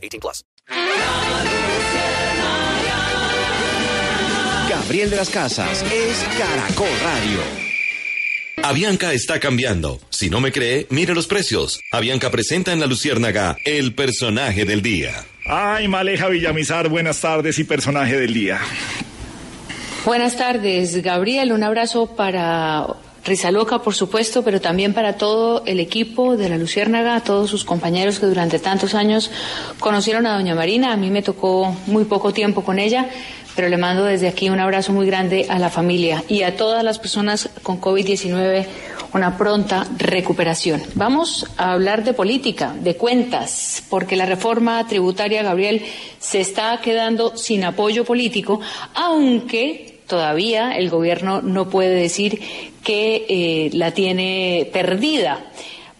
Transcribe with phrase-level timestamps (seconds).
[0.00, 0.44] 18 plus.
[4.68, 7.68] Gabriel de las Casas es Caracol Radio.
[8.62, 10.00] Avianca está cambiando.
[10.10, 11.80] Si no me cree, mire los precios.
[11.92, 15.24] Avianca presenta en la Luciérnaga el personaje del día.
[15.46, 18.60] Ay, Maleja Villamizar, buenas tardes y personaje del día.
[20.04, 21.52] Buenas tardes, Gabriel.
[21.52, 22.86] Un abrazo para
[23.28, 27.64] Rizaloca, por supuesto, pero también para todo el equipo de la Luciérnaga, a todos sus
[27.64, 29.30] compañeros que durante tantos años
[29.78, 30.92] conocieron a Doña Marina.
[30.92, 33.08] A mí me tocó muy poco tiempo con ella,
[33.54, 36.82] pero le mando desde aquí un abrazo muy grande a la familia y a todas
[36.82, 38.66] las personas con COVID-19
[39.12, 40.82] una pronta recuperación.
[40.94, 45.82] Vamos a hablar de política, de cuentas, porque la reforma tributaria, Gabriel,
[46.18, 48.60] se está quedando sin apoyo político,
[48.94, 52.40] aunque todavía el gobierno no puede decir
[52.82, 55.44] que eh, la tiene perdida.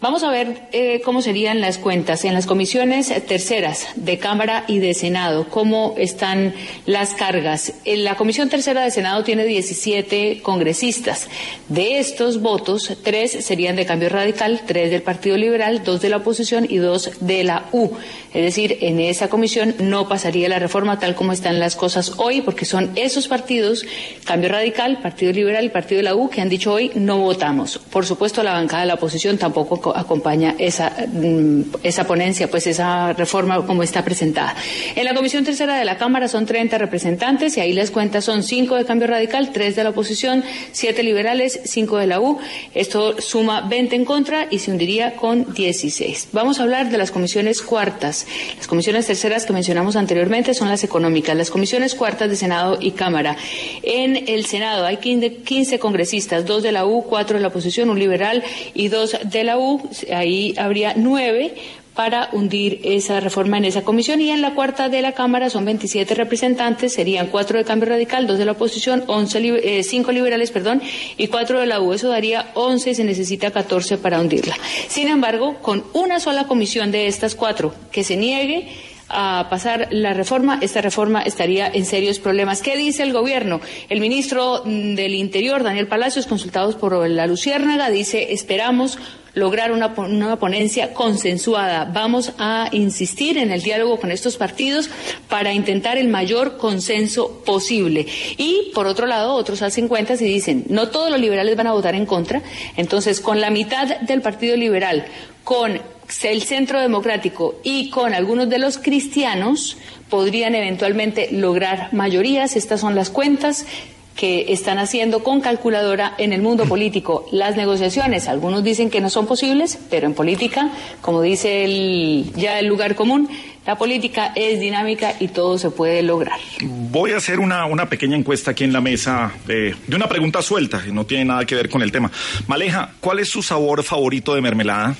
[0.01, 4.79] Vamos a ver eh, cómo serían las cuentas en las comisiones terceras de Cámara y
[4.79, 6.53] de Senado, cómo están
[6.85, 7.73] las cargas.
[7.83, 11.27] En la Comisión Tercera de Senado tiene 17 congresistas.
[11.67, 16.17] De estos votos, tres serían de Cambio Radical, tres del Partido Liberal, dos de la
[16.17, 17.91] oposición y dos de la U.
[18.33, 22.41] Es decir, en esa comisión no pasaría la reforma tal como están las cosas hoy,
[22.41, 23.85] porque son esos partidos,
[24.23, 27.77] Cambio Radical, Partido Liberal y Partido de la U, que han dicho hoy no votamos.
[27.77, 33.13] Por supuesto, la bancada de la oposición tampoco acompaña esa, mm, esa ponencia, pues esa
[33.13, 34.55] reforma como está presentada.
[34.95, 38.43] En la Comisión Tercera de la Cámara son 30 representantes y ahí las cuentas son
[38.43, 42.37] 5 de Cambio Radical, 3 de la oposición, 7 liberales, 5 de la U.
[42.75, 46.29] Esto suma 20 en contra y se hundiría con 16.
[46.31, 48.18] Vamos a hablar de las comisiones cuartas.
[48.57, 51.35] Las comisiones terceras que mencionamos anteriormente son las económicas.
[51.35, 53.37] Las comisiones cuartas de Senado y Cámara.
[53.83, 57.99] En el Senado hay 15 congresistas, 2 de la U, 4 de la oposición, un
[57.99, 58.43] liberal
[58.73, 59.81] y 2 de la U
[60.13, 61.55] ahí habría nueve
[61.99, 65.65] para hundir esa reforma en esa comisión y en la cuarta de la Cámara son
[65.65, 70.49] 27 representantes, serían cuatro de Cambio Radical, dos de la oposición, 11 eh, cinco liberales,
[70.51, 70.81] perdón,
[71.17, 71.91] y cuatro de la U.
[71.91, 74.55] Eso daría 11 y se necesita 14 para hundirla.
[74.87, 78.69] Sin embargo, con una sola comisión de estas cuatro que se niegue,
[79.09, 82.61] a pasar la reforma, esta reforma estaría en serios problemas.
[82.61, 83.59] ¿Qué dice el gobierno?
[83.89, 88.99] El ministro del Interior, Daniel Palacios, consultados por la Luciérnaga, dice esperamos
[89.33, 91.85] lograr una, una, ponencia consensuada.
[91.85, 94.89] Vamos a insistir en el diálogo con estos partidos
[95.27, 98.05] para intentar el mayor consenso posible.
[98.37, 101.73] Y, por otro lado, otros hacen cuentas y dicen, no todos los liberales van a
[101.73, 102.41] votar en contra.
[102.75, 105.05] Entonces, con la mitad del Partido Liberal,
[105.43, 105.79] con
[106.23, 109.77] el Centro Democrático y con algunos de los cristianos,
[110.09, 112.55] podrían eventualmente lograr mayorías.
[112.55, 113.65] Estas son las cuentas
[114.15, 118.27] que están haciendo con calculadora en el mundo político las negociaciones.
[118.27, 120.69] Algunos dicen que no son posibles, pero en política,
[121.01, 123.29] como dice el, ya el lugar común,
[123.65, 126.39] la política es dinámica y todo se puede lograr.
[126.61, 130.41] Voy a hacer una, una pequeña encuesta aquí en la mesa de, de una pregunta
[130.41, 132.11] suelta, que no tiene nada que ver con el tema.
[132.47, 134.95] Maleja, ¿cuál es su sabor favorito de mermelada?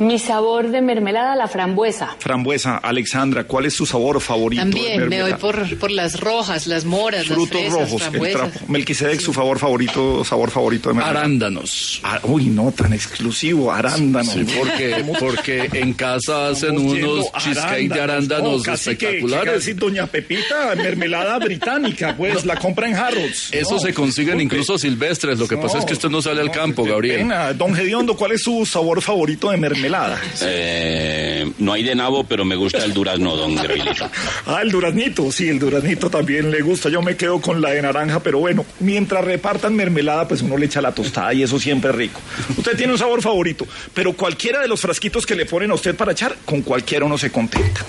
[0.00, 2.16] Mi sabor de mermelada, la frambuesa.
[2.18, 4.62] Frambuesa, Alexandra, ¿cuál es su sabor favorito?
[4.62, 8.60] También me voy por, por las rojas, las moras, Frutos las rojos, el trapo.
[8.68, 9.26] Melquisedec, sí.
[9.26, 11.20] su favor favorito, sabor favorito de mermelada.
[11.20, 12.00] Arándanos.
[12.02, 14.32] Ah, uy, no, tan exclusivo, arándanos.
[14.32, 19.52] Sí, porque, porque en casa hacen unos cheesecake de arándanos no, espectaculares.
[19.52, 23.50] Que, casi doña Pepita, mermelada británica, pues la compra en Harrods.
[23.52, 26.84] Eso se consiguen incluso silvestres, lo que pasa es que usted no sale al campo,
[26.84, 27.18] Gabriel.
[27.18, 27.52] Pena.
[27.52, 29.89] Don Gediondo, ¿cuál es su sabor favorito de mermelada?
[29.90, 30.20] Mermelada.
[30.42, 34.08] Eh, no hay de nabo, pero me gusta el durazno, don Gabrielito.
[34.46, 36.88] Ah, el duraznito, sí, el duraznito también le gusta.
[36.88, 40.66] Yo me quedo con la de naranja, pero bueno, mientras repartan mermelada, pues uno le
[40.66, 42.20] echa la tostada y eso siempre es rico.
[42.56, 45.94] Usted tiene un sabor favorito, pero cualquiera de los frasquitos que le ponen a usted
[45.94, 47.84] para echar, con cualquiera uno se contenta.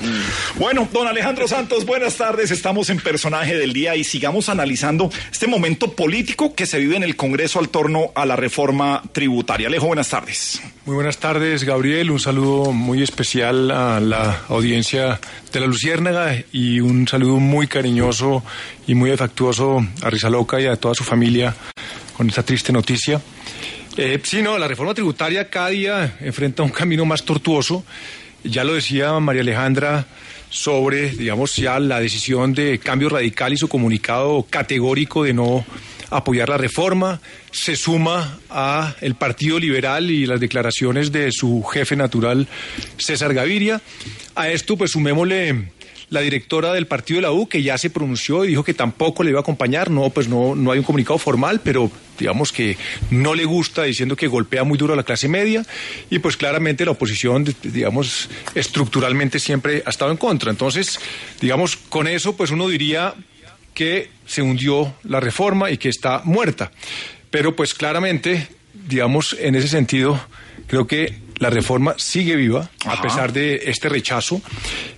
[0.56, 2.52] Bueno, don Alejandro Santos, buenas tardes.
[2.52, 7.04] Estamos en personaje del día y sigamos analizando este momento político que se vive en
[7.04, 9.68] el Congreso al torno a la reforma tributaria.
[9.68, 10.62] Alejo, buenas tardes.
[10.86, 11.91] Muy buenas tardes, Gabriel.
[11.92, 15.20] Un saludo muy especial a la audiencia
[15.52, 18.46] de la Luciérnaga y un saludo muy cariñoso
[18.88, 21.54] y muy afectuoso a Rizaloca y a toda su familia
[22.16, 23.22] con esta triste noticia.
[23.98, 27.84] Eh, sí, no, la reforma tributaria cada día enfrenta un camino más tortuoso.
[28.46, 30.08] Ya lo decía María Alejandra
[30.50, 35.66] sobre, digamos, ya la decisión de cambio radical y su comunicado categórico de no
[36.12, 37.22] apoyar la reforma,
[37.52, 42.48] se suma a el Partido Liberal y las declaraciones de su jefe natural
[42.98, 43.82] César Gaviria.
[44.36, 45.72] A esto pues sumémosle
[46.12, 49.24] la directora del partido de la U que ya se pronunció y dijo que tampoco
[49.24, 52.78] le iba a acompañar, no, pues no, no hay un comunicado formal, pero digamos que
[53.10, 55.66] no le gusta diciendo que golpea muy duro a la clase media
[56.10, 60.52] y pues claramente la oposición, digamos, estructuralmente siempre ha estado en contra.
[60.52, 61.00] Entonces,
[61.40, 63.16] digamos, con eso pues uno diría
[63.74, 66.72] que se hundió la reforma y que está muerta.
[67.30, 70.20] Pero pues claramente, digamos, en ese sentido,
[70.68, 74.42] creo que la reforma sigue viva a pesar de este rechazo.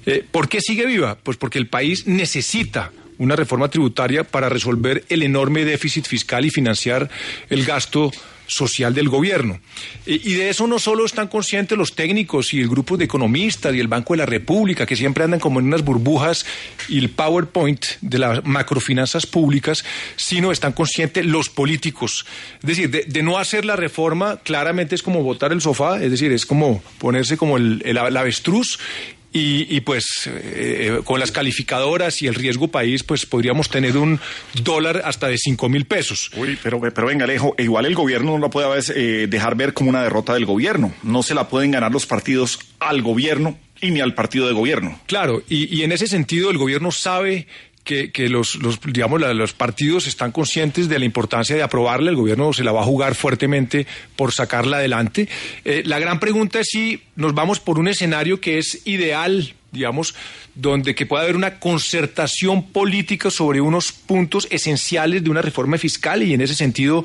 [0.05, 1.17] Eh, ¿Por qué sigue viva?
[1.21, 6.49] Pues porque el país necesita una reforma tributaria para resolver el enorme déficit fiscal y
[6.49, 7.09] financiar
[7.49, 8.11] el gasto
[8.53, 9.59] social del gobierno.
[10.05, 13.73] Eh, y de eso no solo están conscientes los técnicos y el grupo de economistas
[13.75, 16.45] y el Banco de la República, que siempre andan como en unas burbujas
[16.88, 19.83] y el PowerPoint de las macrofinanzas públicas,
[20.15, 22.25] sino están conscientes los políticos.
[22.61, 26.31] Es decir, de, no hacer la reforma, claramente es como botar el sofá, es decir,
[26.31, 28.79] es como ponerse como el, el- el avestruz
[29.33, 34.19] y, y, pues eh, con las calificadoras y el riesgo país, pues podríamos tener un
[34.62, 36.30] dólar hasta de cinco mil pesos.
[36.38, 39.56] Uy, pero, pero venga, Alejo, igual el gobierno no la puede a veces, eh, dejar
[39.56, 40.94] ver como una derrota del gobierno.
[41.03, 45.00] No se la pueden ganar los partidos al gobierno y ni al partido de gobierno.
[45.07, 47.47] Claro, y, y en ese sentido el gobierno sabe
[47.83, 52.15] que, que los, los, digamos, los partidos están conscientes de la importancia de aprobarla, el
[52.15, 53.85] gobierno se la va a jugar fuertemente
[54.15, 55.27] por sacarla adelante.
[55.65, 60.13] Eh, la gran pregunta es si nos vamos por un escenario que es ideal digamos,
[60.53, 66.21] donde que pueda haber una concertación política sobre unos puntos esenciales de una reforma fiscal
[66.21, 67.03] y en ese sentido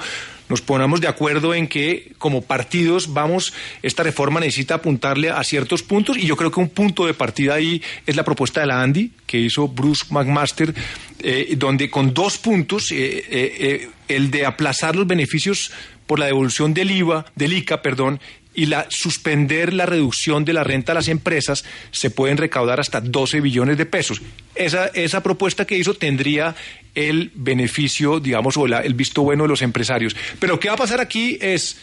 [0.48, 3.52] nos ponemos de acuerdo en que como partidos vamos,
[3.82, 7.54] esta reforma necesita apuntarle a ciertos puntos y yo creo que un punto de partida
[7.54, 10.74] ahí es la propuesta de la Andy que hizo Bruce McMaster,
[11.20, 15.70] eh, donde con dos puntos, eh, eh, el de aplazar los beneficios
[16.06, 18.18] por la devolución del IVA, del ICA, perdón,
[18.54, 23.00] y la suspender la reducción de la renta a las empresas, se pueden recaudar hasta
[23.00, 24.20] 12 billones de pesos.
[24.54, 26.56] Esa, esa propuesta que hizo tendría
[26.94, 30.16] el beneficio, digamos, o la- el visto bueno de los empresarios.
[30.40, 31.38] Pero ¿qué va a pasar aquí?
[31.40, 31.76] Es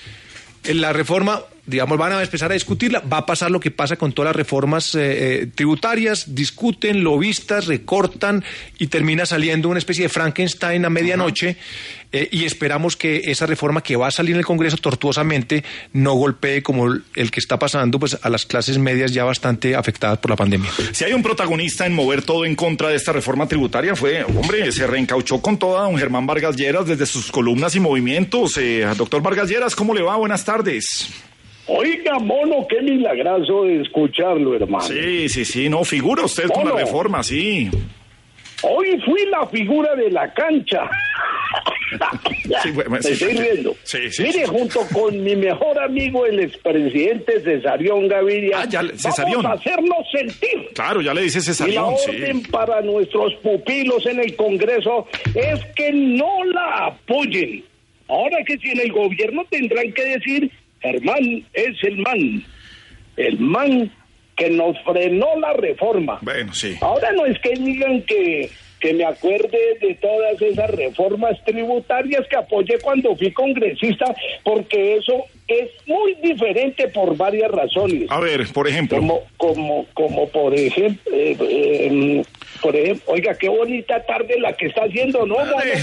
[0.65, 4.11] la reforma, digamos, van a empezar a discutirla, va a pasar lo que pasa con
[4.13, 8.43] todas las reformas eh, eh, tributarias, discuten, lobistas, recortan
[8.77, 11.57] y termina saliendo una especie de Frankenstein a medianoche
[12.11, 15.63] eh, y esperamos que esa reforma que va a salir en el Congreso tortuosamente
[15.93, 19.75] no golpee como el- el que está pasando pues a las clases medias ya bastante
[19.75, 20.69] afectadas por la pandemia.
[20.91, 24.71] Si hay un protagonista en mover todo en contra de esta reforma tributaria fue, hombre,
[24.71, 28.55] se reencauchó con toda don Germán Vargas Lleras desde sus columnas y movimientos.
[28.57, 30.15] Eh, doctor Vargas Lleras, ¿cómo le va?
[30.15, 31.09] Buenas tardes.
[31.67, 34.81] Oiga, mono, qué milagroso de escucharlo, hermano.
[34.83, 36.85] Sí, sí, sí, no, figura usted con la Mono.
[36.85, 37.69] reforma, sí.
[38.61, 40.89] Hoy fui la figura de la cancha.
[42.63, 43.37] Sí, bueno, Me sí, estoy sí.
[43.37, 43.75] riendo.
[43.83, 49.43] Sí, sí, Mire, junto con mi mejor amigo, el expresidente Cesarión Gaviria, Ah, ya Cesarión.
[49.43, 50.69] vamos a hacernos sentir.
[50.73, 55.63] Claro, ya le dice Y la Cesarión, orden para nuestros pupilos en el Congreso es
[55.75, 57.63] que no la apoyen.
[58.09, 60.51] Ahora que si en el gobierno tendrán que decir,
[60.85, 62.43] Germán es el man.
[63.17, 63.91] El man
[64.35, 66.19] que nos frenó la reforma.
[66.21, 66.75] Bueno, sí.
[66.81, 68.49] Ahora no es que digan que,
[68.79, 74.13] que me acuerde de todas esas reformas tributarias que apoyé cuando fui congresista,
[74.43, 78.11] porque eso es muy diferente por varias razones.
[78.11, 78.97] A ver, por ejemplo.
[78.97, 82.23] Como, como, como por ejemplo, eh, eh,
[82.61, 85.35] por ejemplo, oiga, qué bonita tarde la que está haciendo, ¿no?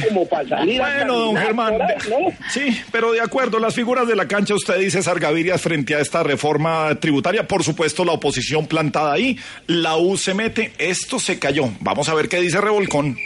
[0.09, 1.81] Como para salir a Bueno, don Germán.
[1.81, 2.33] ahí, ¿no?
[2.51, 6.23] Sí, pero de acuerdo, las figuras de la cancha, usted dice Sargaviria frente a esta
[6.23, 7.47] reforma tributaria.
[7.47, 9.37] Por supuesto, la oposición plantada ahí.
[9.67, 10.73] La U se mete.
[10.79, 11.69] Esto se cayó.
[11.81, 13.17] Vamos a ver qué dice Revolcón.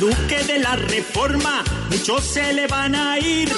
[0.00, 3.52] Duque de la Reforma, muchos se le van a ir.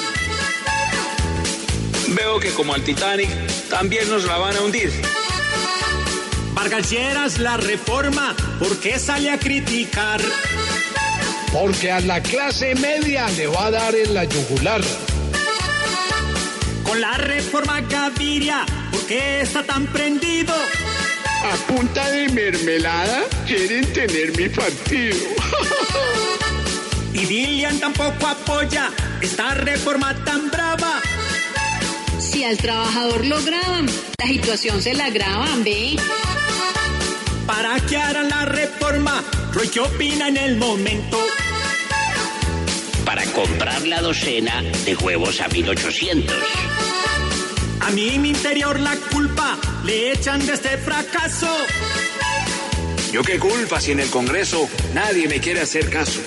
[2.09, 3.29] Veo que como al Titanic,
[3.69, 4.91] también nos la van a hundir.
[6.53, 10.19] Vargas la Reforma, ¿por qué sale a criticar?
[11.53, 14.81] Porque a la clase media le va a dar en la yugular.
[16.83, 20.53] Con la Reforma Gaviria, ¿por qué está tan prendido?
[21.43, 25.17] A punta de mermelada quieren tener mi partido.
[27.13, 28.89] Y Dilian tampoco apoya
[29.21, 30.99] esta reforma tan brava.
[32.19, 33.85] Si al trabajador lo graban,
[34.17, 35.95] la situación se la graban, ve.
[37.45, 39.23] ¿Para qué harán la reforma?
[39.53, 41.23] Roy, ¿qué opina en el momento?
[43.05, 46.35] Para comprar la docena de huevos a 1800.
[47.85, 51.49] A mí en mi interior la culpa le echan de este fracaso.
[53.11, 56.21] Yo qué culpa si en el Congreso nadie me quiere hacer caso.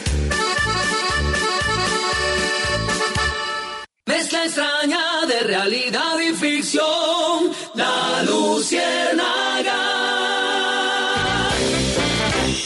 [4.07, 9.97] Mezcla extraña de realidad y ficción, la luciérnaga.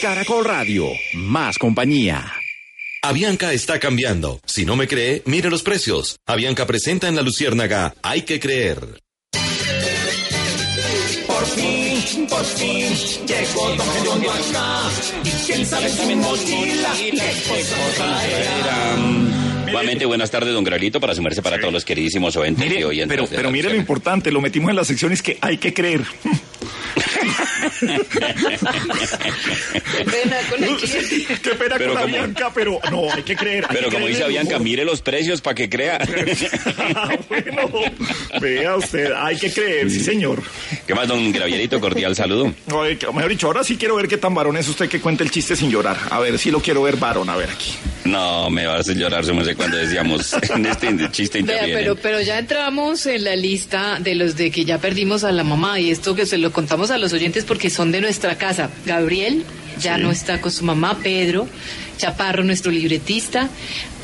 [0.03, 2.40] Caracol Radio, más compañía.
[3.03, 4.41] Avianca está cambiando.
[4.45, 6.19] Si no me cree, mire los precios.
[6.27, 9.01] Avianca presenta en la Luciérnaga Hay que creer.
[11.27, 12.95] Por fin, por fin,
[13.27, 14.91] llegó Don Gedeondo acá.
[15.25, 16.95] Y quién sabe si mochila.
[19.65, 23.17] Nuevamente, buenas tardes, don Gralito, para sumarse para todos los queridísimos oyentes Mire, y oyentes.
[23.17, 26.03] pero, pero mire lo importante, lo metimos en las secciones que hay que creer.
[27.81, 27.99] Qué
[30.05, 31.27] pena con el cliente.
[31.43, 33.65] Qué pena Pero con la como- Bianca, pero no, hay que creer.
[33.69, 34.65] hay Pero que como creer dice Bianca, humor.
[34.65, 35.99] mire los precios para que crea.
[36.93, 37.71] Ah, bueno,
[38.41, 40.43] vea usted, hay que creer, sí señor.
[40.87, 41.81] ¿Qué más, don Gravierito?
[41.81, 42.53] Cordial saludo.
[42.73, 45.25] Oye, que- mejor dicho, ahora sí quiero ver qué tan varón es usted que cuente
[45.25, 45.97] el chiste sin llorar.
[46.11, 47.73] A ver, sí lo quiero ver varón, a ver aquí.
[48.05, 52.21] No, me vas a llorar, no sé cuando decíamos en este chiste Vea, pero, pero
[52.21, 55.91] ya entramos en la lista de los de que ya perdimos a la mamá y
[55.91, 58.69] esto que se lo contamos a los oyentes porque son de nuestra casa.
[58.85, 59.45] Gabriel
[59.81, 61.49] ya no está con su mamá, Pedro,
[61.97, 63.49] Chaparro, nuestro libretista,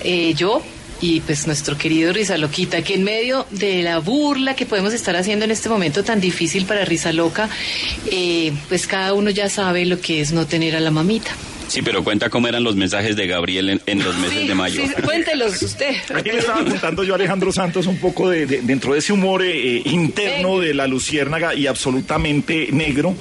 [0.04, 0.62] eh, yo
[1.02, 5.14] y pues nuestro querido Risa Loquita, que en medio de la burla que podemos estar
[5.14, 7.50] haciendo en este momento tan difícil para Risa Loca,
[8.10, 11.30] eh, pues cada uno ya sabe lo que es no tener a la mamita.
[11.68, 14.54] Sí, pero cuenta cómo eran los mensajes de Gabriel en, en los meses Sí, de
[14.54, 14.82] mayo.
[14.86, 15.96] sí, cuéntelos usted.
[16.14, 19.12] Aquí le estaba contando yo a Alejandro Santos un poco de, de- dentro de ese
[19.12, 23.16] humor eh, eh, interno de la luciérnaga y absolutamente negro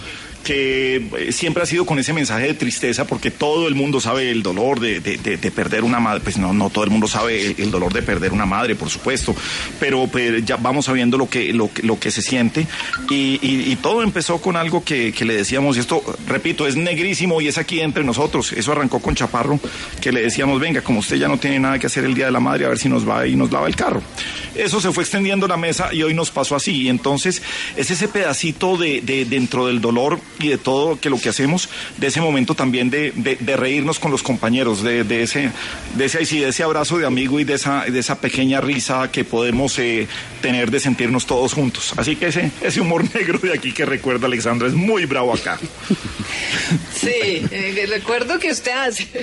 [0.45, 4.31] que eh, siempre ha sido con ese mensaje de tristeza porque todo el mundo sabe
[4.31, 7.07] el dolor de, de- de- de perder una madre, pues no, no todo el mundo
[7.07, 9.35] sabe el, dolor de perder una madre, por supuesto,
[9.79, 10.07] pero,
[10.45, 12.67] ya vamos sabiendo lo que, lo, que- se siente
[13.09, 16.75] y, y- y todo empezó con algo que, que le decíamos, y esto, repito, es
[16.75, 19.59] negrísimo y es aquí entre nosotros, eso arrancó con Chaparro,
[19.99, 22.31] que le decíamos, venga, como usted ya no tiene nada que hacer el Día de
[22.31, 24.03] la Madre, a ver si nos va y nos lava el carro.
[24.53, 26.83] Eso se fue extendiendo la mesa y hoy nos pasó así.
[26.83, 27.41] Y entonces
[27.75, 32.07] es ese pedacito de- dentro del dolor y de todo que lo que hacemos, de
[32.07, 35.51] ese momento también de, de- de reírnos con los compañeros, de, de ese,
[35.95, 39.11] de ese, sí, de ese abrazo de amigo y de esa, de esa pequeña risa
[39.11, 40.07] que podemos eh,
[40.41, 41.93] tener de sentirnos todos juntos.
[41.97, 45.59] Así que ese, ese humor negro de aquí que recuerda Alexandra es muy bravo acá.
[46.95, 47.09] Sí,
[47.51, 49.07] eh, recuerdo que usted hace.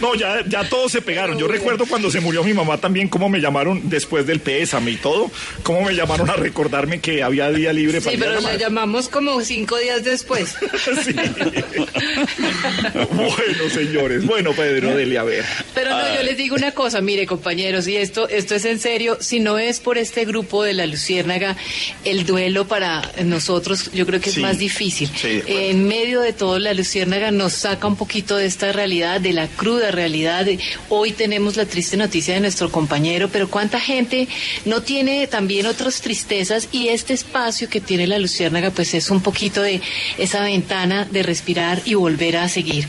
[0.00, 1.38] No, ya, ya todos se pegaron.
[1.38, 4.96] Yo recuerdo cuando se murió mi mamá también, cómo me llamaron después del pésame y
[4.96, 5.30] todo,
[5.62, 8.40] cómo me llamaron a recordarme que había día libre para Sí, pero.
[8.60, 10.54] Llamamos como cinco días después.
[11.04, 11.14] Sí.
[13.14, 14.26] Bueno, señores.
[14.26, 15.44] Bueno, Pedro, dele a ver.
[15.74, 19.16] Pero no, yo les digo una cosa, mire compañeros, y esto, esto es en serio,
[19.20, 21.56] si no es por este grupo de la Luciérnaga,
[22.04, 25.10] el duelo para nosotros yo creo que es Sí, más difícil.
[25.16, 29.32] sí, en medio de todo, la Luciérnaga nos saca un poquito de esta realidad, de
[29.32, 30.46] la cruda realidad.
[30.88, 34.28] hoy tenemos la triste noticia de nuestro compañero, pero cuánta gente
[34.64, 39.20] no tiene también otras tristezas y este espacio que tiene la Luciérnaga pues es un
[39.20, 39.80] poquito de
[40.18, 42.86] esa ventana de respirar y volver a seguir.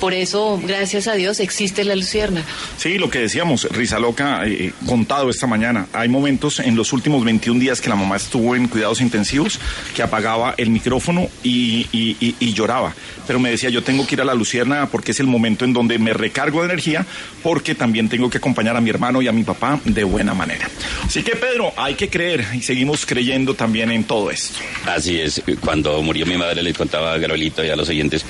[0.00, 2.46] Por eso, gracias a Dios, existe la Luciérnaga.
[2.78, 5.86] Sí, lo que decíamos, Risa Loca, eh, contado esta mañana.
[5.92, 9.58] Hay momentos en los últimos 21 días que la mamá estuvo en cuidados intensivos
[9.94, 12.94] que apagaba el micrófono y, y- y- y lloraba.
[13.26, 15.72] Pero me decía, yo tengo que ir a la Lucierna porque es el momento en
[15.72, 17.06] donde me recargo de energía
[17.42, 20.68] porque también tengo que acompañar a mi hermano y a mi papá de buena manera.
[21.04, 24.58] Así que, Pedro, hay que creer y seguimos creyendo también en todo esto.
[24.86, 28.24] Así es, cuando murió mi madre le contaba a Garolito y a los oyentes,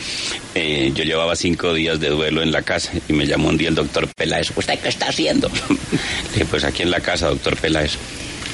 [0.54, 3.68] eh, yo llevaba cinco días de duelo en la casa y me llamó un día
[3.68, 5.48] el doctor Peláez, ¿usted qué está haciendo?
[5.68, 7.96] Le dije, pues aquí en la casa, doctor Peláez.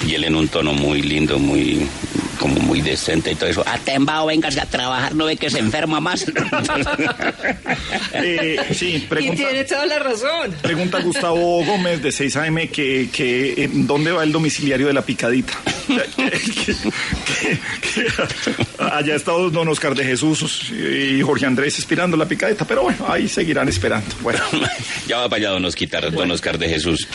[0.06, 1.88] Y él en un tono muy lindo, muy
[2.38, 3.62] como muy decente y todo eso.
[3.66, 6.24] Atembao, véngase a trabajar, no ve que se enferma más.
[8.12, 10.54] Eh, sí, Y pregunta, tiene toda la razón.
[10.62, 15.52] pregunta Gustavo Gómez de 6AM que, que eh, ¿dónde va el domiciliario de la picadita?
[15.86, 17.58] Que- que-
[17.94, 18.06] que-
[18.78, 23.28] allá está don Oscar de Jesús y Jorge Andrés esperando la picadita, pero bueno, ahí
[23.28, 24.06] seguirán esperando.
[24.20, 24.40] Bueno,
[25.08, 27.06] ya va para allá don Oscar, don Oscar de Jesús.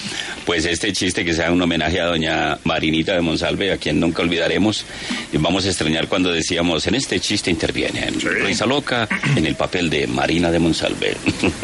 [0.46, 4.22] Pues este chiste que sea un homenaje a doña Marinita de Monsalve, a quien nunca
[4.22, 4.86] olvidaremos.
[5.34, 10.08] Vamos a extrañar cuando decíamos, en este chiste interviene Risa Loca en el papel de
[10.08, 11.15] Marina de Monsalve.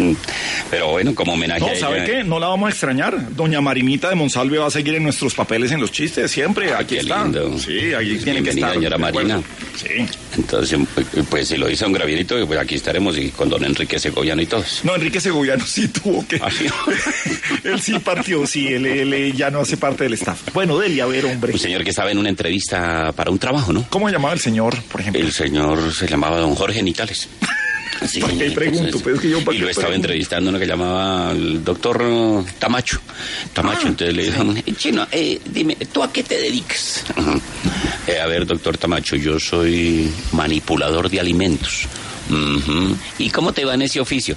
[0.70, 2.06] Pero bueno, como homenaje no, a ¿sabe ella...
[2.06, 2.24] qué?
[2.24, 3.36] No la vamos a extrañar.
[3.36, 6.74] Doña Marinita de Monsalve va a seguir en nuestros papeles en los chistes, siempre.
[6.74, 7.24] Aquí qué está.
[7.24, 7.58] lindo.
[7.58, 8.74] Sí, ahí tiene que estar.
[8.74, 8.98] señora.
[8.98, 9.41] Marina.
[9.75, 10.06] Sí.
[10.38, 10.77] Entonces,
[11.29, 14.46] pues si lo hizo un gravierito, pues aquí estaremos y con don Enrique Segoviano y
[14.46, 14.82] todos.
[14.84, 16.38] No, Enrique Segoviano sí tuvo que.
[16.41, 16.65] ¿Ah, sí?
[17.63, 20.53] él sí partió, sí, él, él ya no hace parte del staff.
[20.53, 21.53] Bueno, Delia, a ver, hombre.
[21.53, 23.86] Un señor que estaba en una entrevista para un trabajo, ¿no?
[23.89, 25.22] ¿Cómo se llamaba el señor, por ejemplo?
[25.22, 27.27] El señor se llamaba don Jorge Nitales.
[28.08, 28.98] Sí, ¿Para qué pregunto?
[29.00, 30.08] Pues que yo para y lo estaba pregunto.
[30.08, 33.01] entrevistando uno que llamaba el doctor eh, Tamacho.
[33.51, 37.03] Tamacho, Ah, entonces le dijo, chino, eh, dime, ¿tú a qué te dedicas?
[38.08, 41.88] Eh, a ver, doctor Tamacho, yo soy manipulador de alimentos.
[43.17, 44.36] ¿Y cómo te va en ese oficio?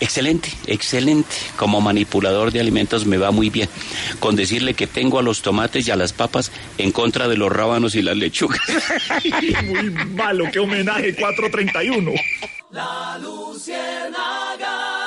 [0.00, 1.36] Excelente, excelente.
[1.56, 3.68] Como manipulador de alimentos me va muy bien.
[4.20, 7.50] Con decirle que tengo a los tomates y a las papas en contra de los
[7.50, 8.60] rábanos y las lechugas.
[9.64, 12.12] Muy malo, qué homenaje 431.
[12.70, 15.02] La Luciérnaga.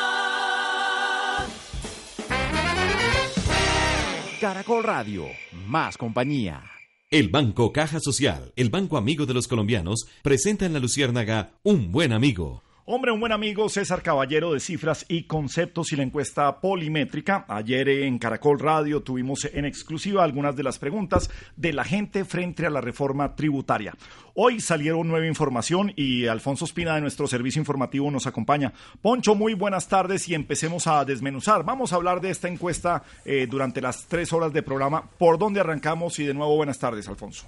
[4.39, 5.25] Caracol Radio,
[5.65, 6.75] más compañía.
[7.12, 11.92] El Banco Caja Social, el banco amigo de los colombianos, presenta en la Luciérnaga un
[11.92, 12.65] buen amigo.
[12.88, 17.44] Hombre, un buen amigo, César Caballero de Cifras y Conceptos y la encuesta polimétrica.
[17.48, 22.63] Ayer en Caracol Radio tuvimos en exclusiva algunas de las preguntas de la gente frente
[22.63, 23.96] a la reforma tributaria.
[24.36, 28.72] Hoy salieron nueva información y Alfonso Espina de nuestro servicio informativo nos acompaña.
[29.01, 31.65] Poncho, muy buenas tardes y empecemos a desmenuzar.
[31.65, 35.10] Vamos a hablar de esta encuesta eh, durante las tres horas de programa.
[35.18, 36.20] ¿Por dónde arrancamos?
[36.20, 37.48] Y de nuevo, buenas tardes, Alfonso.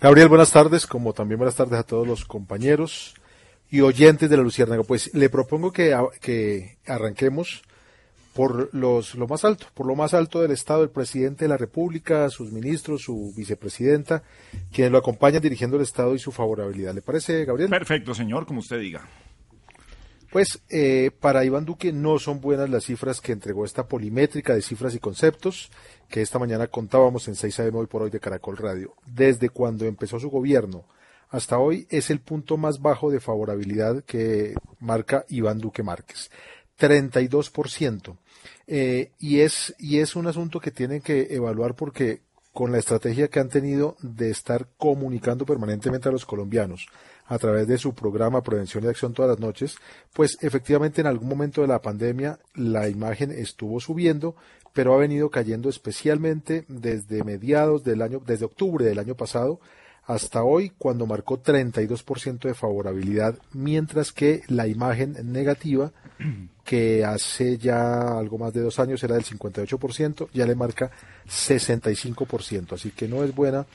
[0.00, 3.14] Gabriel, buenas tardes, como también buenas tardes a todos los compañeros
[3.72, 4.84] y oyentes de la Luciérnaga.
[4.84, 7.62] Pues le propongo que, a- que arranquemos
[8.34, 11.56] por los, lo más alto, por lo más alto del Estado, el presidente de la
[11.58, 14.22] República, sus ministros, su vicepresidenta,
[14.72, 16.94] quienes lo acompañan dirigiendo el Estado y su favorabilidad.
[16.94, 17.68] ¿Le parece, Gabriel?
[17.68, 19.06] Perfecto, señor, como usted diga.
[20.30, 24.62] Pues eh, para Iván Duque no son buenas las cifras que entregó esta polimétrica de
[24.62, 25.70] cifras y conceptos
[26.08, 28.94] que esta mañana contábamos en 6 AM hoy por hoy de Caracol Radio.
[29.04, 30.84] Desde cuando empezó su gobierno
[31.32, 36.30] hasta hoy es el punto más bajo de favorabilidad que marca Iván Duque Márquez.
[36.78, 38.18] 32%.
[38.66, 42.20] Eh, y, es, y es un asunto que tienen que evaluar porque
[42.52, 46.86] con la estrategia que han tenido de estar comunicando permanentemente a los colombianos
[47.26, 49.76] a través de su programa Prevención y Acción todas las noches,
[50.12, 54.36] pues efectivamente en algún momento de la pandemia la imagen estuvo subiendo,
[54.74, 59.60] pero ha venido cayendo especialmente desde mediados del año, desde octubre del año pasado
[60.06, 65.92] hasta hoy, cuando marcó 32% de favorabilidad, mientras que la imagen negativa,
[66.64, 70.90] que hace ya algo más de dos años era del 58%, ya le marca
[71.28, 72.72] 65%.
[72.72, 73.66] Así que no es buena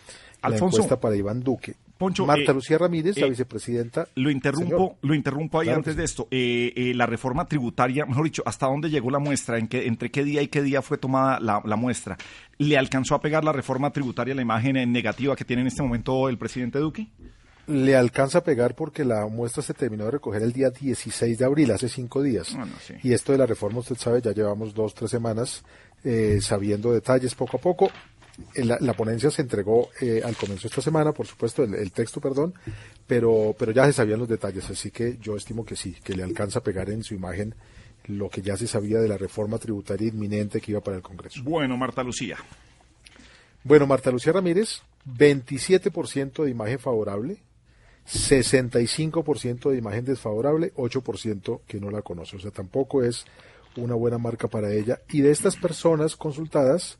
[0.41, 1.75] Alfonso, la encuesta para Iván Duque.
[1.97, 4.07] Poncho, Marta eh, Lucía Ramírez, la eh, vicepresidenta.
[4.15, 4.95] Lo interrumpo, Señor.
[5.01, 6.27] lo interrumpo ahí Claro antes de esto.
[6.31, 9.57] Eh, eh, la reforma tributaria, mejor dicho, ¿hasta dónde llegó la muestra?
[9.57, 12.17] ¿En qué, ¿Entre qué día y qué día fue tomada la, la muestra?
[12.57, 16.29] ¿Le alcanzó a pegar la reforma tributaria la imagen negativa que tiene en este momento
[16.29, 17.07] el presidente Duque?
[17.67, 21.45] Le alcanza a pegar porque la muestra se terminó de recoger el día 16 de
[21.45, 22.55] abril, hace cinco días.
[22.55, 22.93] Bueno, sí.
[23.03, 25.65] Y esto de la reforma, usted sabe, ya llevamos dos, tres semanas
[26.05, 27.91] eh, sabiendo detalles poco a poco.
[28.55, 31.91] La, la ponencia se entregó eh, al comienzo de esta semana, por supuesto, el, el
[31.91, 32.53] texto, perdón,
[33.07, 36.23] pero, pero ya se sabían los detalles, así que yo estimo que sí, que le
[36.23, 37.55] alcanza a pegar en su imagen
[38.07, 41.41] lo que ya se sabía de la reforma tributaria inminente que iba para el Congreso.
[41.43, 42.37] Bueno, Marta Lucía.
[43.63, 47.37] Bueno, Marta Lucía Ramírez, 27% de imagen favorable,
[48.07, 52.37] 65% de imagen desfavorable, 8% que no la conoce.
[52.37, 53.25] O sea, tampoco es
[53.75, 55.01] una buena marca para ella.
[55.09, 56.97] Y de estas personas consultadas,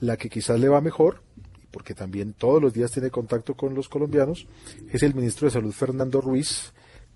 [0.00, 1.22] la que quizás le va mejor,
[1.70, 4.46] porque también todos los días tiene contacto con los colombianos,
[4.92, 6.72] es el ministro de Salud Fernando Ruiz,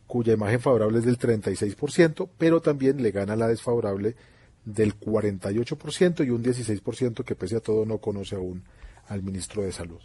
[0.07, 4.17] cuya imagen favorable es del 36%, pero también le gana la desfavorable
[4.65, 8.65] del 48% y un 16% que pese a todo no conoce aún
[9.07, 10.01] al ministro de Salud.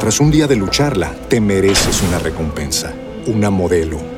[0.00, 2.94] Tras un día de lucharla, te mereces una recompensa,
[3.26, 4.17] una modelo,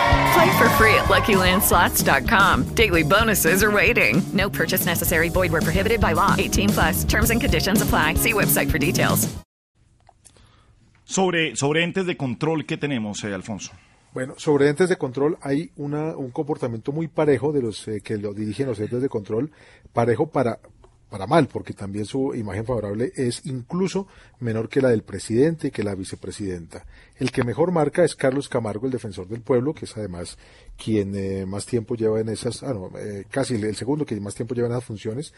[0.33, 2.75] Play for free at LuckyLandSlots.com.
[2.75, 4.21] Daily bonuses are waiting.
[4.33, 5.29] No purchase necessary.
[5.29, 6.35] Void where prohibited by law.
[6.37, 7.03] 18 plus.
[7.03, 8.15] Terms and conditions apply.
[8.15, 9.27] See website for details.
[11.05, 13.73] Sobre, sobre entes de control que tenemos, eh, Alfonso.
[14.13, 18.17] Bueno, sobre entes de control hay una, un comportamiento muy parejo de los eh, que
[18.17, 19.51] lo dirigen los entes de control,
[19.91, 20.59] parejo para,
[21.11, 24.07] para mal, porque también su imagen favorable es incluso
[24.39, 26.85] menor que la del presidente y que la vicepresidenta.
[27.17, 30.37] El que mejor marca es Carlos Camargo, el defensor del pueblo, que es además
[30.81, 34.35] quien eh, más tiempo lleva en esas, ah, no, eh, casi el segundo que más
[34.35, 35.33] tiempo lleva en esas funciones,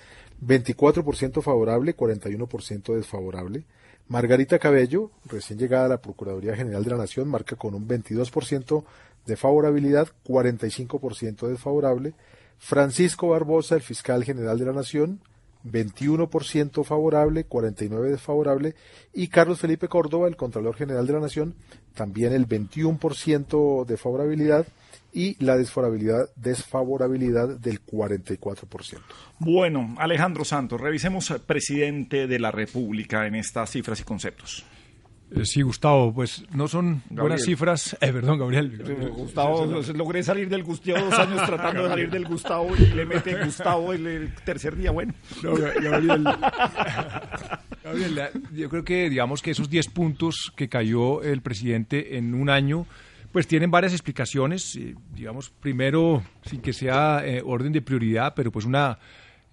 [0.46, 3.64] 24% favorable, 41% desfavorable.
[4.08, 8.84] Margarita Cabello, recién llegada a la Procuraduría General de la Nación, marca con un 22%
[9.26, 12.14] de favorabilidad, 45% desfavorable.
[12.60, 15.20] Francisco Barbosa, el fiscal general de la Nación,
[15.64, 18.76] 21% favorable, 49% desfavorable,
[19.14, 21.56] y Carlos Felipe Córdoba, el Contralor General de la Nación,
[21.94, 24.68] también el 21% de favorabilidad
[25.14, 29.00] y la desfavorabilidad, desfavorabilidad del 44%.
[29.40, 34.66] Bueno, Alejandro Santos, revisemos eh, presidente de la República en estas cifras y conceptos.
[35.36, 37.98] Eh, Sí, Gustavo, pues no son buenas cifras.
[38.02, 39.10] Eh, perdón, Gabriel.
[39.16, 39.66] Gustavo,
[39.96, 43.94] logré salir del Gustavo dos años tratando de salir del Gustavo y le mete Gustavo
[43.94, 44.92] el, el tercer día.
[44.92, 46.24] Bueno, No, Ga- Gabriel.
[47.84, 48.22] Gabriel,
[48.54, 52.86] yo creo que digamos que esos 10 puntos que cayó el presidente en un año,
[53.32, 54.76] pues tienen varias explicaciones.
[54.76, 58.98] eh, digamos, primero, sin que sea eh, orden de prioridad, pero pues una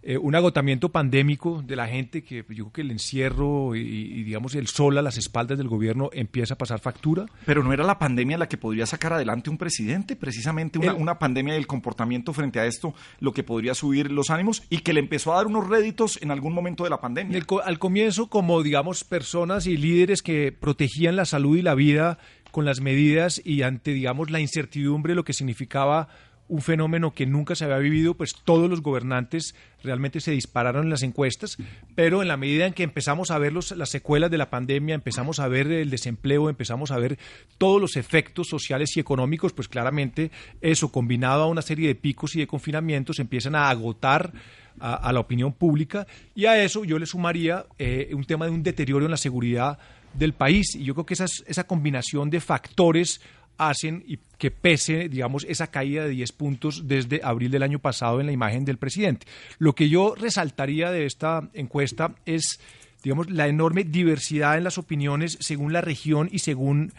[0.02, 4.22] eh, un agotamiento pandémico de la gente que yo creo que el encierro y, y,
[4.22, 7.26] digamos el sol a las espaldas del gobierno empieza a pasar factura.
[7.44, 10.96] pero no era la pandemia la que podría sacar adelante un presidente, precisamente una, El-
[11.02, 14.92] una pandemia del comportamiento frente a esto, lo que podría subir los ánimos y que
[14.94, 17.36] le empezó a dar unos réditos en algún momento de la pandemia.
[17.36, 22.18] el al comienzo, como digamos, personas y líderes que protegían la salud y la vida
[22.52, 26.08] con las medidas y ante, digamos, la incertidumbre, lo que significaba
[26.50, 30.90] un fenómeno que nunca se había vivido, pues todos los gobernantes realmente se dispararon en
[30.90, 31.56] las encuestas,
[31.94, 34.94] pero en la medida en que empezamos a ver los- las secuelas de la pandemia,
[34.94, 37.18] empezamos a ver el desempleo, empezamos a ver
[37.56, 42.34] todos los efectos sociales y económicos, pues claramente eso combinado a una serie de picos
[42.36, 44.32] y de confinamientos empiezan a agotar
[44.80, 46.06] a, la opinión pública.
[46.34, 49.78] Y a eso yo le sumaría eh, un tema de un deterioro en la seguridad
[50.14, 50.74] del país.
[50.74, 53.20] Y yo creo que esas- esa combinación de factores
[53.68, 58.20] hacen y que pese, digamos, esa caída de 10 puntos desde abril del año pasado
[58.20, 59.26] en la imagen del presidente.
[59.58, 62.58] Lo que yo resaltaría de esta encuesta es,
[63.02, 66.92] digamos, la enorme diversidad en las opiniones según la región y según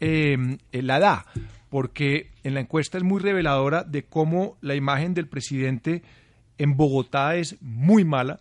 [0.00, 1.26] eh, la edad,
[1.70, 6.02] porque en la encuesta es muy reveladora de cómo la imagen del presidente
[6.58, 8.40] en Bogotá es muy mala.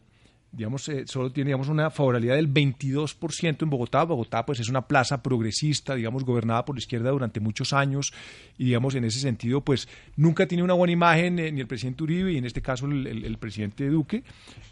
[0.51, 4.03] Digamos, eh, solo tiene una favorabilidad del 22% en Bogotá.
[4.03, 8.11] Bogotá pues, es una plaza progresista, digamos, gobernada por la izquierda durante muchos años
[8.57, 12.03] y, digamos, en ese sentido, pues nunca tiene una buena imagen eh, ni el presidente
[12.03, 14.23] Uribe y en este caso el, el- el presidente Duque,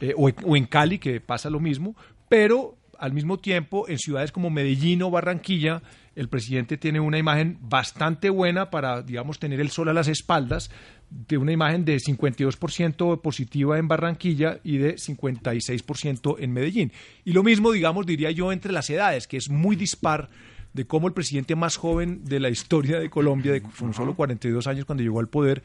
[0.01, 1.95] eh, o, o en Cali, que pasa lo mismo,
[2.29, 5.83] pero al mismo tiempo en ciudades como Medellín o Barranquilla,
[6.15, 10.71] el presidente tiene una imagen bastante buena para, digamos, tener el sol a las espaldas,
[11.09, 16.91] de una imagen de 52% positiva en Barranquilla y de 56% en Medellín.
[17.23, 20.29] Y lo mismo, digamos, diría yo, entre las edades, que es muy dispar
[20.73, 24.67] de cómo el presidente más joven de la historia de Colombia, de con solo 42
[24.67, 25.63] años cuando llegó al poder,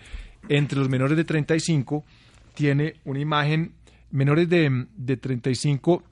[0.49, 2.05] entre los menores de 35,
[2.55, 3.73] tiene una imagen,
[4.11, 6.05] menores de, de 35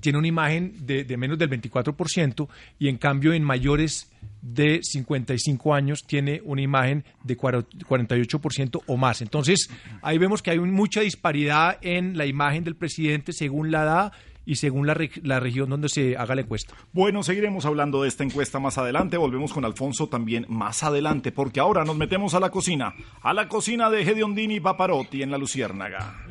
[0.00, 4.09] tiene una imagen de, de menos del 24% y en cambio en mayores
[4.42, 9.20] de 55 años tiene una imagen de cuaro- 48% o más.
[9.22, 9.68] Entonces,
[10.02, 14.12] ahí vemos que hay mucha disparidad en la imagen del presidente según la edad
[14.46, 16.74] y según la, reg- la región donde se haga la encuesta.
[16.92, 19.18] Bueno, seguiremos hablando de esta encuesta más adelante.
[19.18, 22.94] Volvemos con Alfonso también más adelante, porque ahora nos metemos a la cocina.
[23.22, 26.24] A la cocina de Hediondini y Paparotti en la Luciérnaga.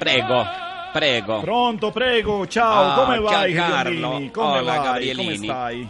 [0.00, 0.44] Prego,
[0.92, 1.40] prego.
[1.40, 3.90] Pronto, prego, ciao, Ah, come vai Giancarlo?
[3.90, 4.30] Hediondini?
[4.30, 4.82] Come Hola, vai?
[4.84, 5.24] Gabrielini.
[5.24, 5.88] Come stai?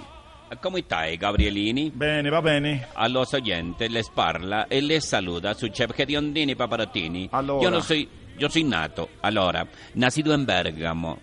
[0.61, 1.91] come stai, Gabrielini?
[1.91, 2.89] Bene, va bene.
[2.93, 7.29] A los oyentes les parla e les saluda su chef Gediondini Paparottini.
[7.33, 7.63] Allora.
[7.63, 11.19] Yo no soy, yo soy nato, allora, nacido en Bérgamo.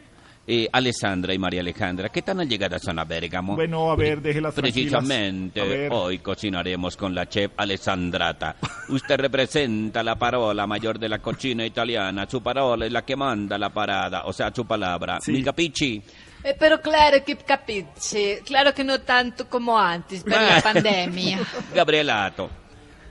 [0.51, 3.55] Eh, Alessandra y María Alejandra, ¿qué tan allegadas son a Bérgamo?
[3.55, 5.03] Bueno, a ver, déjelas tranquilas.
[5.03, 8.55] Precisamente hoy cocinaremos con la chef Alessandrata.
[8.87, 12.25] Usted representa la parola mayor de la cocina italiana.
[12.27, 15.19] Su parola es la que manda la parada, o sea, su palabra.
[15.27, 16.01] ¿Mi capisci?
[16.43, 21.37] Eh, pero claro que capisci, claro que no tanto como antes, per la pandemia.
[21.75, 22.49] Gabrielato,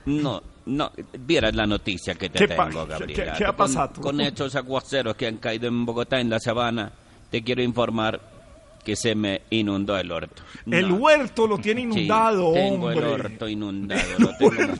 [0.07, 3.31] no, no, vieras la noticia que te ¿Qué pa- tengo, Gabrielato.
[3.31, 4.01] qué- qué ha Con- pasado?
[4.01, 6.91] Con, estos aguaceros que han caído en Bogotá, en la sabana,
[7.29, 8.19] te quiero informar
[8.83, 10.41] que se me inundó el orto.
[10.69, 10.95] El No.
[10.95, 12.97] huerto lo tiene Sí, inundado, tengo hombre.
[12.99, 14.73] el orto inundado, lo tengo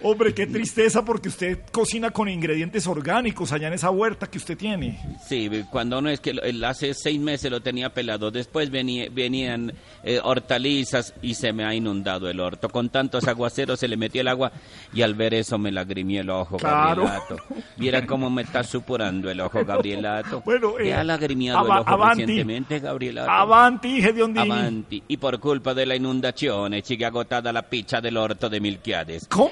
[0.00, 4.56] Hombre, qué tristeza porque usted cocina con ingredientes orgánicos allá en esa huerta que usted
[4.56, 4.98] tiene.
[5.28, 9.72] Sí, cuando uno es que el- hace seis meses lo tenía pelado, después venía- venían
[10.04, 12.68] eh, hortalizas y se me ha inundado el orto.
[12.68, 14.52] Con tantos aguaceros se le metió el agua
[14.92, 17.02] y al ver eso me lagrimió el ojo, Claro.
[17.04, 17.36] Gabrielato.
[17.76, 20.42] Viera cómo me está supurando el ojo, Gabrielato.
[20.44, 22.20] Bueno, eh, ¿Te ha lagrimiado el ojo avanti.
[22.22, 23.17] recientemente, Gabrielato?
[23.26, 24.50] Avanti, Gediondini.
[24.50, 25.02] Avanti.
[25.08, 29.26] Y por culpa della inondazione ci è agotata la pizza dell'orto de Milchiades.
[29.28, 29.50] ¿Cómo?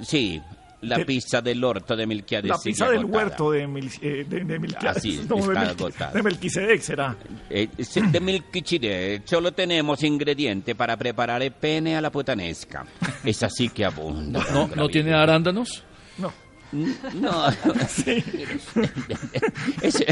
[0.00, 0.40] sì,
[0.84, 3.16] la De- pizza dell'orto de Milchiades La sigue pizza del agotada.
[3.24, 4.96] huerto de, Mil, eh, de, de Milquiades.
[4.96, 6.10] Así es, No, de, está Melqui- agotada.
[6.12, 7.16] de Melquisedec será.
[7.48, 12.84] Eh, sí, de Melchizedek solo tenemos ingrediente para preparar el pene a la putanesca.
[13.22, 14.44] Es así que abunda.
[14.52, 15.84] ¿No, no, ¿no tiene arándanos?
[16.18, 16.32] No.
[16.72, 17.48] No,
[19.82, 20.04] eso,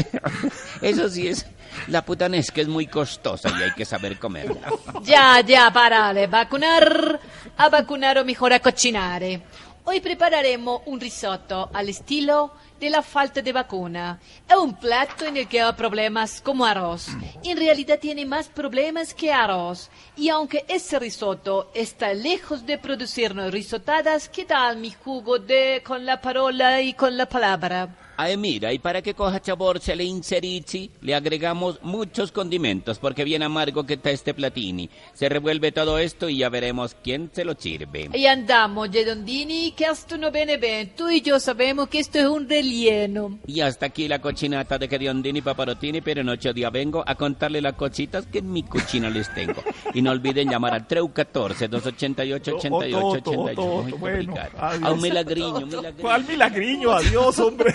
[0.81, 1.45] eso sí es.
[1.87, 4.71] La putanesca es muy costosa y hay que saber comerla.
[5.03, 7.19] Ya, ya, parale, vacunar,
[7.57, 9.41] a vacunar o mejor a cocinare.
[9.85, 14.19] Hoy prepararemos un risotto al estilo de la falta de vacuna.
[14.49, 17.09] Es un plato en el que hay problemas como arroz.
[17.43, 19.91] En realidad tiene más problemas que arroz.
[20.17, 26.05] Y aunque ese risotto está lejos de producirnos risotadas, ¿qué tal mi jugo de con
[26.07, 27.87] la parola y con la palabra?
[28.23, 33.23] Ay, mira, y para que coja sabor se le inserici, le agregamos muchos condimentos, porque
[33.23, 34.91] bien amargo que está este platini.
[35.13, 38.11] Se revuelve todo esto y ya veremos quién se lo sirve.
[38.13, 40.91] Y andamos, Gedondini, que esto no viene bien.
[40.95, 43.39] Tú y yo sabemos que esto es un relleno.
[43.47, 47.59] Y hasta aquí la cochinata de Gediondini Paparotini, pero en ocho días vengo a contarle
[47.59, 49.63] las cositas que en mi cocina les tengo.
[49.95, 53.01] Y no olviden llamar al 314-288-8888.
[53.01, 54.51] Otto, Otto, Muy bueno, complicado.
[54.59, 54.83] adiós.
[54.83, 56.01] A un milagriño, milagriño.
[56.01, 56.91] ¿Cuál milagriño?
[56.91, 57.73] Adiós, hombre.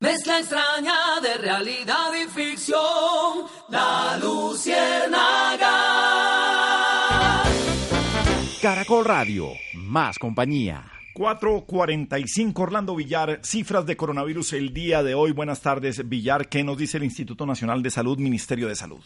[0.00, 5.72] Mezcla extraña de realidad y ficción, la luciérnaga.
[8.62, 10.95] Caracol Radio, más compañía.
[11.16, 15.32] 445 Orlando Villar, cifras de coronavirus el día de hoy.
[15.32, 16.46] Buenas tardes, Villar.
[16.50, 19.00] ¿Qué nos dice el Instituto Nacional de Salud, Ministerio de Salud?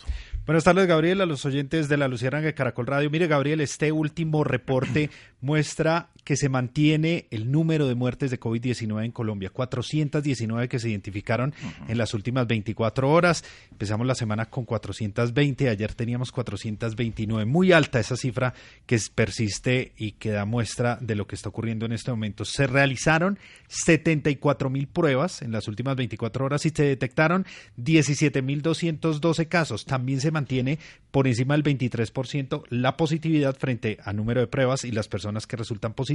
[0.44, 3.10] Buenas tardes, Gabriel, a los oyentes de la Luciérnaga de Caracol Radio.
[3.10, 5.08] Mire, Gabriel, este último reporte
[5.40, 9.50] muestra que se mantiene el número de muertes de COVID-19 en Colombia.
[9.50, 11.54] 419 que se identificaron
[11.88, 13.44] en las últimas 24 horas.
[13.70, 17.44] Empezamos la semana con 420, ayer teníamos 429.
[17.44, 18.54] Muy alta esa cifra
[18.86, 22.44] que persiste y que da muestra de lo que está ocurriendo en este momento.
[22.44, 27.46] Se realizaron 74 mil pruebas en las últimas 24 horas y se detectaron
[27.78, 29.84] 17.212 casos.
[29.84, 30.78] También se mantiene
[31.10, 35.56] por encima del 23% la positividad frente a número de pruebas y las personas que
[35.56, 36.09] resultan positivas.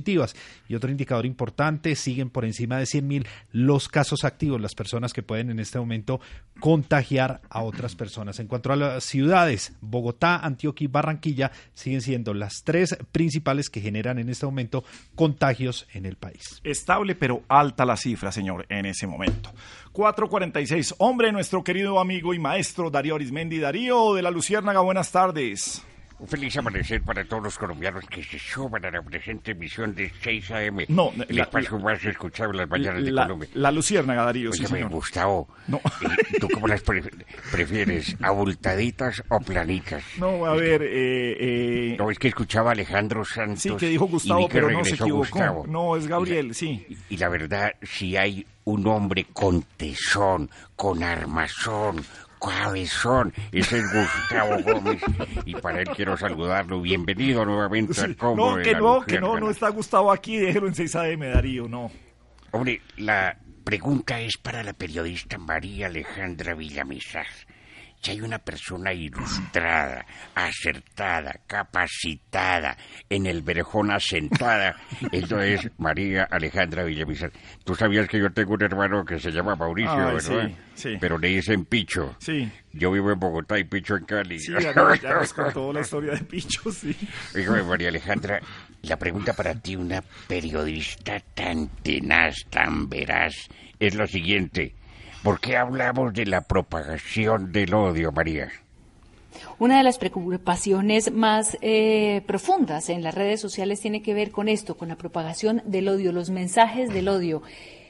[0.67, 5.23] Y otro indicador importante, siguen por encima de 100.000 los casos activos, las personas que
[5.23, 6.19] pueden en este momento
[6.60, 8.39] contagiar a otras personas.
[8.39, 13.81] En cuanto a las ciudades, Bogotá, Antioquia y Barranquilla siguen siendo las tres principales que
[13.81, 14.84] generan en este momento
[15.15, 16.62] contagios en el país.
[16.63, 19.51] Estable pero alta la cifra, señor, en ese momento.
[19.91, 20.95] 446.
[20.97, 23.60] Hombre, nuestro querido amigo y maestro Darío Arismendi.
[23.60, 25.84] Darío de la Luciérnaga, buenas tardes.
[26.17, 30.10] Un feliz amanecer para todos los colombianos que se suman a la presente emisión de
[30.23, 30.86] 6 AM.
[30.88, 33.49] No, el la- espacio más escuchado en las mañanas de La, Colombia.
[33.54, 34.91] la Luciérnaga, Darío, sí, Óyeme, señor.
[34.91, 35.78] Gustavo, No.
[35.78, 37.04] eh, ¿tú cómo las pre-
[37.51, 38.15] prefieres?
[38.21, 40.04] ¿Abultaditas o planitas?
[40.17, 41.38] No, a ver, eh,
[41.93, 43.62] eh, No, es que escuchaba a Alejandro Santos.
[43.62, 45.17] sí que dijo y Gustavo, que pero no se equivocó.
[45.17, 45.67] Gustavo.
[45.67, 46.88] No, es Gabriel, sí.
[47.10, 51.97] Y la verdad, si hay un hombre con tesón, con armazón,
[52.45, 55.01] cabezón, ese es Gustavo Gómez.
[55.45, 56.81] Y para él quiero saludarlo.
[56.81, 60.67] Bienvenido nuevamente Sí, al combo No, que no, que no, no está Gustavo aquí, déjelo
[60.67, 61.91] en 6 AM, Darío, no.
[62.51, 67.27] Hombre, la pregunta es para la periodista María Alejandra Villamizar.
[68.05, 72.77] Si hay una persona ilustrada, acertada, capacitada,
[73.09, 74.75] en el verjón asentada,
[75.11, 77.31] esto es María Alejandra Villamizar.
[77.63, 80.21] Tú sabías que yo tengo un hermano que se llama Mauricio, ¿verdad?
[80.21, 80.97] sí, sí.
[81.01, 82.15] Pero le dicen Picho.
[82.19, 82.49] Sí.
[82.73, 84.39] Yo vivo en Bogotá y Picho en Cali.
[84.39, 86.95] Sí, ya, nos- ya nos contó la historia de Picho, sí.
[87.33, 88.39] Oígame, María Alejandra,
[88.83, 93.33] la pregunta para ti, una periodista tan tenaz, tan veraz,
[93.79, 94.75] es lo siguiente.
[95.25, 98.51] ¿Por qué hablamos de la propagación del odio, María?
[99.57, 104.47] Una de las preocupaciones más eh, profundas en las redes sociales tiene que ver con
[104.47, 107.41] esto, con la propagación del odio, los mensajes del odio.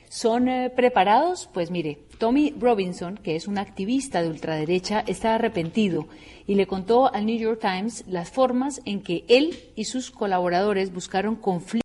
[0.08, 1.50] ¿Son eh, preparados?
[1.54, 6.08] Pues mire, Tommy Robinson, que es un activista de ultraderecha, está arrepentido
[6.48, 10.94] y le contó al New York Times las formas en que él y sus colaboradores
[10.94, 11.85] buscaron conflictos.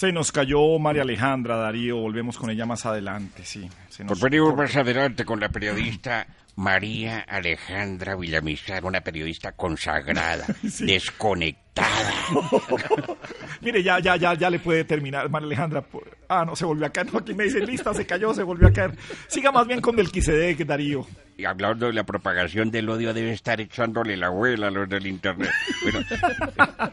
[0.00, 3.68] Se nos cayó María Alejandra, Darío, volvemos con ella más adelante, sí.
[3.90, 6.26] Se nos- venimos más adelante con la periodista
[6.60, 10.44] María Alejandra Villamizar, una periodista consagrada,
[10.80, 12.12] desconectada.
[13.62, 15.80] Mire, ya, ya, ya, ya le puede terminar, María Alejandra.
[15.80, 17.10] por- Ah, no, se volvió a caer.
[17.12, 18.92] No, aquí me dicen lista, se cayó, se volvió a caer.
[19.26, 21.06] Siga más bien con Melquisedec, Darío.
[21.38, 25.06] Y hablando de la propagación del odio, debe estar echándole la abuela a los del
[25.06, 25.50] internet.
[25.82, 26.00] Bueno,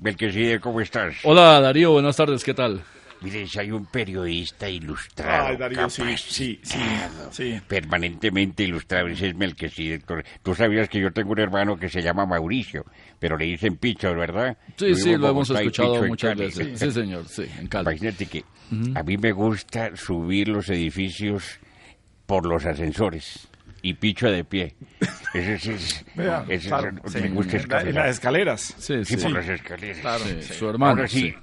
[0.00, 1.14] Belqueside, ¿cómo estás?
[1.22, 2.82] Hola Darío, buenas tardes, ¿qué tal?
[3.20, 6.78] Mire, si hay un periodista ilustrado, Ay, Darío, sí, capacitado, sí, sí,
[7.32, 7.60] sí.
[7.66, 10.00] permanentemente ilustrado, ese es Melquisede.
[10.42, 12.84] Tú sabías que yo tengo un hermano que se llama Mauricio,
[13.18, 14.56] pero le dicen Picho, ¿verdad?
[14.76, 16.78] Sí, sí, lo hemos escuchado muchas veces.
[16.78, 17.88] Sí, señor, sí, en Cali.
[17.90, 18.44] Imagínate que
[18.94, 21.58] a mí me gusta subir los edificios
[22.26, 23.48] por los ascensores
[23.82, 24.74] y Picho de pie.
[25.34, 27.28] Ese, es- Vea, ese- claro, me sí.
[27.28, 28.74] gusta En la- en las escaleras.
[28.78, 29.32] Sí, Sí, por sí.
[29.32, 29.98] las escaleras.
[29.98, 30.54] Claro, Sí, sí.
[30.54, 31.34] su hermano, Ahora sí, sí.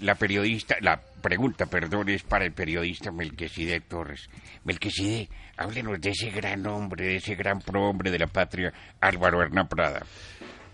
[0.00, 4.28] La periodista, la pregunta, perdón, es para el periodista Melquisedec Torres.
[4.64, 9.68] Melquisedec, háblenos de ese gran hombre, de ese gran prohombre de la patria, Álvaro Hernán
[9.68, 10.04] Prada.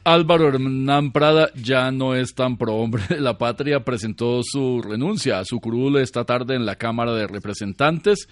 [0.05, 5.45] Álvaro Hernán Prada ya no es tan prohombre de la patria, presentó su renuncia a
[5.45, 8.29] su curul esta tarde en la Cámara de Representantes.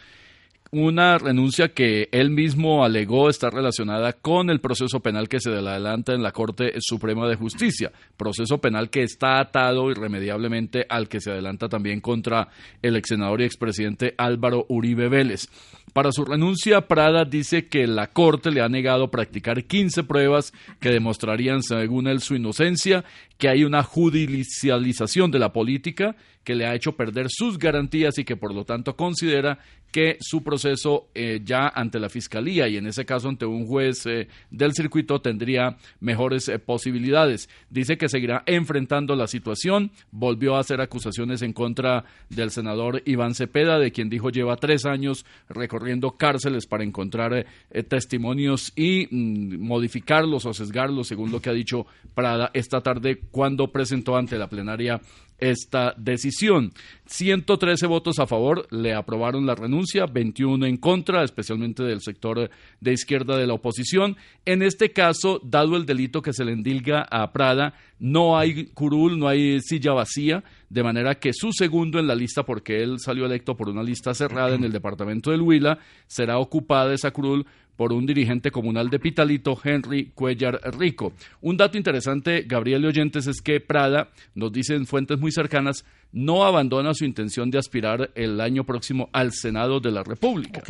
[0.71, 6.13] Una renuncia que él mismo alegó está relacionada con el proceso penal que se adelanta
[6.13, 11.31] en la Corte Suprema de Justicia, proceso penal que está atado irremediablemente al que se
[11.31, 12.49] adelanta también contra
[12.83, 15.49] el ex senador y expresidente Álvaro Uribe Vélez.
[15.95, 20.91] Para su renuncia, Prada dice que la Corte le ha negado practicar 15 pruebas que
[20.91, 23.05] demostrarían, según él, su inocencia,
[23.39, 28.25] que hay una judicialización de la política que le ha hecho perder sus garantías y
[28.25, 29.59] que por lo tanto considera
[29.91, 34.05] que su proceso eh, ya ante la fiscalía y en ese caso ante un juez
[34.07, 37.49] eh, del circuito tendría mejores eh, posibilidades.
[37.71, 43.35] Dice que seguirá enfrentando la situación, volvió a hacer acusaciones en contra del senador Iván
[43.35, 47.47] Cepeda, de quien dijo lleva tres años recorriendo cárceles para encontrar
[47.89, 53.71] testimonios y mm, modificarlos o sesgarlos, según lo que ha dicho Prada esta tarde cuando
[53.71, 55.01] presentó ante la plenaria
[55.39, 56.73] esta decisión.
[57.07, 62.93] 113 votos a favor le aprobaron la renuncia, 21 en contra, especialmente del sector de
[62.93, 64.17] izquierda de la oposición.
[64.45, 69.19] En este caso, dado el delito que se le endilga a Prada, no hay curul,
[69.19, 73.25] no hay silla vacía, de manera que su segundo en la lista, porque él salió
[73.27, 77.47] electo por una lista cerrada en el departamento del Huila, será ocupada esa curul
[77.79, 81.13] por un dirigente comunal de Pitalito, Henry Cuellar Rico.
[81.43, 86.45] Un dato interesante, Gabriel y Oyentes, es que Prada, nos dicen fuentes muy cercanas, no
[86.45, 90.61] abandona su intención de aspirar el año próximo al Senado de la República.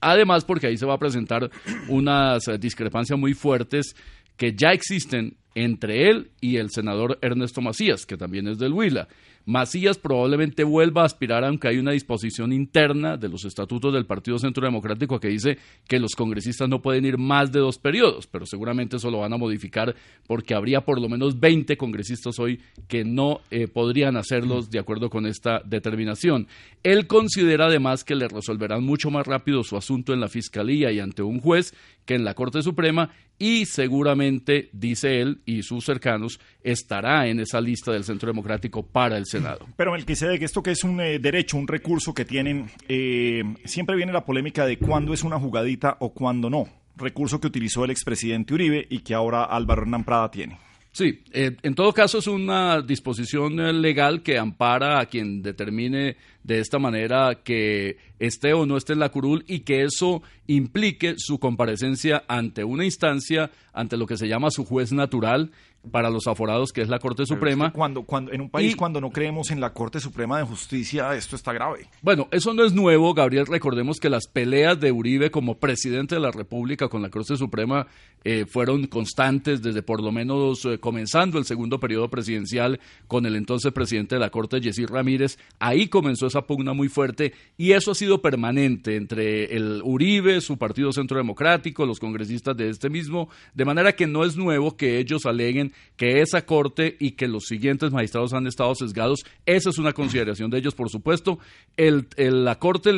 [0.00, 1.50] Además, porque ahí se va a presentar
[1.88, 3.94] unas eh, discrepancias muy fuertes
[4.38, 9.08] que ya existen entre él y el senador Ernesto Macías, que también es del Huila.
[9.48, 14.38] Macías probablemente vuelva a aspirar, aunque hay una disposición interna de los estatutos del Partido
[14.38, 18.44] Centro Democrático que dice que los congresistas no pueden ir más de dos periodos, pero
[18.44, 19.96] seguramente eso lo van a modificar
[20.26, 25.08] porque habría por lo menos 20 congresistas hoy que no eh, podrían hacerlos de acuerdo
[25.08, 26.46] con esta determinación.
[26.82, 31.00] Él considera además que le resolverán mucho más rápido su asunto en la Fiscalía y
[31.00, 31.72] ante un juez
[32.04, 37.60] que en la Corte Suprema y seguramente, dice él y sus cercanos, estará en esa
[37.60, 39.66] lista del Centro Democrático para el Senado.
[39.76, 39.94] Pero
[40.38, 44.24] que esto que es un eh, derecho, un recurso que tienen, eh, siempre viene la
[44.24, 46.68] polémica de cuándo es una jugadita o cuándo no.
[46.96, 50.58] Recurso que utilizó el expresidente Uribe y que ahora Álvaro Hernán Prada tiene.
[50.98, 56.16] Sí, eh, en todo caso es una disposición eh, legal que ampara a quien determine
[56.42, 61.14] de esta manera que esté o no esté en la curul y que eso implique
[61.16, 65.52] su comparecencia ante una instancia, ante lo que se llama su juez natural,
[65.90, 67.72] para los aforados, que es la Corte Suprema.
[67.72, 71.36] cuando, cuando, en un país cuando no creemos en la Corte Suprema de Justicia, esto
[71.36, 71.88] está grave.
[72.02, 73.46] Bueno, eso no es nuevo, Gabriel.
[73.46, 77.86] Recordemos que las peleas de Uribe como presidente de la República con la Corte Suprema
[78.24, 83.36] eh, fueron constantes desde por lo menos eh, comenzando el segundo periodo presidencial con el
[83.36, 85.38] entonces presidente de la Corte, Yesir Ramírez.
[85.58, 90.58] Ahí comenzó esa pugna muy fuerte y eso ha sido permanente entre el Uribe, su
[90.58, 94.98] Partido Centro Democrático, los congresistas de este mismo, de manera que no es nuevo que
[94.98, 99.24] ellos aleguen que esa corte y que los siguientes magistrados han estado sesgados.
[99.44, 101.38] Esa es una consideración de ellos, por supuesto.
[101.76, 102.90] El, la corte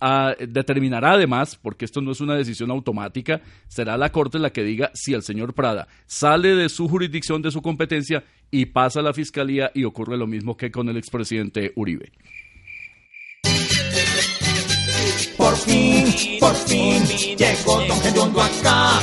[0.00, 4.64] ah, determinará además, porque esto no es una decisión automática, será la corte la que
[4.64, 9.02] diga si el señor Prada sale de su jurisdicción, de su competencia y pasa a
[9.02, 12.12] la fiscalía y ocurre lo mismo que con el expresidente Uribe.
[15.36, 17.02] Por fin, por fin,
[17.36, 19.00] llegó Don Gediondo acá.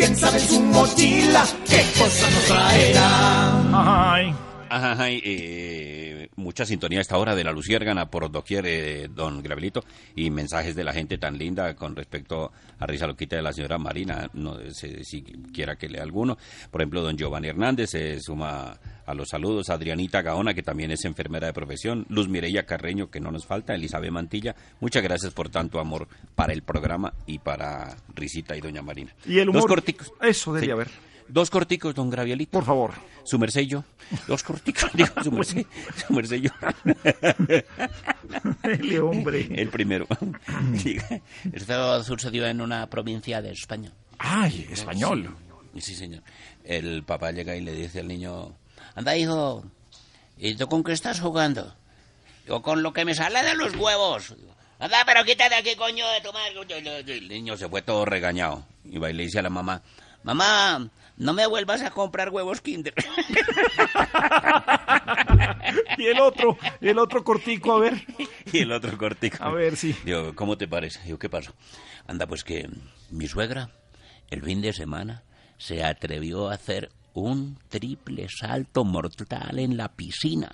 [0.00, 4.16] Quién sabe en su mochila qué cosa nos traerá.
[4.16, 4.34] Ay.
[4.70, 9.84] Ay, eh, mucha sintonía a esta hora de la Luciérgana por doquier, eh, don Gravelito,
[10.16, 13.76] y mensajes de la gente tan linda con respecto a Risa Loquita de la señora
[13.76, 16.38] Marina, no sé si quiera que lea alguno.
[16.70, 18.78] Por ejemplo, don Giovanni Hernández se suma
[19.10, 23.20] a los saludos, Adrianita Gaona, que también es enfermera de profesión, Luz Mireya Carreño, que
[23.20, 24.54] no nos falta, Elizabeth Mantilla.
[24.80, 29.14] Muchas gracias por tanto amor para el programa y para Risita y doña Marina.
[29.26, 29.62] Y el humor.
[29.62, 30.12] Dos corticos.
[30.20, 30.88] Eso debería haber.
[31.28, 32.52] Dos corticos, don Gravielito.
[32.52, 32.92] Por favor.
[33.24, 33.84] Su mercello.
[34.26, 35.66] Dos corticos, digo, su merced,
[36.06, 36.50] su mercello.
[38.62, 39.48] El hombre.
[39.54, 40.06] El primero.
[41.52, 43.92] Esto sucedió en una provincia de España.
[44.18, 45.34] Ay, español.
[45.74, 46.22] Sí, sí, señor.
[46.64, 48.56] El papá llega y le dice al niño,
[48.94, 49.64] anda, hijo,
[50.36, 51.74] ¿y tú con qué estás jugando?
[52.46, 54.34] Yo con lo que me sale de los huevos.
[54.78, 57.02] Anda, pero quítate aquí, coño, de tu madre.
[57.06, 58.66] El niño se fue todo regañado.
[58.84, 59.82] Y va y le dice a la mamá,
[60.22, 62.94] mamá, no me vuelvas a comprar huevos Kinder.
[65.98, 68.02] y el otro, y el otro cortico, a ver.
[68.52, 69.44] Y el otro cortico.
[69.44, 69.94] A ver, sí.
[70.02, 70.98] Digo, ¿cómo te parece?
[71.04, 71.52] Digo, ¿qué pasó?
[72.06, 72.70] Anda, pues que
[73.10, 73.68] mi suegra,
[74.30, 75.22] el fin de semana,
[75.58, 80.50] se atrevió a hacer un triple salto mortal en la piscina.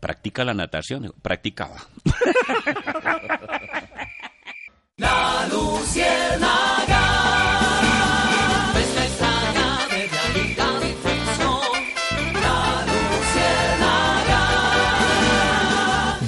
[0.00, 1.12] ¿Practica la natación?
[1.22, 1.76] Practicaba.
[4.96, 6.74] La luciérnaga.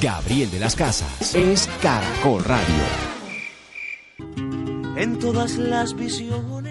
[0.01, 2.84] Gabriel de las Casas es Caracol Radio.
[4.97, 6.66] En todas las visiones.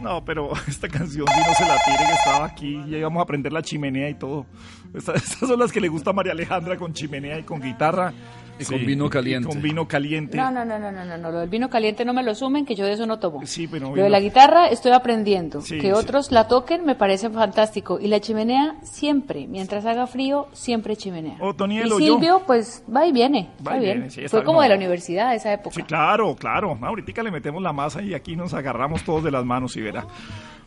[0.00, 3.24] No, pero esta canción si no se la tire que estaba aquí, ya íbamos a
[3.24, 4.46] aprender la chimenea y todo.
[4.94, 8.12] Estas, son las que le gusta a María Alejandra con chimenea y con guitarra.
[8.60, 9.48] Y con vino caliente.
[9.48, 10.36] Con vino caliente.
[10.36, 12.74] No, no, no, no, no, no, lo del vino caliente no me lo sumen, que
[12.74, 13.46] yo de eso no tomo.
[13.46, 13.94] Sí, pero...
[13.94, 15.62] Lo de la guitarra estoy aprendiendo.
[15.62, 17.98] que otros la toquen me parece fantástico.
[18.00, 21.36] Y la chimenea siempre, mientras haga frío, siempre chimenea.
[21.40, 23.50] O y Silvio, pues va y viene.
[23.66, 24.10] Va, y viene.
[24.28, 25.74] Fue como de la universidad de esa época.
[25.74, 26.76] Sí, claro, claro.
[26.80, 30.06] Ahorita le metemos la masa y aquí nos agarramos todos de las manos y verá.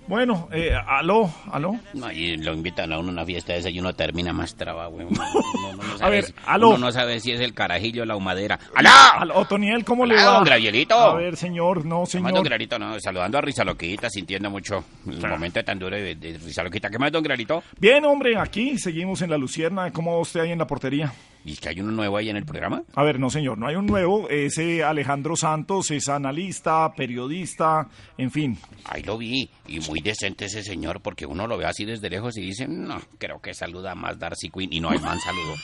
[0.07, 1.79] Bueno, eh, aló, aló.
[1.93, 4.55] No, y lo invitan a uno a una fiesta de esa y uno termina más
[4.55, 5.07] traba, güey.
[6.01, 6.69] a ver, aló.
[6.69, 8.59] Uno no sabe si es el carajillo o la humadera.
[8.75, 8.89] ¡Aló!
[9.19, 10.23] Aló, Otoniel, ¿cómo le va?
[10.23, 10.95] don Gravielito.
[10.95, 12.33] A ver, señor, no, señor.
[12.33, 16.89] don Granito, no, saludando a Rizaloquita, sintiendo mucho el momento tan duro de, de Rizaloquita.
[16.89, 17.63] ¿Qué más, don Granito?
[17.79, 19.91] Bien, hombre, aquí seguimos en la Lucierna.
[19.91, 21.13] ¿Cómo va usted ahí en la portería?
[21.45, 22.83] ¿Y que hay uno nuevo ahí en el programa?
[22.95, 24.29] A ver, no señor, no hay un nuevo.
[24.29, 27.87] Ese Alejandro Santos es analista, periodista,
[28.17, 28.57] en fin.
[28.85, 32.37] Ahí lo vi, y muy decente ese señor, porque uno lo ve así desde lejos
[32.37, 35.55] y dice, no, creo que saluda más Darcy Quinn, y no, el man saludó.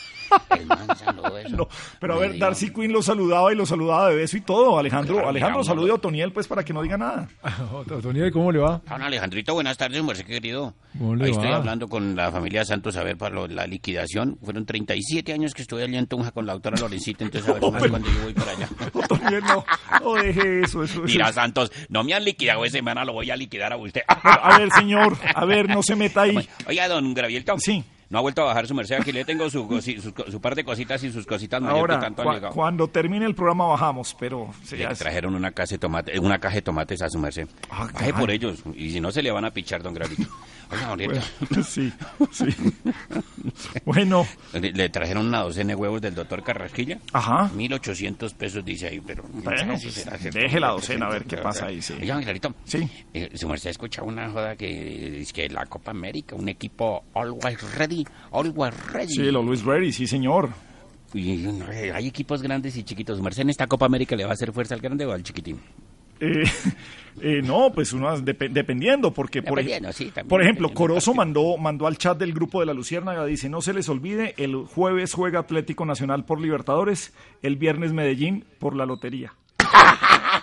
[0.57, 1.49] El man saludó eso.
[1.57, 1.67] no.
[1.99, 4.77] Pero a ver, Darcy Quinn lo saludaba y lo saludaba de beso y todo.
[4.77, 7.27] Alejandro, Alejandro, salude a Otoniel, pues, para que no diga nada.
[7.73, 8.81] Otoniel, ¿cómo le va?
[8.89, 10.73] Don Alejandrito, buenas tardes, merced querido.
[10.97, 11.37] ¿Cómo le Ahí va?
[11.37, 14.37] estoy hablando con la familia Santos a ver para lo- la liquidación.
[14.43, 17.61] Fueron 37 años que estuve allí en Tunja con la doctora Lorencita, entonces a ver
[17.89, 18.69] cuando yo voy para allá.
[18.93, 19.65] Otoniel, no,
[20.01, 21.01] no deje eso, eso, eso.
[21.03, 24.01] Mira, Santos, no me han liquidado esa semana, lo voy a liquidar a usted.
[24.07, 26.47] A ver, señor, a ver, no se meta ahí.
[26.67, 27.55] Oiga, don Gravielto.
[27.59, 27.83] Sí.
[28.09, 28.95] No ha vuelto a bajar su merced.
[28.99, 31.99] Aquí le tengo su, su, su par de cositas y sus cositas mayores que Ahora,
[31.99, 32.53] tanto han cua- llegado.
[32.55, 34.49] cuando termine el programa bajamos, pero...
[34.71, 37.47] Le trajeron una caja de tomate, una caja de tomates a su merced.
[37.69, 38.13] Baje caray.
[38.13, 38.63] por ellos.
[38.75, 40.23] Y si no, se le van a pichar, don Gravito.
[40.71, 40.95] Oiga.
[40.95, 41.21] Bueno,
[41.63, 41.91] sí,
[42.31, 42.45] sí.
[43.85, 44.25] Bueno.
[44.53, 46.99] Le, le trajeron una docena de huevos del doctor Carrasquilla.
[47.11, 47.49] Ajá.
[47.55, 49.23] 1.800 pesos dice ahí, pero...
[49.31, 51.93] Bueno, si será deje la docena a ver qué pasa ahí, sí.
[51.93, 52.53] Oiga, Clarito.
[52.65, 52.87] Sí.
[53.13, 57.75] Eh, su merced escucha una joda que es que la Copa América, un equipo always
[57.75, 59.13] ready, always ready.
[59.13, 60.49] Sí, el Always Ready, sí, señor.
[61.13, 63.21] Y, eh, hay equipos grandes y chiquitos.
[63.21, 65.59] Merced en esta Copa América le va a hacer fuerza al grande o al chiquitín.
[66.19, 66.43] Eh,
[67.21, 71.87] eh, no, pues uno dep- dependiendo, porque por, ej- sí, por ejemplo, Corozo mandó, mandó
[71.87, 75.39] al chat del grupo de la Luciérnaga, dice, no se les olvide, el jueves juega
[75.39, 79.33] Atlético Nacional por Libertadores, el viernes Medellín por la lotería.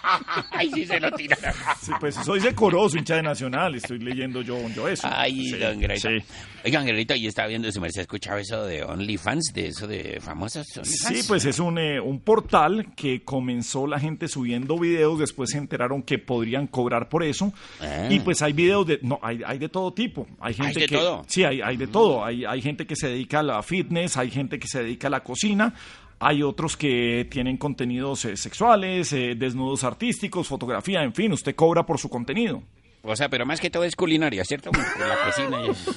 [0.50, 1.36] Ay, sí se lo tira.
[1.80, 5.08] Sí, pues eso dice Corozo, hincha de Nacional, estoy leyendo yo, yo eso.
[5.10, 6.08] Ay, Sí, don Greta.
[6.08, 6.24] sí.
[6.64, 10.66] Oigan, Greta, y estaba viendo, su merced escuchaba eso de OnlyFans, de eso de famosas
[10.76, 11.20] OnlyFans.
[11.20, 15.58] Sí, pues es un, eh, un portal que comenzó la gente subiendo videos, después se
[15.58, 17.52] enteraron que podrían cobrar por eso.
[17.80, 18.08] Ah.
[18.10, 20.26] Y pues hay videos de, no, hay, hay de todo tipo.
[20.40, 21.24] Hay gente de que, todo?
[21.28, 22.24] Sí, hay, hay de todo.
[22.24, 25.10] Hay, hay gente que se dedica a la fitness, hay gente que se dedica a
[25.10, 25.72] la cocina.
[26.18, 31.84] Hay otros que tienen contenidos eh, sexuales, eh, desnudos artísticos, fotografía, en fin, usted cobra
[31.84, 32.62] por su contenido.
[33.02, 34.70] O sea, pero más que todo es culinaria, ¿cierto?
[34.72, 35.94] La cocina y eso.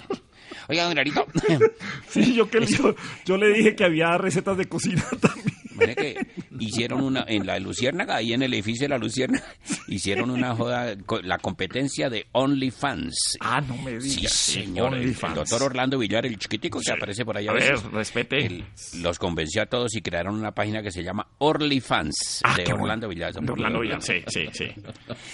[0.68, 1.26] Oiga, don Grarito.
[2.08, 2.96] Sí, yo, que, yo,
[3.26, 5.59] yo le dije que había recetas de cocina también.
[5.80, 6.28] Mire que
[6.60, 9.44] hicieron una en la Luciérnaga, ahí en el edificio de la Luciérnaga,
[9.88, 13.38] hicieron una joda, la competencia de OnlyFans.
[13.40, 14.34] Ah, no me Sí, digas.
[14.34, 14.94] señor.
[14.96, 17.52] El, el doctor Orlando Villar, el chiquitico que aparece por allá.
[17.52, 18.46] A ver, veces, respete.
[18.46, 18.66] él
[19.02, 22.72] los convenció a todos y crearon una página que se llama OnlyFans Ah, de qué
[22.72, 22.84] bueno.
[22.86, 23.34] Orlando Villar.
[23.34, 24.66] De Orlando Villar, sí, sí, sí.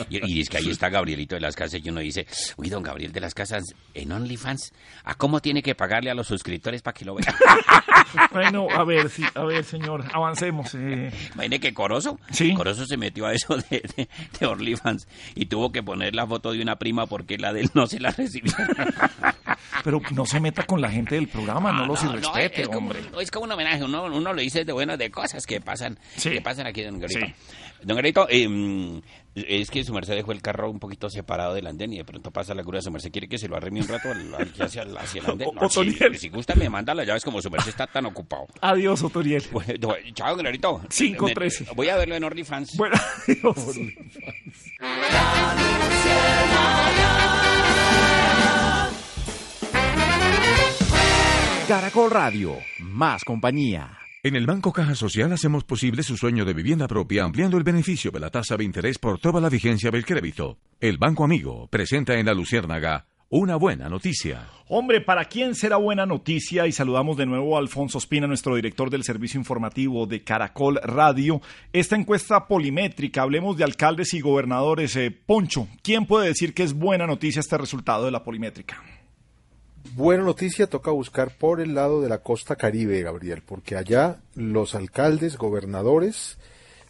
[0.10, 2.26] Y, y es que ahí está Gabrielito de las Casas y uno dice,
[2.58, 4.74] uy, don Gabriel de las Casas en OnlyFans,
[5.04, 7.34] ¿a cómo tiene que pagarle a los suscriptores para que lo vean?
[8.32, 10.06] Bueno, a ver, sí, a ver, señor,
[10.44, 10.76] avancemos.
[10.76, 11.12] eh.
[11.34, 12.20] Imagine que Corozo,
[12.56, 14.10] Corozo se metió a eso de, de,
[14.40, 17.70] de OnlyFans y tuvo que poner la foto de una prima porque la de él
[17.74, 18.54] no se la recibió.
[19.84, 22.80] Pero no se meta con la gente del programa, no, los No, irrespete, es, como,
[22.90, 23.00] hombre.
[23.22, 26.32] es como un homenaje, uno, uno le dice de buenas de cosas que pasan, Sí.
[26.32, 27.20] que pasan aquí, don Garito.
[27.26, 27.34] Sí.
[27.84, 29.02] Don Garito, eh,
[29.36, 32.32] es que su merced dejó el carro un poquito separado del andén y de pronto
[32.32, 34.84] pasa la grúa, su merced quiere que se lo arreme un rato al- al- hacia,
[34.84, 35.50] el- hacia el andén.
[35.54, 36.18] No, si, Otoniel.
[36.18, 38.48] si gusta me manda las llaves como su merced está tan ocupado.
[38.62, 39.44] Adiós, Otoriel.
[39.52, 39.74] Bueno,
[40.14, 40.36] chao,
[41.28, 41.66] Me- trece.
[41.76, 42.78] Voy a verlo en OnlyFans.
[42.78, 42.96] Bueno,
[43.28, 43.76] adiós.
[51.68, 53.98] Caracol Radio, más compañía.
[54.26, 58.10] En el Banco Caja Social hacemos posible su sueño de vivienda propia ampliando el beneficio
[58.10, 60.58] de la tasa de interés por toda la vigencia del crédito.
[60.80, 64.48] El Banco Amigo presenta en la Luciérnaga una buena noticia.
[64.68, 66.66] Hombre, ¿para quién será buena noticia?
[66.66, 71.40] Y saludamos de nuevo a Alfonso Espina, nuestro director del servicio informativo de Caracol Radio.
[71.72, 74.96] Esta encuesta polimétrica, hablemos de alcaldes y gobernadores.
[74.96, 78.82] Eh, Poncho, ¿quién puede decir que es buena noticia este resultado de la polimétrica?
[79.94, 84.76] Buena noticia, toca buscar por el lado de la costa caribe, Gabriel, porque allá los
[84.76, 86.38] alcaldes, gobernadores,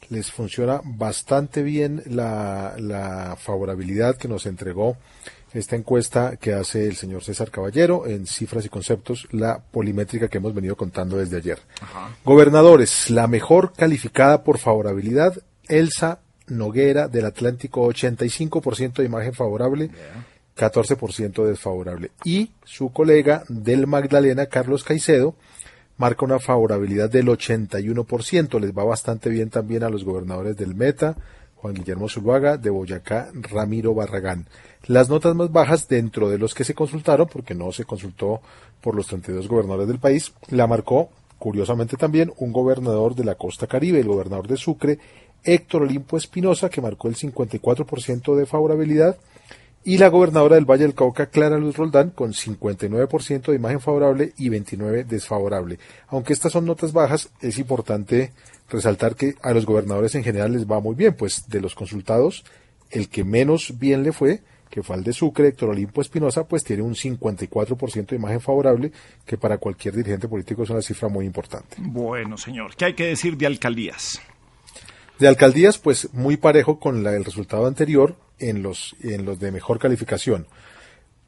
[0.10, 4.98] les funciona bastante bien la, la favorabilidad que nos entregó
[5.54, 10.38] esta encuesta que hace el señor César Caballero en cifras y conceptos, la polimétrica que
[10.38, 11.60] hemos venido contando desde ayer.
[12.26, 15.34] Gobernadores, la mejor calificada por favorabilidad,
[15.68, 19.89] Elsa Noguera del Atlántico, 85% de imagen favorable.
[20.56, 22.12] 14% desfavorable.
[22.24, 25.36] Y su colega del Magdalena, Carlos Caicedo,
[25.97, 28.60] marca una favorabilidad del 81%.
[28.60, 31.16] Les va bastante bien también a los gobernadores del Meta,
[31.56, 34.47] Juan Guillermo Zuluaga, de Boyacá, Ramiro Barragán.
[34.88, 38.41] Las notas más bajas dentro de los que se consultaron, porque no se consultó
[38.82, 43.68] por los 32 gobernadores del país, la marcó curiosamente también un gobernador de la costa
[43.68, 44.99] caribe, el gobernador de Sucre,
[45.43, 49.18] Héctor Olimpo Espinosa, que marcó el 54% de favorabilidad,
[49.86, 54.33] y la gobernadora del Valle del Cauca, Clara Luz Roldán, con 59% de imagen favorable
[54.36, 55.77] y 29% desfavorable.
[56.07, 58.33] Aunque estas son notas bajas, es importante
[58.69, 62.43] resaltar que a los gobernadores en general les va muy bien, pues de los consultados,
[62.89, 66.65] el que menos bien le fue que fue al de Sucre, Héctor Olimpo Espinosa, pues
[66.65, 68.91] tiene un 54% de imagen favorable,
[69.25, 71.77] que para cualquier dirigente político es una cifra muy importante.
[71.79, 74.21] Bueno, señor, ¿qué hay que decir de alcaldías?
[75.20, 79.51] De alcaldías, pues muy parejo con la, el resultado anterior en los, en los de
[79.51, 80.47] mejor calificación.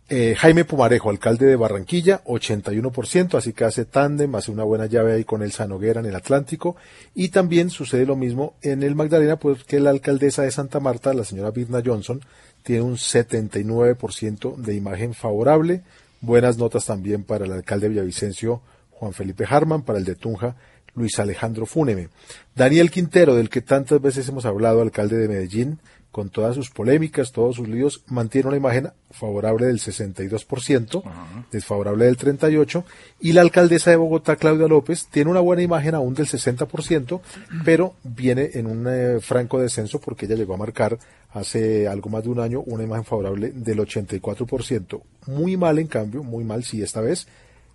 [0.09, 5.11] Eh, Jaime Pumarejo, alcalde de Barranquilla, 81%, así que hace tándem, hace una buena llave
[5.11, 6.77] ahí con el Sanoguera en el Atlántico.
[7.13, 11.25] Y también sucede lo mismo en el Magdalena, porque la alcaldesa de Santa Marta, la
[11.25, 12.21] señora Birna Johnson,
[12.63, 15.81] tiene un 79% de imagen favorable.
[16.21, 18.61] Buenas notas también para el alcalde de Villavicencio,
[18.91, 20.55] Juan Felipe Harman, para el de Tunja,
[20.97, 22.09] Luis Alejandro Fúneme.
[22.55, 25.79] Daniel Quintero, del que tantas veces hemos hablado, alcalde de Medellín,
[26.11, 31.03] con todas sus polémicas, todos sus líos, mantiene una imagen favorable del 62%,
[31.51, 32.83] desfavorable del 38%,
[33.19, 37.21] y la alcaldesa de Bogotá, Claudia López, tiene una buena imagen aún del 60%,
[37.63, 40.97] pero viene en un eh, franco descenso porque ella llegó a marcar
[41.31, 45.01] hace algo más de un año una imagen favorable del 84%.
[45.27, 47.27] Muy mal, en cambio, muy mal, sí, esta vez,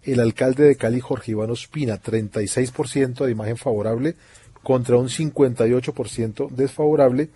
[0.05, 4.17] el alcalde de Cali, Jorge Iván Ospina, 36% de imagen favorable
[4.63, 7.31] contra un 58% desfavorable,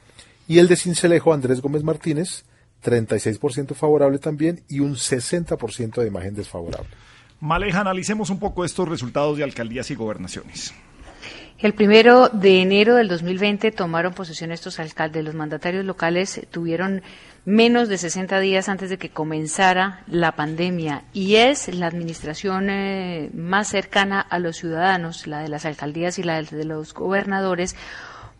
[0.48, 2.44] y el de Cincelejo, Andrés Gómez Martínez,
[2.84, 6.88] 36% favorable también y un 60% de imagen desfavorable.
[7.40, 10.72] Maleja, analicemos un poco estos resultados de alcaldías y gobernaciones.
[11.58, 15.24] El primero de enero del 2020 tomaron posesión estos alcaldes.
[15.24, 17.02] Los mandatarios locales tuvieron
[17.46, 23.30] menos de 60 días antes de que comenzara la pandemia y es la administración eh,
[23.32, 27.76] más cercana a los ciudadanos, la de las alcaldías y la de los gobernadores,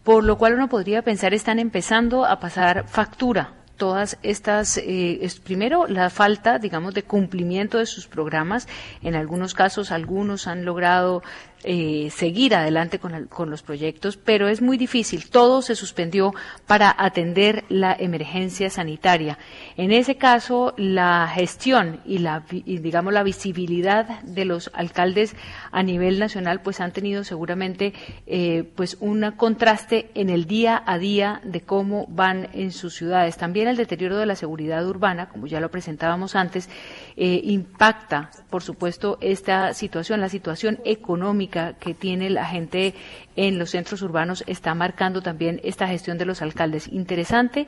[0.03, 5.87] por lo cual uno podría pensar están empezando a pasar factura todas estas, eh, primero
[5.87, 8.67] la falta, digamos, de cumplimiento de sus programas.
[9.03, 11.23] En algunos casos, algunos han logrado
[11.65, 15.29] eh, seguir adelante con, los proyectos, pero es muy difícil.
[15.31, 16.35] Todo se suspendió
[16.67, 19.39] para atender la emergencia sanitaria.
[19.77, 25.35] En ese caso, la gestión y la, digamos, la visibilidad de los alcaldes
[25.73, 27.95] a nivel nacional, pues han tenido seguramente,
[28.27, 33.39] eh, pues un contraste en el día a día de cómo van en sus ciudades.
[33.39, 36.69] También el deterioro de la seguridad urbana, como ya lo presentábamos antes,
[37.17, 42.95] eh, impacta, por supuesto, esta situación, la situación económica que tiene la gente
[43.37, 46.89] en los centros urbanos está marcando también esta gestión de los alcaldes.
[46.89, 47.67] Interesante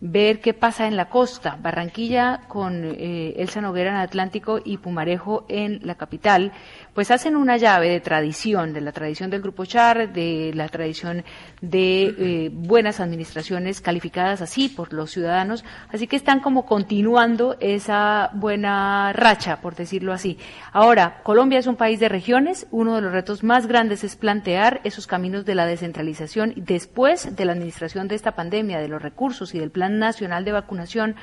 [0.00, 5.44] ver qué pasa en la costa, Barranquilla con eh, Elsa Noguera en Atlántico y Pumarejo
[5.48, 6.52] en la capital,
[6.94, 11.24] pues hacen una llave de tradición, de la tradición del Grupo Char, de la tradición
[11.60, 18.30] de eh, buenas administraciones calificadas así por los ciudadanos, así que están como continuando esa
[18.34, 20.38] buena racha, por decirlo así.
[20.72, 24.80] Ahora, Colombia es un país de regiones, uno de los retos más grandes es plantear
[24.84, 29.54] esos caminos de la descentralización después de la administración de esta pandemia, de los recursos
[29.54, 31.16] y del Plan Nacional de Vacunación.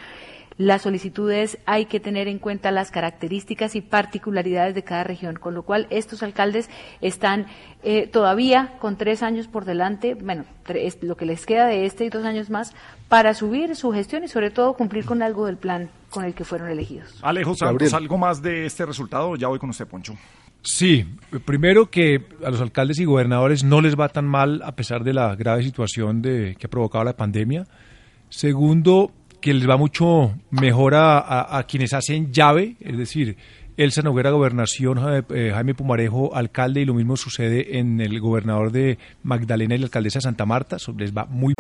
[0.58, 5.54] Las solicitudes hay que tener en cuenta las características y particularidades de cada región, con
[5.54, 6.68] lo cual estos alcaldes
[7.00, 7.46] están
[7.84, 12.06] eh, todavía con tres años por delante, bueno, tres- lo que les queda de este
[12.06, 12.74] y dos años más,
[13.08, 16.44] para subir su gestión y sobre todo cumplir con algo del plan con el que
[16.44, 17.20] fueron elegidos.
[17.22, 19.36] Alejo Santos, ¿algo más de este resultado?
[19.36, 20.16] Ya voy con usted, Poncho.
[20.64, 21.06] Sí,
[21.46, 25.14] primero que a los alcaldes y gobernadores no les va tan mal a pesar de
[25.14, 27.66] la grave situación de, que ha provocado la pandemia.
[28.30, 29.12] Segundo,
[29.42, 33.38] que les va mucho mejor a, a- quienes hacen llave, es decir,
[33.78, 38.72] Elsa Noguera, gobernación, Ja- eh, Jaime Pumarejo, alcalde, y lo mismo sucede en el gobernador
[38.72, 41.54] de Magdalena y la alcaldesa de Santa Marta, les va muy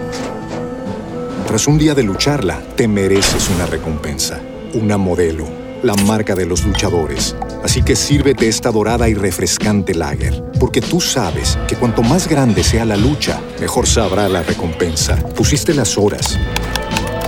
[1.47, 4.41] Tras un día de lucharla, te mereces una recompensa,
[4.73, 5.45] una modelo,
[5.83, 7.35] la marca de los luchadores.
[7.63, 12.63] Así que sírvete esta dorada y refrescante lager, porque tú sabes que cuanto más grande
[12.63, 15.15] sea la lucha, mejor sabrá la recompensa.
[15.35, 16.37] Pusiste las horas,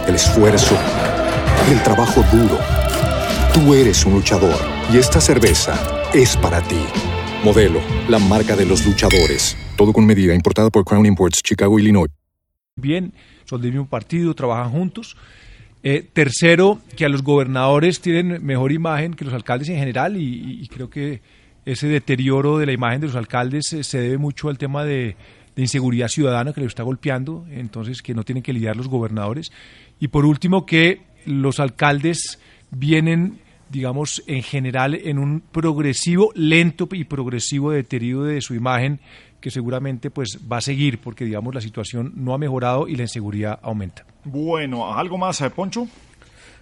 [0.09, 0.75] el esfuerzo,
[1.71, 2.57] el trabajo duro.
[3.53, 4.55] Tú eres un luchador
[4.91, 5.75] y esta cerveza
[6.13, 6.81] es para ti.
[7.43, 7.79] Modelo,
[8.09, 9.55] la marca de los luchadores.
[9.77, 12.09] Todo con medida, importada por Crown Imports, Chicago, Illinois.
[12.75, 13.13] bien,
[13.45, 15.15] son del mismo partido, trabajan juntos.
[15.83, 20.59] Eh, tercero, que a los gobernadores tienen mejor imagen que los alcaldes en general y,
[20.61, 21.21] y creo que
[21.65, 25.15] ese deterioro de la imagen de los alcaldes eh, se debe mucho al tema de,
[25.55, 29.51] de inseguridad ciudadana que les está golpeando, entonces que no tienen que lidiar los gobernadores.
[29.99, 32.39] Y por último, que los alcaldes
[32.71, 33.39] vienen,
[33.69, 38.99] digamos, en general en un progresivo, lento y progresivo deterioro de su imagen
[39.39, 43.03] que seguramente pues va a seguir porque digamos la situación no ha mejorado y la
[43.03, 44.05] inseguridad aumenta.
[44.25, 45.87] Bueno, ¿algo más, eh, Poncho?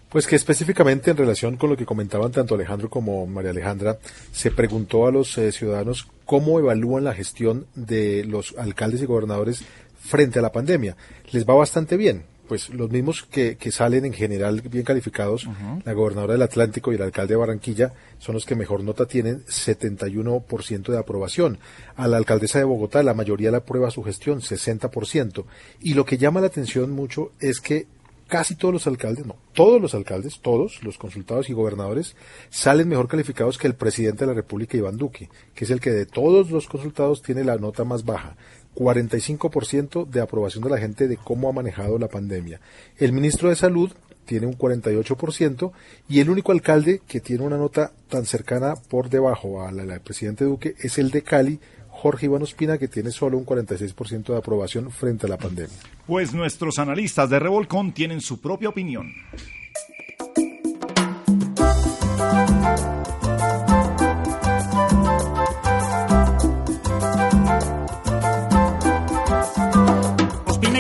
[0.10, 3.98] Pues que específicamente en relación con lo que comentaban tanto Alejandro como María Alejandra,
[4.32, 9.66] se preguntó a los eh, ciudadanos cómo evalúan la gestión de los alcaldes y gobernadores
[10.00, 10.96] frente a la pandemia.
[11.32, 12.24] Les va bastante bien.
[12.48, 15.48] Pues los mismos que, que salen en general bien calificados,
[15.84, 19.44] la gobernadora del Atlántico y el alcalde de Barranquilla son los que mejor nota tienen,
[19.46, 21.60] 71% de aprobación.
[21.96, 25.46] A la alcaldesa de Bogotá la mayoría la aprueba su gestión, 60%.
[25.82, 27.88] Y lo que llama la atención mucho es que
[28.28, 32.16] casi todos los alcaldes, no, todos los alcaldes, todos los consultados y gobernadores
[32.50, 35.92] salen mejor calificados que el presidente de la República, Iván Duque, que es el que
[35.92, 38.36] de todos los consultados tiene la nota más baja.
[38.78, 42.60] 45% de aprobación de la gente de cómo ha manejado la pandemia.
[42.98, 43.92] El ministro de Salud
[44.26, 45.72] tiene un 48%
[46.08, 50.02] y el único alcalde que tiene una nota tan cercana por debajo a la del
[50.02, 51.60] presidente Duque es el de Cali,
[51.90, 55.76] Jorge Iván Ospina, que tiene solo un 46% de aprobación frente a la pandemia.
[56.06, 59.12] Pues nuestros analistas de Revolcón tienen su propia opinión.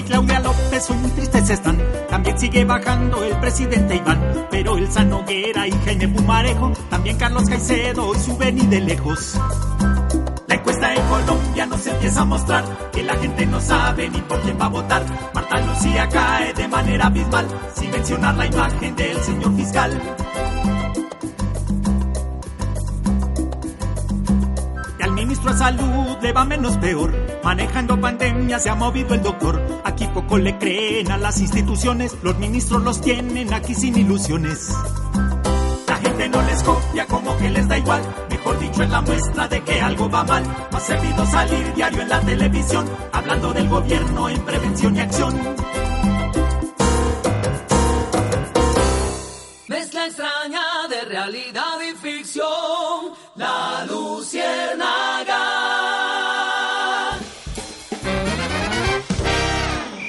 [0.04, 1.82] Claudia López hoy muy tristes están.
[2.10, 4.48] También sigue bajando el presidente Iván.
[4.52, 9.40] Pero el Sanoguera y Jaime Pumarejo, también Carlos Caicedo hoy suben y de lejos.
[10.48, 14.42] La encuesta en Colombia nos empieza a mostrar que la gente no sabe ni por
[14.42, 15.04] quién va a votar.
[15.34, 20.02] Marta Lucía cae de manera abismal sin mencionar la imagen del señor fiscal.
[25.18, 27.12] Ministro de salud le va menos peor.
[27.44, 29.82] Manejando pandemia se ha movido el doctor.
[29.84, 32.16] Aquí poco le creen a las instituciones.
[32.22, 34.72] Los ministros los tienen aquí sin ilusiones.
[35.88, 38.02] La gente no les copia como que les da igual.
[38.30, 40.44] Mejor dicho, es la muestra de que algo va mal.
[40.72, 45.34] No ha servido salir diario en la televisión, hablando del gobierno en prevención y acción.
[49.68, 50.77] Mezcla extraña
[51.08, 55.38] realidad y ficción, la luciérnaga.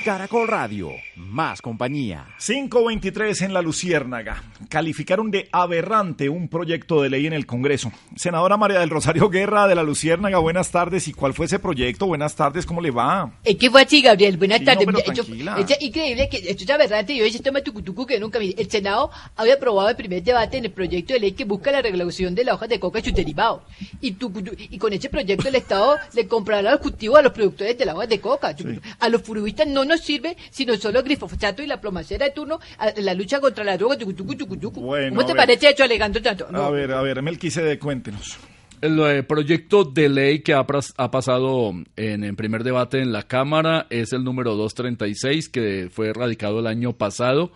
[0.04, 0.90] Caracol Radio,
[1.28, 2.26] más compañía.
[2.38, 4.42] 523 en la Luciérnaga.
[4.68, 7.92] Calificaron de aberrante un proyecto de ley en el Congreso.
[8.16, 11.06] Senadora María del Rosario Guerra de la Luciérnaga, buenas tardes.
[11.08, 12.06] ¿Y cuál fue ese proyecto?
[12.06, 13.30] Buenas tardes, ¿cómo le va?
[13.44, 14.36] Es que fue así, Gabriel.
[14.36, 14.86] Buenas Sí, tardes.
[14.86, 15.56] no, pero Mira, esto- tranquila.
[15.58, 17.16] esto es increíble que esto es aberrante.
[17.16, 18.54] Yo se toma tucutucu que nunca vi.
[18.56, 21.82] El Senado había aprobado el primer debate en el proyecto de ley que busca la
[21.82, 23.62] regulación de la hoja de coca y sus derivados.
[24.00, 27.76] Y, tucutu- y con ese proyecto el Estado le comprará los cultivos a los productores
[27.76, 28.54] de la hoja de coca.
[29.00, 32.92] A los furubistas no nos sirve sino solo glifosato y la plomacera de turno a
[33.00, 33.96] la lucha contra la droga.
[33.96, 35.36] Bueno, ¿Cómo te ver.
[35.36, 36.48] parece hecho alegando tanto?
[36.50, 36.62] No.
[36.62, 38.38] A ver, a ver, Melquisede, cuéntenos.
[38.80, 43.86] El eh, proyecto de ley que ha, pasado en el primer debate en la Cámara
[43.90, 47.50] es el número 236, que fue radicado el año pasado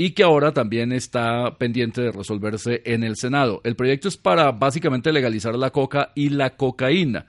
[0.00, 3.60] y que ahora también está pendiente de resolverse en el Senado.
[3.64, 7.26] El proyecto es para básicamente legalizar la coca y la cocaína.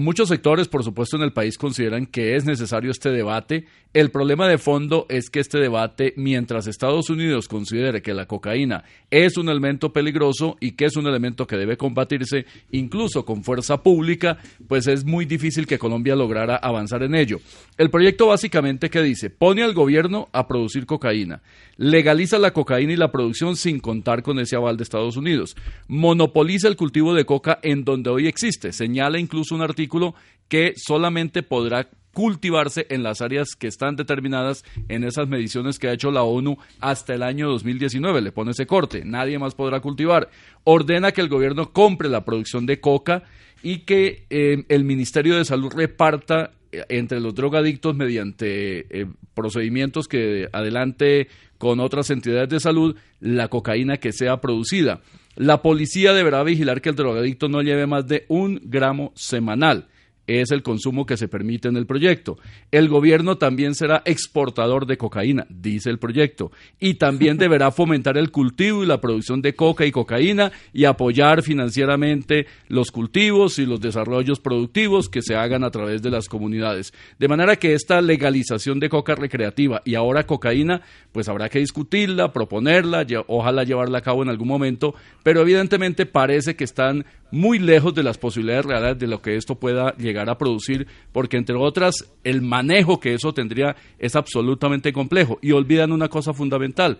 [0.00, 3.66] Muchos sectores, por supuesto, en el país consideran que es necesario este debate.
[3.94, 8.84] El problema de fondo es que este debate, mientras Estados Unidos considere que la cocaína
[9.10, 13.82] es un elemento peligroso y que es un elemento que debe combatirse incluso con fuerza
[13.82, 17.40] pública, pues es muy difícil que Colombia lograra avanzar en ello.
[17.76, 21.42] El proyecto básicamente que dice, pone al gobierno a producir cocaína,
[21.76, 25.54] legaliza la cocaína y la producción sin contar con ese aval de Estados Unidos,
[25.86, 30.14] monopoliza el cultivo de coca en donde hoy existe, señala incluso un artículo
[30.48, 35.92] que solamente podrá cultivarse en las áreas que están determinadas en esas mediciones que ha
[35.92, 38.20] hecho la ONU hasta el año 2019.
[38.20, 39.04] Le pone ese corte.
[39.04, 40.28] Nadie más podrá cultivar.
[40.64, 43.24] Ordena que el gobierno compre la producción de coca
[43.62, 50.08] y que eh, el Ministerio de Salud reparta eh, entre los drogadictos mediante eh, procedimientos
[50.08, 55.00] que adelante con otras entidades de salud la cocaína que sea producida.
[55.36, 59.86] La policía deberá vigilar que el drogadicto no lleve más de un gramo semanal
[60.40, 62.38] es el consumo que se permite en el proyecto.
[62.70, 68.30] El gobierno también será exportador de cocaína, dice el proyecto, y también deberá fomentar el
[68.30, 73.80] cultivo y la producción de coca y cocaína y apoyar financieramente los cultivos y los
[73.80, 76.92] desarrollos productivos que se hagan a través de las comunidades.
[77.18, 82.32] De manera que esta legalización de coca recreativa y ahora cocaína, pues habrá que discutirla,
[82.32, 87.94] proponerla, ojalá llevarla a cabo en algún momento, pero evidentemente parece que están muy lejos
[87.94, 92.10] de las posibilidades reales de lo que esto pueda llegar a producir, porque entre otras,
[92.24, 95.38] el manejo que eso tendría es absolutamente complejo.
[95.42, 96.98] Y olvidan una cosa fundamental.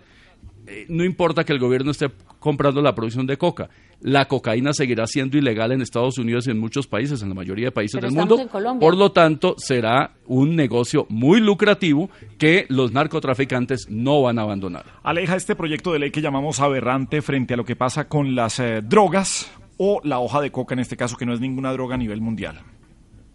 [0.67, 2.07] Eh, No importa que el gobierno esté
[2.39, 3.69] comprando la producción de coca,
[4.01, 7.67] la cocaína seguirá siendo ilegal en Estados Unidos y en muchos países, en la mayoría
[7.67, 8.79] de países Pero del mundo.
[8.79, 14.83] Por lo tanto, será un negocio muy lucrativo que los narcotraficantes no van a abandonar.
[15.03, 18.59] Aleja este proyecto de ley que llamamos aberrante frente a lo que pasa con las
[18.59, 21.95] eh, drogas o la hoja de coca en este caso, que no es ninguna droga
[21.95, 22.59] a nivel mundial.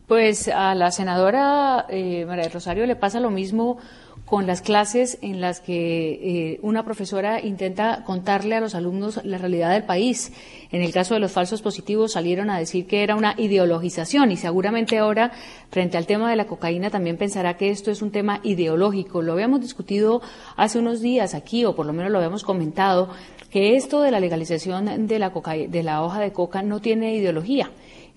[0.08, 3.76] Pues a la senadora eh, María del Rosario le pasa lo mismo
[4.24, 5.72] con las clases en las que
[6.12, 10.32] eh, una profesora intenta contarle a los alumnos la realidad del país.
[10.72, 14.38] En el caso de los falsos positivos salieron a decir que era una ideologización y
[14.38, 15.32] seguramente ahora,
[15.70, 19.20] frente al tema de la cocaína, también pensará que esto es un tema ideológico.
[19.20, 20.22] Lo habíamos discutido
[20.56, 23.10] hace unos días aquí, o por lo menos lo habíamos comentado,
[23.50, 25.30] que esto de la legalización de la,
[25.68, 27.70] de la hoja de coca no tiene ideología.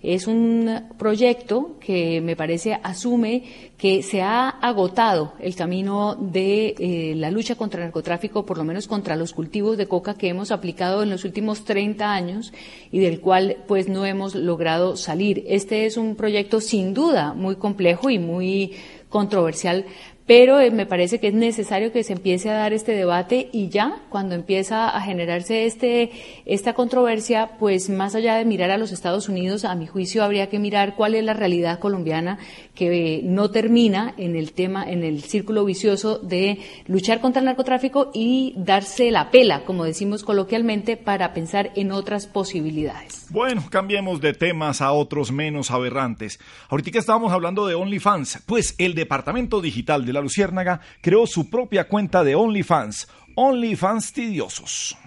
[0.03, 3.43] Es un proyecto que me parece asume
[3.77, 8.63] que se ha agotado el camino de eh, la lucha contra el narcotráfico, por lo
[8.63, 12.51] menos contra los cultivos de coca que hemos aplicado en los últimos 30 años
[12.91, 15.43] y del cual pues no hemos logrado salir.
[15.47, 18.73] Este es un proyecto sin duda muy complejo y muy
[19.11, 19.85] controversial,
[20.25, 23.69] pero eh, me parece que es necesario que se empiece a dar este debate y
[23.69, 26.11] ya cuando empieza a generarse este
[26.45, 30.49] esta controversia, pues más allá de mirar a los Estados Unidos, a mi juicio habría
[30.49, 32.37] que mirar cuál es la realidad colombiana
[32.75, 37.45] que eh, no termina en el tema en el círculo vicioso de luchar contra el
[37.45, 43.27] narcotráfico y darse la pela, como decimos coloquialmente, para pensar en otras posibilidades.
[43.29, 46.39] Bueno, cambiemos de temas a otros menos aberrantes.
[46.69, 51.87] Ahorita estábamos hablando de OnlyFans, pues el departamento digital de la Luciérnaga creó su propia
[51.87, 54.97] cuenta de OnlyFans, OnlyFans Tidiosos.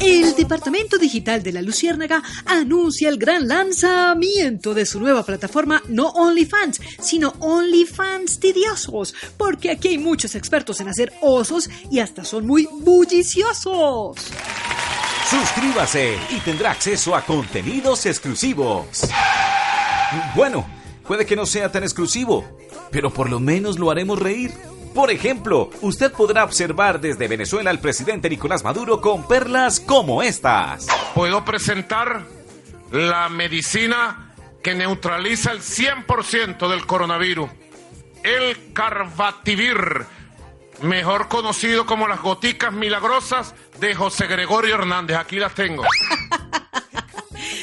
[0.00, 6.08] El Departamento Digital de la Luciérnaga anuncia el gran lanzamiento de su nueva plataforma no
[6.08, 12.46] OnlyFans, sino OnlyFans Tidiosos, porque aquí hay muchos expertos en hacer osos y hasta son
[12.46, 14.30] muy bulliciosos.
[15.30, 19.08] Suscríbase y tendrá acceso a contenidos exclusivos.
[20.34, 20.66] Bueno,
[21.06, 22.58] Puede que no sea tan exclusivo,
[22.90, 24.52] pero por lo menos lo haremos reír.
[24.94, 30.86] Por ejemplo, usted podrá observar desde Venezuela al presidente Nicolás Maduro con perlas como estas.
[31.14, 32.24] Puedo presentar
[32.92, 37.50] la medicina que neutraliza el 100% del coronavirus.
[38.22, 40.06] El Carbativir,
[40.80, 45.18] mejor conocido como las goticas milagrosas de José Gregorio Hernández.
[45.18, 45.84] Aquí las tengo.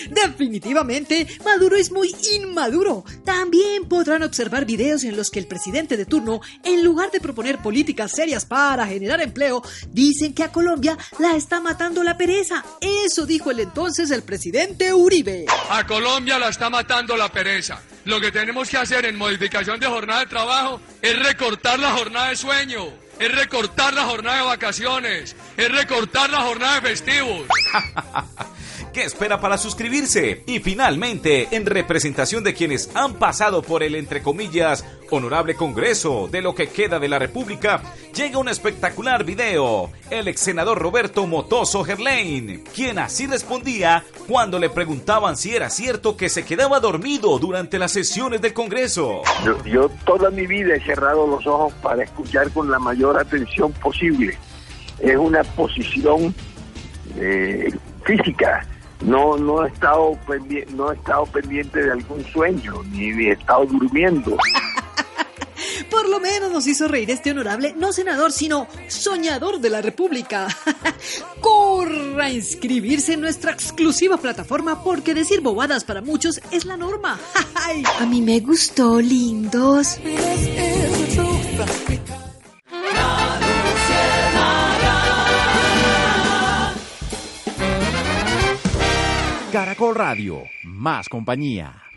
[0.09, 3.03] Definitivamente, Maduro es muy inmaduro.
[3.23, 7.59] También podrán observar videos en los que el presidente de turno, en lugar de proponer
[7.59, 9.61] políticas serias para generar empleo,
[9.91, 12.63] dicen que a Colombia la está matando la pereza.
[12.79, 15.45] Eso dijo el entonces el presidente Uribe.
[15.69, 17.81] A Colombia la está matando la pereza.
[18.05, 22.29] Lo que tenemos que hacer en modificación de jornada de trabajo es recortar la jornada
[22.29, 27.47] de sueño es recortar la jornada de vacaciones, es recortar la jornada de festivos.
[28.93, 30.43] ¿Qué espera para suscribirse?
[30.47, 36.41] Y finalmente, en representación de quienes han pasado por el, entre comillas, honorable Congreso de
[36.41, 37.81] lo que queda de la República,
[38.13, 39.91] llega un espectacular video.
[40.09, 46.17] El ex senador Roberto Motoso Gerlain, quien así respondía cuando le preguntaban si era cierto
[46.17, 49.21] que se quedaba dormido durante las sesiones del Congreso.
[49.63, 54.37] Yo, toda mi vida he cerrado los ojos para escuchar con la mayor atención posible.
[54.99, 56.35] Es una posición
[57.17, 57.73] eh,
[58.03, 58.67] física
[59.01, 63.65] no no he estado pendiente, no he estado pendiente de algún sueño ni, he estado
[63.65, 64.37] durmiendo.
[65.89, 70.47] Por lo menos nos hizo reír este honorable, no senador, sino soñador de la República.
[71.41, 77.19] Corra a inscribirse en nuestra exclusiva plataforma porque decir bobadas para muchos es la norma.
[77.99, 79.97] a mí me gustó, lindos.
[89.51, 91.90] Caracol Radio, más compañía.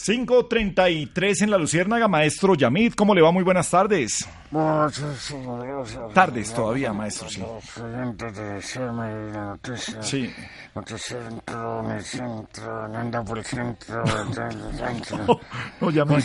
[0.00, 3.30] 5.33 en la Luciérnaga, maestro Yamid, ¿cómo le va?
[3.32, 4.26] Muy buenas tardes.
[6.14, 7.42] Tardes todavía, maestro, sí.
[10.00, 10.32] Sí.
[15.82, 16.22] No, Yamid.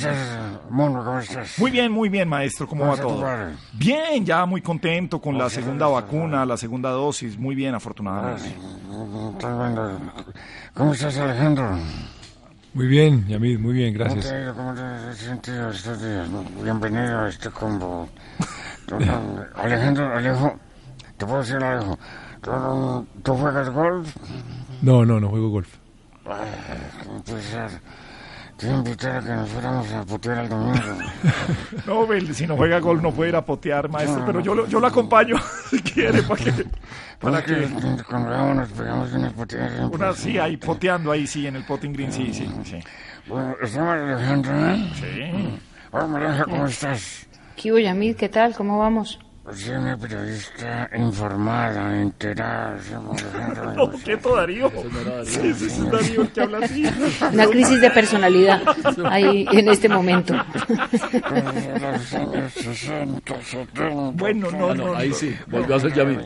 [1.58, 3.26] Muy bien, muy bien, maestro, ¿cómo va todo?
[3.74, 8.56] Bien, ya muy contento con la segunda vacuna, la segunda dosis, muy bien, afortunadamente.
[10.74, 11.78] ¿Cómo estás, Alejandro?
[12.76, 14.54] Muy bien, Yamid, muy bien, gracias.
[14.54, 16.28] ¿Cómo te, has sentido estos días?
[16.62, 18.10] Bienvenido a este combo.
[19.56, 20.60] Alejandro, Alejo,
[21.16, 21.98] te puedo decir Alejo,
[22.42, 24.14] ¿tú, ¿tú juegas golf?
[24.82, 25.74] No, no, no juego golf.
[26.26, 27.72] ¿Cómo puede ser?
[28.58, 30.80] Te voy a invitar a que nos fuéramos a potear el domingo.
[31.86, 34.80] no, si no juega golf no puede ir a potear, maestro, pero yo lo, yo
[34.80, 35.36] lo acompaño
[35.70, 36.52] si quiere, para que...
[37.20, 37.68] Para que
[38.08, 39.90] con Raúl nos pegamos unas poteadas.
[39.90, 42.78] Una, sí, ahí poteando, ahí sí, en el potting green, sí, sí, sí.
[43.26, 44.92] Bueno, estamos Alejandro, ¿eh?
[44.96, 45.60] Sí.
[45.92, 47.26] Hola, María, ¿cómo estás?
[47.56, 48.18] ¿Qué Yamid?
[48.18, 48.54] ¿Qué tal?
[48.54, 49.18] ¿Cómo vamos?
[49.54, 52.78] Soy una periodista informada, enterada.
[53.76, 54.72] No, quieto Darío.
[55.24, 56.86] Sí, sí, sí, Darío el que habla así.
[57.32, 58.62] Una crisis de personalidad
[59.06, 60.34] ahí en este momento.
[64.14, 65.16] Bueno, no, no, ahí no.
[65.16, 66.20] sí, volvió a ser Yamil.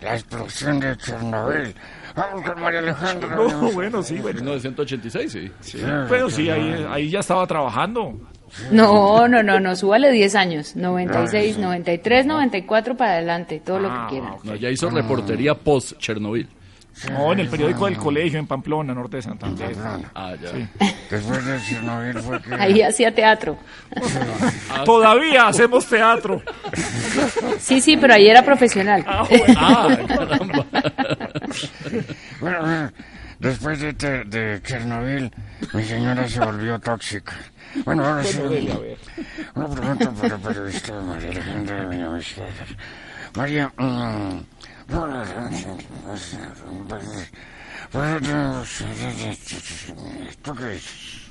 [0.00, 1.74] La explosión de Chernobyl.
[2.14, 3.36] Vamos con María Alejandra.
[3.36, 4.40] No, bueno, sí, bueno.
[4.40, 5.52] 1986, sí.
[5.60, 8.18] Sí, pero sí, ahí, ahí ya estaba trabajando.
[8.70, 10.76] No, no, no, no, súbale 10 años.
[10.76, 14.34] 96, 93, 94 para adelante, todo lo que quieran.
[14.44, 16.48] No, ya hizo reportería post-Chernobyl.
[17.12, 19.76] No, en el periódico del colegio en Pamplona, norte de Santander.
[20.14, 20.50] Ah, ya.
[20.50, 20.68] Sí.
[21.08, 22.54] Después de Chernobyl fue que...
[22.54, 23.56] Ahí hacía teatro.
[24.84, 26.42] Todavía hacemos teatro.
[27.58, 29.04] Sí, sí, pero ahí era profesional.
[29.06, 30.66] Ah, caramba.
[32.40, 32.92] Bueno, bueno,
[33.38, 33.92] después de,
[34.24, 35.30] de Chernobyl,
[35.72, 37.36] mi señora se volvió tóxica.
[37.84, 38.38] Bueno, ahora sí.
[39.54, 42.48] Una pregunta para la periodista María Alejandra Villamizar.
[43.36, 43.72] María,
[50.42, 51.28] ¿tú qué dices?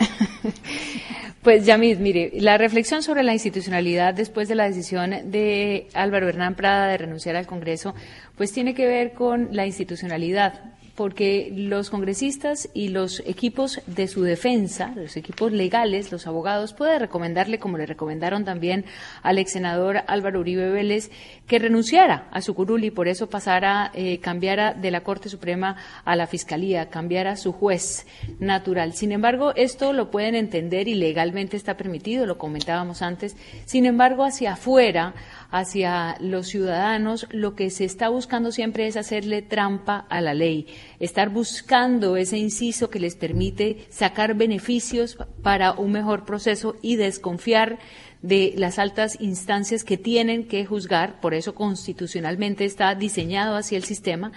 [1.42, 6.54] Pues Yamid, mire, la reflexión sobre la institucionalidad después de la decisión de Álvaro Hernán
[6.54, 7.94] Prada de renunciar al Congreso,
[8.36, 14.22] pues tiene que ver con la institucionalidad, porque los congresistas y los equipos de su
[14.22, 18.84] defensa, los equipos legales, los abogados, puede recomendarle, como le recomendaron también
[19.22, 21.10] al ex senador Álvaro Uribe Vélez,
[21.46, 25.78] que renunciara a su curul y por eso pasara, eh, cambiara de la Corte Suprema
[26.04, 28.06] a la Fiscalía, cambiara su juez
[28.38, 28.92] natural.
[28.92, 33.38] Sin embargo, esto lo pueden entender y legalmente está permitido, lo comentábamos antes.
[33.64, 35.14] Sin embargo, hacia afuera,
[35.50, 40.66] hacia los ciudadanos, lo que se está buscando siempre es hacerle trampa a la ley,
[40.98, 47.78] estar buscando ese inciso que les permite sacar beneficios para un mejor proceso y desconfiar
[48.22, 53.84] de las altas instancias que tienen que juzgar, por eso constitucionalmente está diseñado así el
[53.84, 54.32] sistema,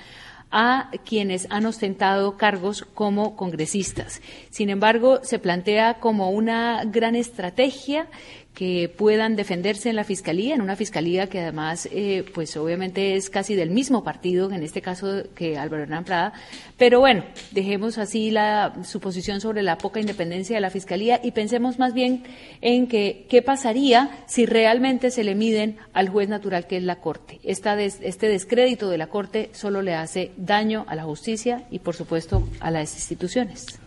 [0.55, 4.21] a quienes han ostentado cargos como congresistas.
[4.51, 8.07] Sin embargo, se plantea como una gran estrategia
[8.53, 13.31] que puedan defenderse en la fiscalía, en una fiscalía que además, eh, pues obviamente es
[13.31, 16.33] casi del mismo partido, en este caso que Álvaro Hernán Prada.
[16.77, 21.79] Pero bueno, dejemos así la suposición sobre la poca independencia de la fiscalía y pensemos
[21.79, 22.23] más bien
[22.61, 26.97] en que qué pasaría si realmente se le miden al juez natural que es la
[26.97, 27.39] Corte.
[27.43, 31.79] Esta des- este descrédito de la Corte solo le hace daño a la justicia y,
[31.79, 33.79] por supuesto, a las instituciones.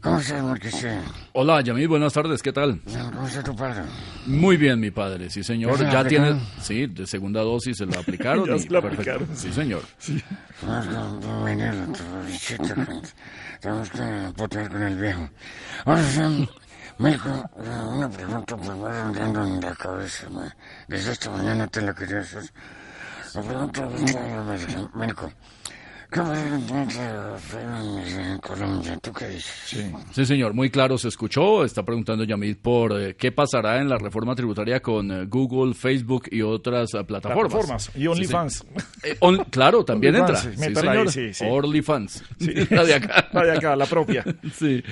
[0.00, 1.00] ¿Cómo estás, Marquesín?
[1.34, 2.80] Hola, Yamil, buenas tardes, ¿qué tal?
[3.12, 3.82] ¿Cómo está tu padre?
[4.26, 5.78] Muy bien, mi padre, sí, señor.
[5.78, 8.44] ¿Ya Ya tiene, sí, de segunda dosis se la aplicaron.
[8.48, 9.28] Ya se la aplicaron.
[9.36, 9.82] Sí, señor.
[13.60, 15.28] Tenemos que votar con el viejo.
[15.84, 16.02] Ahora
[16.98, 20.28] una pregunta me va rondando en la cabeza.
[20.30, 20.50] me-
[20.88, 22.44] Desde esta mañana te la quería hacer.
[23.34, 24.16] La pregunta es,
[28.42, 28.98] Colombia?
[29.02, 29.76] ¿Tú qué dices?
[30.12, 31.64] Sí, señor, muy claro se escuchó.
[31.64, 36.24] Está preguntando Yamid por eh, qué pasará en la reforma tributaria con eh, Google, Facebook
[36.30, 37.50] y otras eh, plataformas.
[37.52, 37.90] Plataformas.
[37.96, 38.54] Y OnlyFans.
[38.54, 38.82] Sí.
[39.08, 40.40] Eh, on- claro, también entra.
[41.48, 42.66] OnlyFans, Sí, sí.
[42.74, 43.28] La de acá.
[43.32, 44.24] La de acá, la propia.
[44.52, 44.82] Sí.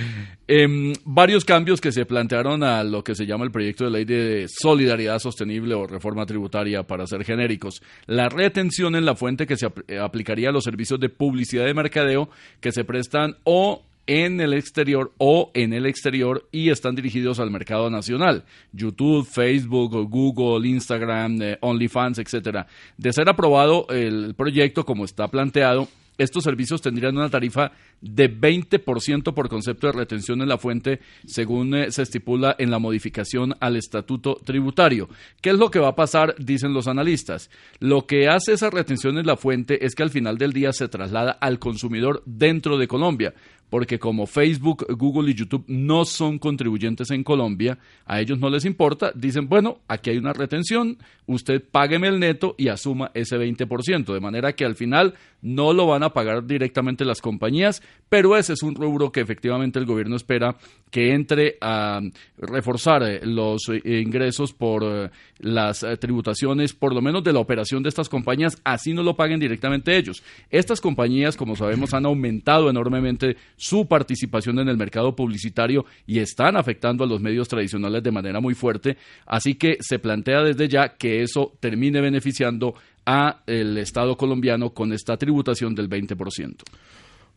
[0.47, 4.05] Em, varios cambios que se plantearon a lo que se llama el proyecto de ley
[4.05, 7.83] de solidaridad sostenible o reforma tributaria para ser genéricos.
[8.07, 11.74] La retención en la fuente que se apl- aplicaría a los servicios de publicidad de
[11.74, 12.28] mercadeo
[12.61, 17.50] que se prestan o en el exterior o en el exterior y están dirigidos al
[17.50, 18.44] mercado nacional.
[18.72, 22.66] YouTube, Facebook, Google, Instagram, eh, OnlyFans, etcétera.
[22.96, 25.88] De ser aprobado el proyecto como está planteado,
[26.19, 31.75] estos servicios tendrían una tarifa de 20% por concepto de retención en la fuente, según
[31.75, 35.09] eh, se estipula en la modificación al estatuto tributario.
[35.41, 36.35] ¿Qué es lo que va a pasar?
[36.39, 37.51] Dicen los analistas.
[37.79, 40.89] Lo que hace esa retención en la fuente es que al final del día se
[40.89, 43.35] traslada al consumidor dentro de Colombia,
[43.71, 48.64] porque como Facebook, Google y YouTube no son contribuyentes en Colombia, a ellos no les
[48.64, 54.12] importa, dicen, bueno, aquí hay una retención, usted págueme el neto y asuma ese 20%,
[54.12, 58.55] de manera que al final no lo van a pagar directamente las compañías, pero ese
[58.55, 60.57] es un rubro que efectivamente el gobierno espera
[60.91, 62.01] que entre a
[62.39, 67.83] reforzar eh, los eh, ingresos por eh, las tributaciones, por lo menos de la operación
[67.83, 70.23] de estas compañías, así no lo paguen directamente ellos.
[70.51, 76.56] Estas compañías, como sabemos, han aumentado enormemente su participación en el mercado publicitario y están
[76.56, 78.96] afectando a los medios tradicionales de manera muy fuerte,
[79.26, 84.92] así que se plantea desde ya que eso termine beneficiando a el Estado colombiano con
[84.92, 86.56] esta tributación del 20%.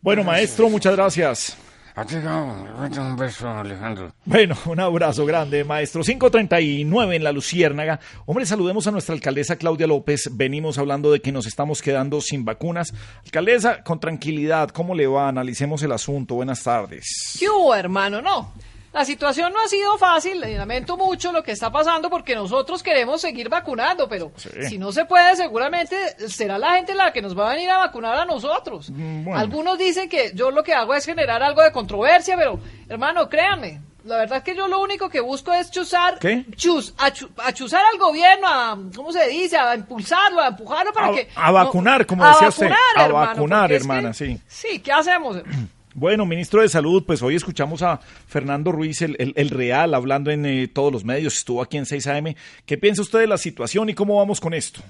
[0.01, 1.57] Bueno, maestro, muchas gracias.
[1.95, 4.13] Un beso, Alejandro.
[4.25, 6.03] Bueno, un abrazo grande, maestro.
[6.03, 7.99] 539 en la Luciérnaga.
[8.25, 10.29] Hombre, saludemos a nuestra alcaldesa Claudia López.
[10.31, 12.93] Venimos hablando de que nos estamos quedando sin vacunas.
[13.25, 15.27] Alcaldesa, con tranquilidad, ¿cómo le va?
[15.27, 16.35] Analicemos el asunto.
[16.35, 17.37] Buenas tardes.
[17.39, 18.21] ¿Qué hubo, hermano?
[18.21, 18.53] No.
[18.93, 23.21] La situación no ha sido fácil, lamento mucho lo que está pasando porque nosotros queremos
[23.21, 24.33] seguir vacunando, pero
[24.67, 25.95] si no se puede, seguramente
[26.27, 28.89] será la gente la que nos va a venir a vacunar a nosotros.
[28.91, 29.37] bueno.
[29.39, 33.79] Algunos dicen que yo lo que hago es generar algo de controversia, pero hermano, créanme,
[34.03, 36.43] la verdad es que yo lo único que busco es chuzar, ¿Qué?
[36.57, 39.57] chus, a, chu- a chuzar al gobierno, a, ¿cómo se dice?
[39.57, 41.29] A impulsarlo, a empujarlo para A, que...
[41.33, 42.71] a vacunar, como decía usted.
[42.97, 44.41] A hermano, vacunar, porque es que- hermana, sí.
[44.47, 45.37] Sí, ¿qué hacemos?
[46.01, 50.67] Bueno, ministro de Salud, pues hoy escuchamos a Fernando Ruiz, el, Real, hablando en eh,
[50.67, 52.33] todos los medios, estuvo aquí en 6 AM.
[52.65, 54.81] ¿Qué piensa usted de la situación y cómo vamos con esto?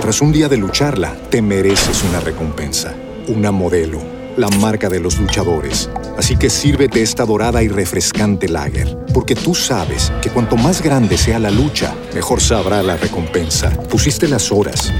[0.00, 2.94] Tras un día de lucharla, te mereces una recompensa,
[3.26, 4.00] una modelo,
[4.36, 5.90] la marca de los luchadores.
[6.16, 11.18] Así que sírvete esta dorada y refrescante lager, porque tú sabes que cuanto más grande
[11.18, 13.70] sea la lucha, mejor sabrá la recompensa.
[13.88, 14.92] Pusiste las horas,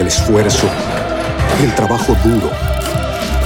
[0.00, 0.66] el esfuerzo,
[1.62, 2.50] el trabajo duro.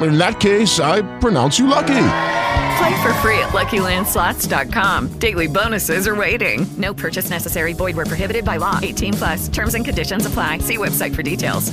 [0.00, 2.06] In that case, I pronounce you lucky.
[2.78, 5.18] Play for free at LuckyLandSlots.com.
[5.18, 6.66] Daily bonuses are waiting.
[6.76, 7.72] No purchase necessary.
[7.72, 8.80] Void were prohibited by law.
[8.82, 9.48] 18 plus.
[9.48, 10.58] Terms and conditions apply.
[10.58, 11.72] See website for details.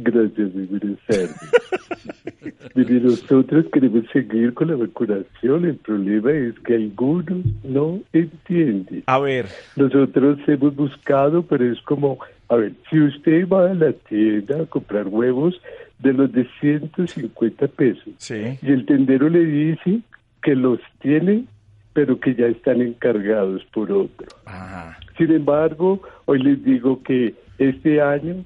[0.00, 1.34] Gracias, muy buenas tardes.
[2.74, 5.64] Mire, nosotros queremos seguir con la vacunación.
[5.64, 9.02] El problema es que algunos no entienden.
[9.06, 9.48] A ver.
[9.74, 14.66] Nosotros hemos buscado, pero es como, a ver, si usted va a la tienda a
[14.66, 15.60] comprar huevos
[15.98, 20.00] de los de 150 pesos y el tendero le dice
[20.42, 21.44] que los tiene,
[21.92, 24.26] pero que ya están encargados por otro.
[25.16, 28.44] Sin embargo, hoy les digo que este año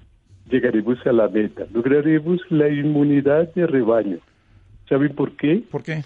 [0.49, 4.19] llegaremos a la meta, lograremos la inmunidad de rebaño.
[4.89, 5.63] ¿Saben por qué?
[5.71, 6.03] ¿Por qué?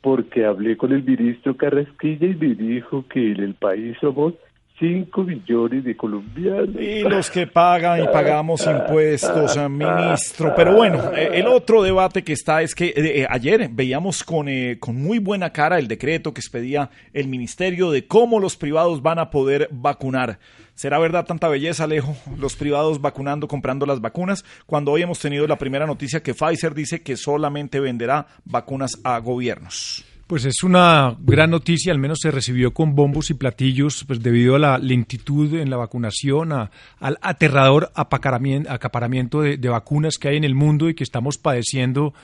[0.00, 4.34] Porque hablé con el ministro Carrasquilla y me dijo que en el país somos
[4.78, 6.74] 5 millones de colombianos.
[6.80, 10.52] Y los que pagan y pagamos impuestos, eh, ministro.
[10.56, 14.78] Pero bueno, eh, el otro debate que está es que eh, ayer veíamos con, eh,
[14.80, 19.20] con muy buena cara el decreto que expedía el ministerio de cómo los privados van
[19.20, 20.40] a poder vacunar.
[20.74, 22.16] ¿Será verdad tanta belleza, Alejo?
[22.36, 26.74] Los privados vacunando, comprando las vacunas, cuando hoy hemos tenido la primera noticia que Pfizer
[26.74, 30.04] dice que solamente venderá vacunas a gobiernos.
[30.26, 34.54] Pues es una gran noticia, al menos se recibió con bombos y platillos, pues debido
[34.54, 40.44] a la lentitud en la vacunación, a- al aterrador acaparamiento de, vacunas que hay en
[40.44, 42.14] el mundo y que estamos padeciendo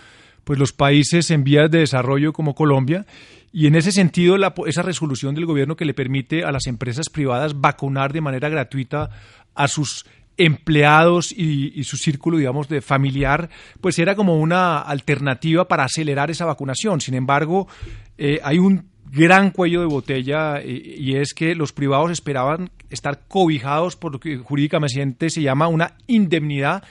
[0.44, 3.04] pues los países en vías de desarrollo como Colombia.
[3.52, 7.10] Y en ese sentido, la esa resolución del gobierno que le permite a las empresas
[7.10, 9.10] privadas vacunar de manera gratuita
[9.54, 10.06] a sus
[10.40, 16.30] empleados y, y su círculo, digamos, de familiar, pues era como una alternativa para acelerar
[16.30, 17.00] esa vacunación.
[17.00, 17.68] Sin embargo,
[18.16, 23.20] eh, hay un gran cuello de botella eh, y es que los privados esperaban estar
[23.28, 26.84] cobijados por lo que jurídicamente se llama una indemnidad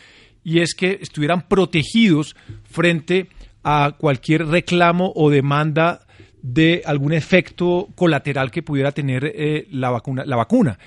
[0.43, 3.29] y es que estuvieran protegidos frente
[3.63, 6.01] a cualquier reclamo o demanda
[6.41, 10.79] de algún efecto colateral que pudiera tener eh, la vacuna la vacuna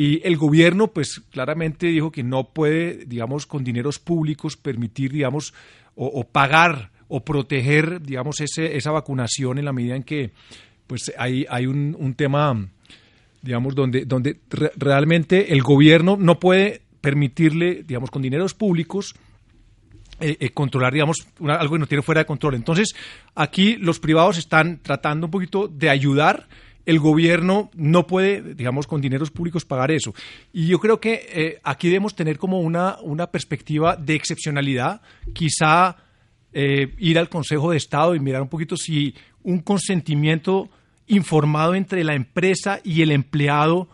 [0.00, 5.52] y el gobierno pues claramente dijo que no puede digamos con dineros públicos permitir digamos
[5.96, 10.30] o, o pagar o proteger digamos ese, esa vacunación en la medida en que
[10.86, 12.68] pues hay, hay un, tema
[13.42, 19.14] digamos, donde, donde re- realmente el gobierno no puede permitirle, digamos, con dineros públicos,
[20.20, 22.54] eh, eh, controlar, digamos, una- algo que no tiene fuera de control.
[22.54, 22.94] Entonces,
[23.34, 26.48] aquí los privados están tratando un poquito de ayudar.
[26.88, 30.14] El gobierno no puede, digamos, con dineros públicos pagar eso.
[30.54, 35.02] Y yo creo que eh, aquí debemos tener como una, una perspectiva de excepcionalidad.
[35.34, 35.98] Quizá
[36.54, 40.70] eh, ir al Consejo de Estado y mirar un poquito si un consentimiento
[41.08, 43.90] informado entre la empresa y el empleado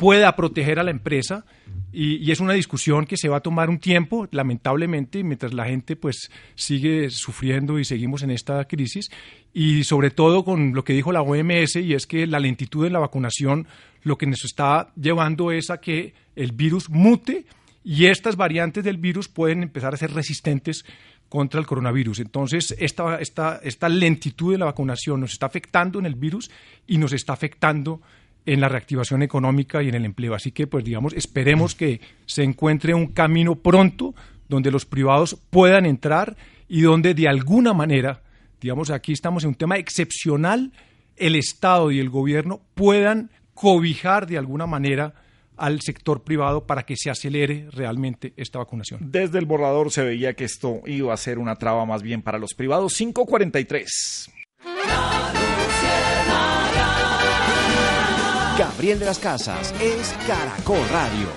[0.00, 1.44] pueda proteger a la empresa
[1.92, 5.94] y, es una discusión que se va a tomar un tiempo, lamentablemente, mientras la gente
[5.94, 9.10] pues sigue sufriendo y seguimos en esta crisis
[9.52, 12.94] y sobre todo con lo que dijo la OMS y es que la lentitud en
[12.94, 13.66] la vacunación
[14.02, 17.44] lo que nos está llevando es a que el virus mute
[17.84, 20.86] y estas variantes del virus pueden empezar a ser resistentes
[21.28, 22.20] contra el coronavirus.
[22.20, 26.50] Entonces, esta, esta, esta lentitud de la vacunación nos está afectando en el virus
[26.86, 28.00] y nos está afectando
[28.46, 30.34] en la reactivación económica y en el empleo.
[30.34, 34.14] Así que, pues digamos, esperemos que se encuentre un camino pronto
[34.48, 36.36] donde los privados puedan entrar
[36.68, 38.22] y donde de alguna manera,
[38.60, 40.72] digamos, aquí estamos en un tema excepcional,
[41.16, 45.14] el Estado y el gobierno puedan cobijar de alguna manera
[45.56, 49.10] al sector privado para que se acelere realmente esta vacunación.
[49.12, 52.38] Desde el borrador se veía que esto iba a ser una traba más bien para
[52.38, 52.94] los privados.
[52.94, 54.30] 543.
[58.58, 61.28] Gabriel de las Casas es Caracol Radio.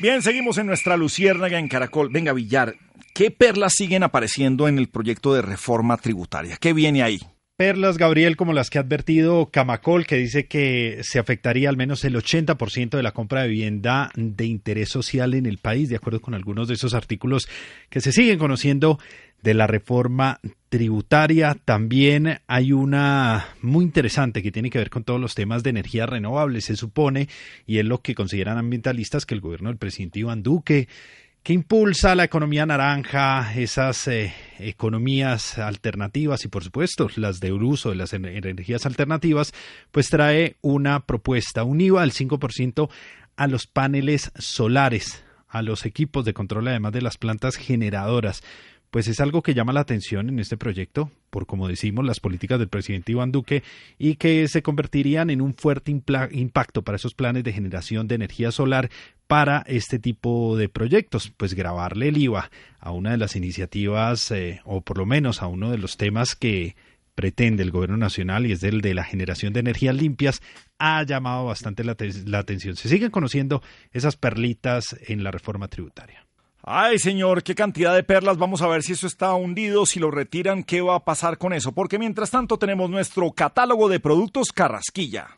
[0.00, 2.08] Bien, seguimos en nuestra luciérnaga en Caracol.
[2.10, 2.74] Venga, Villar,
[3.14, 6.56] ¿qué perlas siguen apareciendo en el proyecto de reforma tributaria?
[6.58, 7.20] ¿Qué viene ahí?
[7.60, 12.06] perlas, Gabriel, como las que ha advertido Camacol, que dice que se afectaría al menos
[12.06, 16.22] el 80% de la compra de vivienda de interés social en el país, de acuerdo
[16.22, 17.50] con algunos de esos artículos
[17.90, 18.98] que se siguen conociendo
[19.42, 21.56] de la reforma tributaria.
[21.64, 26.06] También hay una muy interesante que tiene que ver con todos los temas de energía
[26.06, 27.28] renovable, se supone,
[27.66, 30.88] y es lo que consideran ambientalistas que el gobierno del presidente Iván Duque
[31.42, 37.90] que impulsa la economía naranja, esas eh, economías alternativas y por supuesto las de uso
[37.90, 39.54] de las energías alternativas,
[39.90, 42.90] pues trae una propuesta, un IVA del 5%
[43.36, 48.42] a los paneles solares, a los equipos de control además de las plantas generadoras
[48.90, 52.58] pues es algo que llama la atención en este proyecto, por como decimos, las políticas
[52.58, 53.62] del presidente Iván Duque
[53.98, 58.50] y que se convertirían en un fuerte impacto para esos planes de generación de energía
[58.50, 58.90] solar
[59.26, 62.50] para este tipo de proyectos, pues grabarle el IVA
[62.80, 66.34] a una de las iniciativas eh, o por lo menos a uno de los temas
[66.34, 66.74] que
[67.14, 70.42] pretende el gobierno nacional y es el de la generación de energías limpias,
[70.78, 72.76] ha llamado bastante la atención.
[72.76, 73.62] Se siguen conociendo
[73.92, 76.26] esas perlitas en la reforma tributaria.
[76.62, 78.36] Ay, señor, qué cantidad de perlas.
[78.36, 81.52] Vamos a ver si eso está hundido, si lo retiran, qué va a pasar con
[81.52, 81.72] eso.
[81.72, 85.36] Porque mientras tanto tenemos nuestro catálogo de productos Carrasquilla.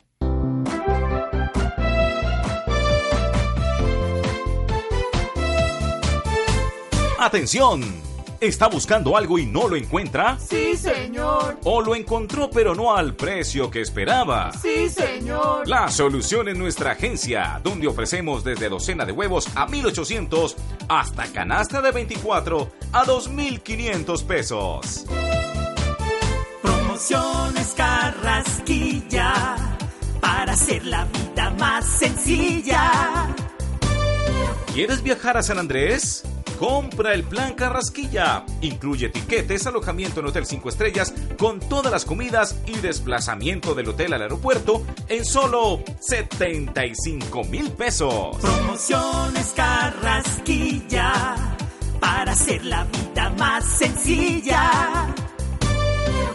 [7.19, 8.12] Atención
[8.43, 10.37] ¿Está buscando algo y no lo encuentra?
[10.37, 11.61] Sí, señor.
[11.63, 14.51] ¿O lo encontró pero no al precio que esperaba?
[14.61, 15.69] Sí, señor.
[15.69, 20.57] La solución en nuestra agencia, donde ofrecemos desde docena de huevos a 1800
[20.89, 25.07] hasta canasta de 24 a 2500 pesos.
[26.63, 29.55] Promociones Carrasquilla
[30.21, 33.33] para hacer la vida más sencilla.
[34.75, 36.25] ¿Quieres viajar a San Andrés?
[36.63, 38.47] Compra el plan Carrasquilla.
[38.61, 44.13] Incluye tiquetes, alojamiento en Hotel 5 Estrellas con todas las comidas y desplazamiento del hotel
[44.13, 48.37] al aeropuerto en solo 75 mil pesos.
[48.37, 51.35] Promociones Carrasquilla
[51.99, 55.13] para hacer la vida más sencilla.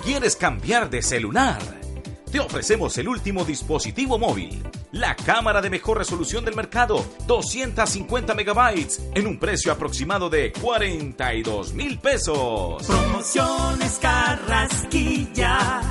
[0.03, 1.86] ¿Quieres cambiar de celular?
[2.31, 9.01] Te ofrecemos el último dispositivo móvil la cámara de mejor resolución del mercado, 250 megabytes,
[9.13, 12.83] en un precio aproximado de 42 mil pesos.
[12.85, 15.81] Promociones Carrasquilla,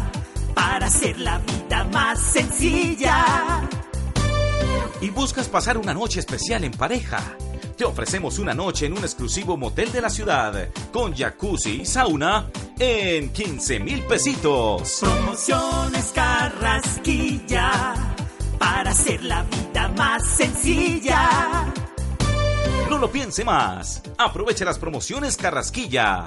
[0.55, 3.69] para hacer la vida más sencilla.
[5.01, 7.37] ¿Y buscas pasar una noche especial en pareja?
[7.77, 12.51] Te ofrecemos una noche en un exclusivo motel de la ciudad, con jacuzzi y sauna,
[12.79, 15.01] en 15 mil pesitos.
[15.01, 17.95] Promociones Carrasquilla
[18.59, 21.71] para hacer la vida más sencilla.
[22.89, 24.03] No lo piense más.
[24.17, 26.27] Aproveche las promociones Carrasquilla,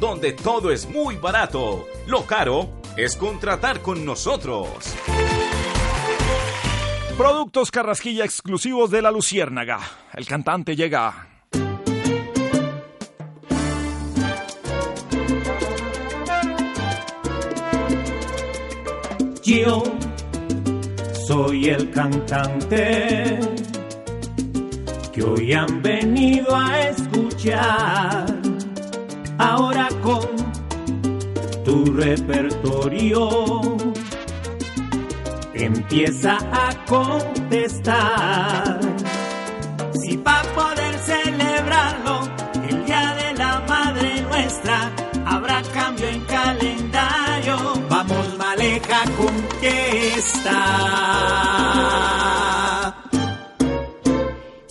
[0.00, 1.86] donde todo es muy barato.
[2.06, 4.68] Lo caro es contratar con nosotros.
[7.16, 9.80] Productos Carrasquilla exclusivos de la Luciérnaga.
[10.12, 11.28] El cantante llega.
[19.42, 19.82] Yo
[21.26, 23.40] soy el cantante
[25.14, 28.26] que hoy han venido a escuchar.
[29.38, 30.26] Ahora con
[31.64, 33.76] tu repertorio
[35.54, 38.80] empieza a contestar.
[40.00, 42.28] Si va a poder celebrarlo
[42.68, 44.92] el Día de la Madre Nuestra,
[45.26, 47.56] habrá cambio en calendario.
[47.88, 49.04] Vamos, maleja,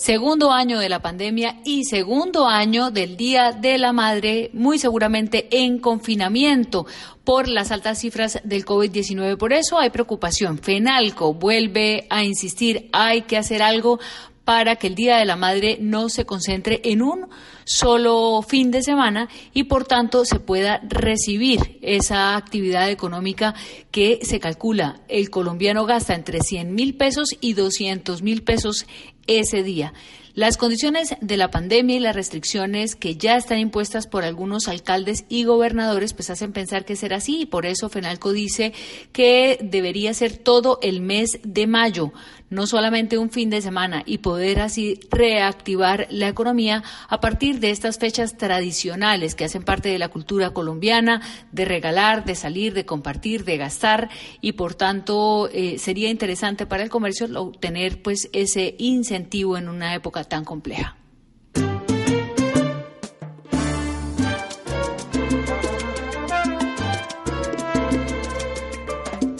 [0.06, 5.48] Segundo año de la pandemia y segundo año del Día de la Madre, muy seguramente
[5.49, 6.86] en confinamiento
[7.23, 9.36] por las altas cifras del COVID-19.
[9.36, 10.60] Por eso hay preocupación.
[10.60, 13.99] FENALCO vuelve a insistir, hay que hacer algo
[14.45, 17.27] para que el Día de la Madre no se concentre en un
[17.65, 23.56] solo fin de semana y por tanto se pueda recibir esa actividad económica
[23.90, 28.86] que se calcula el colombiano gasta entre 100 mil pesos y 200 mil pesos
[29.27, 29.93] ese día.
[30.35, 35.23] Las condiciones de la pandemia y las restricciones que ya están impuestas por algunos alcaldes
[35.30, 38.73] y gobernadores pues hacen pensar que será así y por eso Fenalco dice
[39.14, 42.11] que debería ser todo el mes de mayo,
[42.49, 47.72] no solamente un fin de semana y poder así reactivar la economía a partir de
[47.72, 52.85] estas fechas tradicionales que hacen parte de la cultura colombiana, de regalar, de salir, de
[52.85, 54.09] compartir, de gastar
[54.41, 59.95] y por tanto eh, sería interesante para el comercio obtener pues ese incentivo en una
[59.95, 60.97] época tan compleja.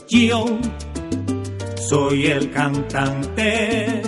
[0.07, 0.45] Yo
[1.90, 4.02] soy el cantante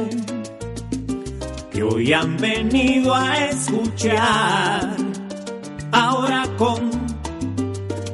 [1.72, 4.95] que hoy han venido a escuchar.
[5.91, 6.90] Ahora con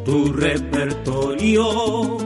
[0.04, 2.18] tu repertorio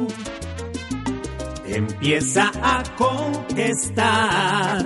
[1.68, 4.86] empieza a contestar.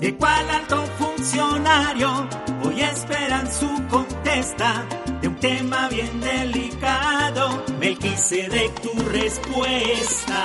[0.00, 0.84] ¿De cuál alto
[1.16, 2.28] funcionario
[2.62, 4.86] hoy esperan su contesta?
[5.20, 10.42] De un tema bien delicado, de tu respuesta.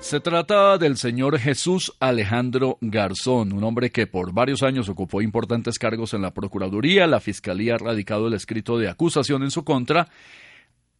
[0.00, 5.78] Se trata del señor Jesús Alejandro Garzón, un hombre que por varios años ocupó importantes
[5.78, 7.06] cargos en la Procuraduría.
[7.06, 10.08] La Fiscalía ha radicado el escrito de acusación en su contra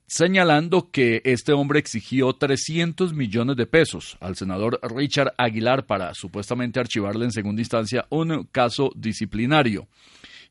[0.06, 6.80] señalando que este hombre exigió 300 millones de pesos al senador Richard Aguilar para supuestamente
[6.80, 9.88] archivarle en segunda instancia un caso disciplinario.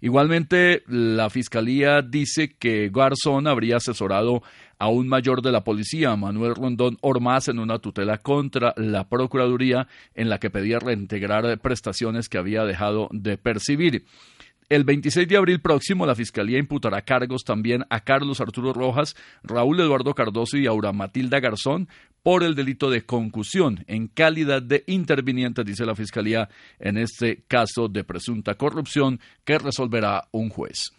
[0.03, 4.43] Igualmente, la Fiscalía dice que Garzón habría asesorado
[4.77, 9.87] a un mayor de la policía, Manuel Rondón Ormaz, en una tutela contra la Procuraduría
[10.13, 14.03] en la que pedía reintegrar prestaciones que había dejado de percibir.
[14.73, 19.79] El 26 de abril próximo, la Fiscalía imputará cargos también a Carlos Arturo Rojas, Raúl
[19.79, 21.87] Eduardo Cardoso y Aura Matilda Garzón
[22.23, 27.87] por el delito de concusión en calidad de intervinientes, dice la Fiscalía, en este caso
[27.87, 30.91] de presunta corrupción que resolverá un juez.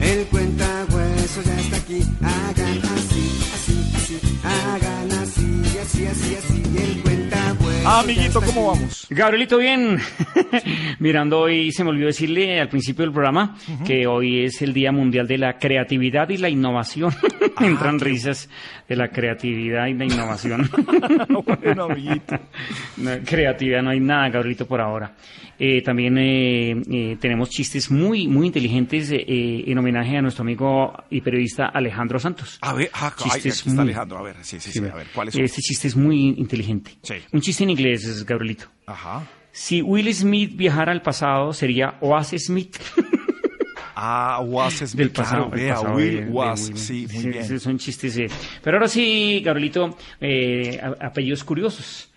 [0.00, 7.02] El cuenta ya está aquí, hagan así, así, así, hagan así, así, así, así, el
[7.02, 7.54] cuenta
[7.86, 9.06] amiguito, ¿cómo vamos?
[9.10, 9.98] Gabrielito, bien.
[10.98, 13.56] Mirando hoy, se me olvidó decirle al principio del programa
[13.86, 17.12] que hoy es el Día Mundial de la Creatividad y la Innovación.
[17.56, 18.48] Ah, Entran risas
[18.88, 20.68] de la creatividad y la innovación.
[21.62, 22.36] bueno, amiguito.
[23.24, 25.14] creatividad no hay nada, Gabrielito, por ahora.
[25.58, 31.20] Eh, también eh, eh, tenemos chistes muy, muy inteligentes en homenaje a nuestro amigo y
[31.20, 32.58] periodista Alejandro Santos.
[32.60, 34.18] A ver, ah, chistes está Alejandro.
[34.18, 35.36] A ver, sí, sí, sí, a ver, ¿cuál es?
[35.36, 36.92] Este chiste es muy inteligente.
[37.32, 38.66] Un chiste en inglés, Gabrielito.
[38.86, 39.22] Ajá.
[39.52, 42.76] Si Will Smith viajara al pasado, sería Oasis Smith.
[43.96, 44.98] Ah, Oasis Smith.
[44.98, 45.50] Del pasado.
[45.50, 47.60] Claro, Will, Was, sí, muy bien.
[47.60, 48.20] son chistes.
[48.60, 49.96] Pero ahora sí, Gabrielito,
[51.00, 52.12] apellidos curiosos.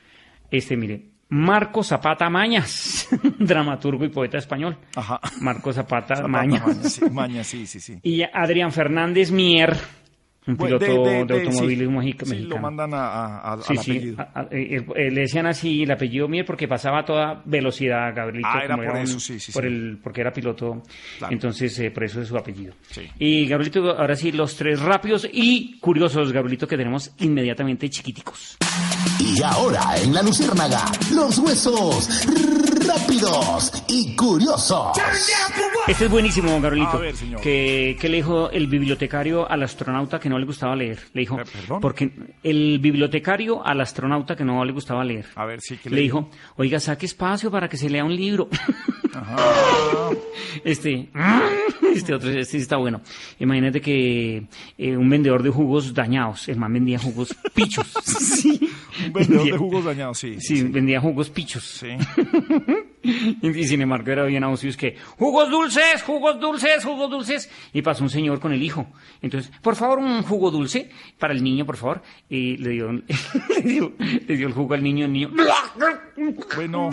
[0.50, 3.08] Este, mire, Marco Zapata Mañas,
[3.40, 4.78] dramaturgo y poeta español.
[4.96, 5.20] Ajá.
[5.42, 7.02] Marco Zapata, Mañas.
[7.12, 8.00] Mañas, sí, sí, sí.
[8.02, 9.78] Y Adrián Fernández Mier,
[10.48, 12.32] un piloto de, de, automovilismo sí, mexicano.
[12.32, 14.28] Sí, lo mandan a, a, sí, al apellido.
[14.52, 18.48] Eh, eh, le decían así el apellido Mier porque pasaba a toda velocidad, Gabrielito.
[18.52, 19.52] Ah, era por eso, sí, sí.
[19.52, 20.84] Por El, porque era piloto,
[21.20, 21.34] claro.
[21.34, 22.74] entonces eh, por eso es su apellido.
[23.20, 28.58] Y Gabrielito, ahora sí, los tres rápidos y curiosos, Gabrielito, que tenemos inmediatamente chiquiticos.
[29.20, 34.98] Y ahora en la Luciérnaga, los huesos rápidos y curiosos.
[35.88, 36.98] Este es buenísimo, Gabrielito.
[36.98, 37.42] A ver, señor.
[37.42, 41.00] Que, que le dijo el bibliotecario al astronauta que no le gustaba leer.
[41.14, 41.82] Le dijo, Eh, ¿Perdón?
[41.82, 42.12] porque
[42.44, 45.26] el bibliotecario al astronauta que no le gustaba leer.
[45.36, 48.50] A ver, sí, que Le dijo, oiga, saque espacio para que se lea un libro.
[50.64, 51.10] Este,
[51.94, 53.02] este otro, este sí está bueno.
[53.40, 54.44] Imagínate que
[54.78, 57.88] eh, un vendedor de jugos dañados, el man vendía jugos pichos.
[58.04, 58.60] sí.
[59.06, 60.38] Un vendedor de jugos dañados, sí.
[60.40, 61.64] Sí, vendía jugos pichos.
[61.64, 61.90] Sí.
[63.42, 67.50] y, sin embargo era bien abusivo, es que jugos dulces, jugos dulces, jugos dulces.
[67.74, 68.88] Y pasó un señor con el hijo.
[69.22, 72.02] Entonces, por favor, un jugo dulce para el niño, por favor.
[72.30, 72.92] Y le dio,
[73.64, 75.32] le dio, le dio el jugo al niño, el niño.
[76.56, 76.90] Bueno.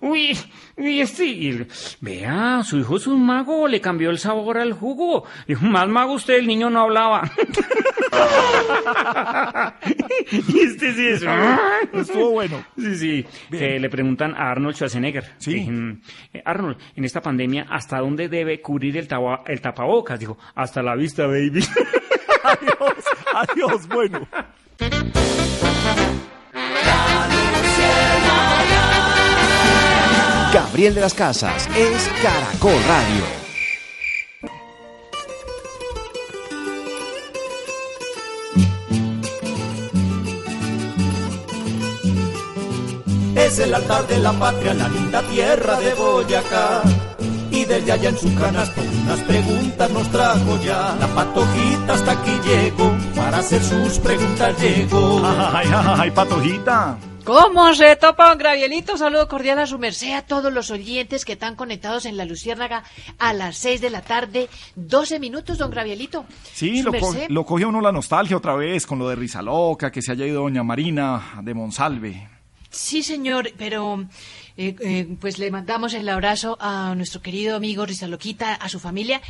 [0.00, 0.36] Uy,
[0.78, 1.66] y este, y
[2.00, 5.24] vea, su hijo es un mago, le cambió el sabor al jugo.
[5.46, 7.30] Dijo, más mago usted, el niño no hablaba.
[10.48, 11.24] y este sí es.
[11.92, 12.64] Estuvo bueno.
[12.76, 13.26] Sí, sí.
[13.50, 15.24] Que le preguntan a Arnold Schwarzenegger.
[15.38, 15.54] Sí.
[15.54, 20.18] Dicen, eh, Arnold, en esta pandemia, ¿hasta dónde debe cubrir el, taba- el tapabocas?
[20.20, 21.64] Dijo, hasta la vista, baby.
[22.46, 23.04] Adiós,
[23.34, 24.20] adiós, bueno.
[30.76, 33.24] Gabriel de las Casas es Caracol Radio.
[43.36, 46.82] Es el altar de la patria, la linda tierra de Boyacá.
[47.50, 50.94] Y desde allá en su canasto unas preguntas nos trajo ya.
[51.00, 55.22] La patojita hasta aquí llegó, para hacer sus preguntas llegó.
[55.24, 56.98] Ay, ay, ay, patojita.
[57.26, 58.96] ¿Cómo se topa, don Gravielito?
[58.96, 62.84] Saludo cordial a su merced, a todos los oyentes que están conectados en la Luciérnaga
[63.18, 64.48] a las 6 de la tarde.
[64.76, 66.24] 12 minutos, don Gravielito.
[66.52, 69.90] Sí, lo, co- lo cogió uno la nostalgia otra vez con lo de Risa Loca,
[69.90, 72.28] que se haya ido Doña Marina de Monsalve.
[72.70, 74.04] Sí, señor, pero
[74.56, 79.20] eh, eh, pues le mandamos el abrazo a nuestro querido amigo Rizaloquita, a su familia.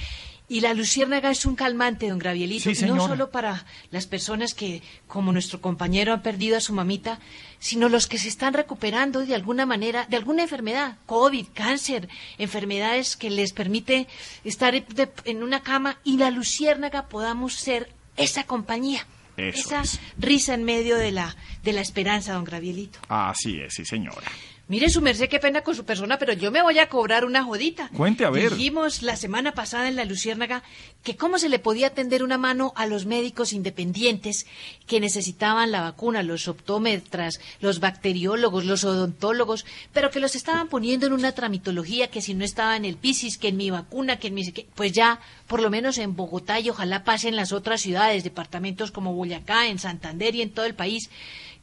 [0.48, 4.80] Y la luciérnaga es un calmante, don Gravielito, Sí, no solo para las personas que,
[5.08, 7.18] como nuestro compañero, han perdido a su mamita,
[7.58, 12.08] sino los que se están recuperando de alguna manera, de alguna enfermedad, COVID, cáncer,
[12.38, 14.06] enfermedades que les permite
[14.44, 19.04] estar de- en una cama y la luciérnaga podamos ser esa compañía,
[19.36, 19.98] Eso esa es.
[20.16, 23.00] risa en medio de la, de la esperanza, don Gravielito.
[23.08, 24.30] Así es, sí, señora.
[24.68, 27.44] Mire, su merced, qué pena con su persona, pero yo me voy a cobrar una
[27.44, 27.88] jodita.
[27.96, 28.50] Cuente, a ver.
[28.56, 30.64] Dijimos la semana pasada en la Luciérnaga
[31.04, 34.44] que cómo se le podía tender una mano a los médicos independientes
[34.88, 41.06] que necesitaban la vacuna, los optómetras, los bacteriólogos, los odontólogos, pero que los estaban poniendo
[41.06, 44.26] en una tramitología que si no estaba en el PISIS, que en mi vacuna, que
[44.28, 44.50] en mi...
[44.50, 48.24] que- Pues ya, por lo menos en Bogotá y ojalá pase en las otras ciudades,
[48.24, 51.08] departamentos como Boyacá, en Santander y en todo el país,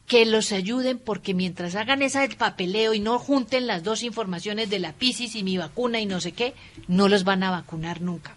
[0.06, 4.78] que los ayuden porque mientras hagan ese papeleo y no junten las dos informaciones de
[4.78, 6.54] la PISIS y mi vacuna y no sé qué,
[6.88, 8.36] no los van a vacunar nunca.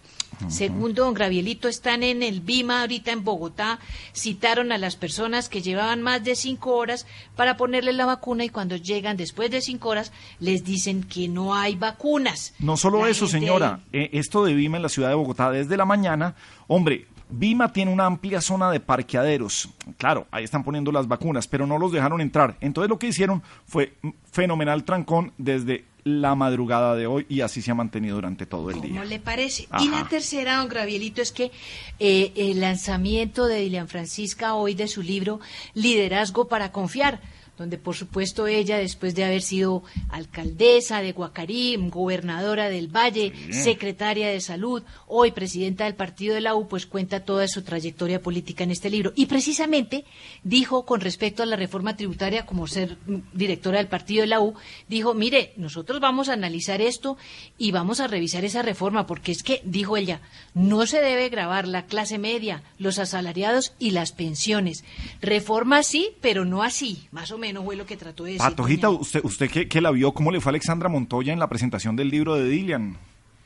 [0.49, 3.80] Segundo, don Gravielito, están en el BIMA ahorita en Bogotá,
[4.14, 8.49] citaron a las personas que llevaban más de cinco horas para ponerle la vacuna y
[8.49, 12.53] cuando llegan después de cinco horas les dicen que no hay vacunas.
[12.60, 13.80] No solo La eso, gente- señora.
[13.91, 16.35] eh, esto de Vima en la ciudad de Bogotá desde la mañana,
[16.68, 19.69] hombre, Vima tiene una amplia zona de parqueaderos.
[19.97, 22.57] Claro, ahí están poniendo las vacunas, pero no los dejaron entrar.
[22.61, 23.93] Entonces lo que hicieron fue
[24.31, 28.81] fenomenal trancón desde la madrugada de hoy y así se ha mantenido durante todo el
[28.81, 28.91] día.
[28.91, 29.67] ¿Cómo le parece?
[29.79, 31.51] Y la tercera, don Gravielito, es que
[31.99, 35.39] eh, el lanzamiento de Dilian Francisca hoy de su libro
[35.73, 37.19] Liderazgo para Confiar,
[37.57, 44.29] donde por supuesto ella, después de haber sido alcaldesa de Guacarí, gobernadora del Valle, secretaria
[44.29, 48.63] de Salud, hoy presidenta del partido de la U, pues cuenta toda su trayectoria política
[48.63, 49.11] en este libro.
[49.15, 50.05] Y precisamente
[50.43, 52.97] dijo con respecto a la reforma tributaria, como ser
[53.34, 54.53] directora del partido de la U,
[54.88, 57.17] dijo, mire, nosotros vamos a analizar esto
[57.57, 60.21] y vamos a revisar esa reforma, porque es que, dijo ella,
[60.53, 64.84] no se debe grabar la clase media, los asalariados y las pensiones.
[65.21, 67.07] Reforma sí, pero no así.
[67.11, 68.45] Más o menos fue lo que trató de decir.
[68.48, 71.40] Patojita, doña- usted, usted que, que la vio, ¿cómo le fue a Alexandra Montoya en
[71.40, 72.98] la presentación del libro de Dilian?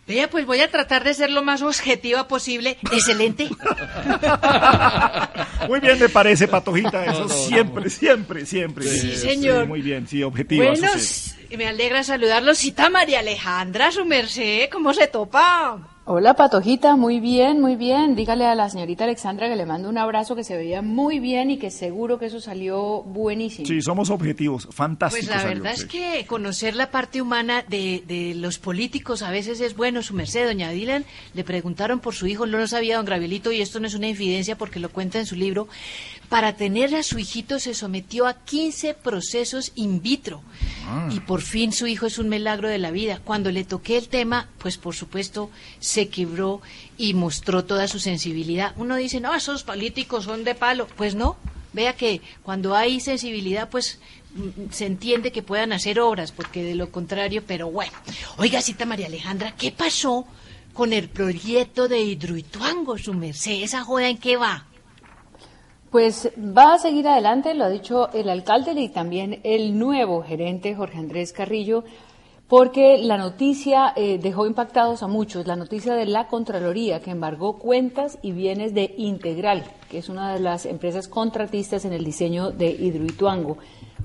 [0.07, 2.77] Vea, pues voy a tratar de ser lo más objetiva posible.
[2.91, 3.49] Excelente.
[5.67, 7.05] Muy bien, me parece, Patojita.
[7.05, 8.85] Eso No, no, siempre, siempre, siempre.
[8.87, 9.67] Sí, señor.
[9.67, 10.65] muy bien, sí, objetiva.
[10.65, 10.87] Bueno,
[11.57, 12.55] me alegra saludarlo.
[12.55, 15.87] Cita María Alejandra, su merced, ¿cómo se topa?
[16.03, 18.15] Hola Patojita, muy bien, muy bien.
[18.15, 21.51] Dígale a la señorita Alexandra que le mando un abrazo, que se veía muy bien
[21.51, 23.67] y que seguro que eso salió buenísimo.
[23.67, 24.67] Sí, somos objetivos.
[24.71, 25.27] Fantástico.
[25.27, 25.87] Pues la salió, verdad es sí.
[25.87, 30.01] que conocer la parte humana de, de los políticos a veces es bueno.
[30.01, 31.05] Su merced, doña Dylan,
[31.35, 34.07] le preguntaron por su hijo, no lo sabía don Gravielito, y esto no es una
[34.07, 35.67] infidencia porque lo cuenta en su libro.
[36.29, 40.41] Para tener a su hijito se sometió a 15 procesos in vitro.
[40.91, 41.07] Ah.
[41.09, 43.21] Y por fin su hijo es un milagro de la vida.
[43.23, 45.49] Cuando le toqué el tema, pues por supuesto
[45.79, 46.61] se quebró
[46.97, 48.73] y mostró toda su sensibilidad.
[48.75, 50.87] Uno dice, no, esos políticos son de palo.
[50.97, 51.37] Pues no,
[51.71, 53.99] vea que cuando hay sensibilidad, pues
[54.35, 57.93] mm, se entiende que puedan hacer obras, porque de lo contrario, pero bueno.
[58.37, 60.27] Oiga, cita María Alejandra, ¿qué pasó
[60.73, 63.63] con el proyecto de Hidroituango, su merced?
[63.63, 64.65] ¿Esa joda en qué va?
[65.91, 70.73] Pues va a seguir adelante, lo ha dicho el alcalde y también el nuevo gerente
[70.73, 71.83] Jorge Andrés Carrillo,
[72.47, 77.59] porque la noticia eh, dejó impactados a muchos, la noticia de la Contraloría que embargó
[77.59, 82.51] cuentas y bienes de Integral, que es una de las empresas contratistas en el diseño
[82.51, 83.57] de Hidroituango.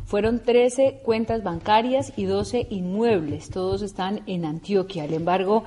[0.06, 5.04] Fueron 13 cuentas bancarias y 12 inmuebles, todos están en Antioquia.
[5.04, 5.62] El embargo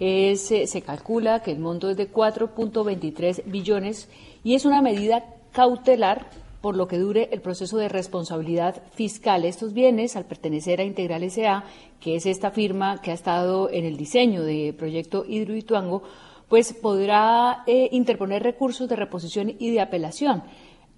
[0.00, 4.08] eh, se calcula que el monto es de 4.23 billones
[4.42, 6.28] y es una medida cautelar
[6.60, 9.44] por lo que dure el proceso de responsabilidad fiscal.
[9.44, 11.64] Estos bienes, al pertenecer a Integral S.A.,
[12.00, 16.02] que es esta firma que ha estado en el diseño de proyecto Hidroituango,
[16.48, 20.42] pues podrá eh, interponer recursos de reposición y de apelación.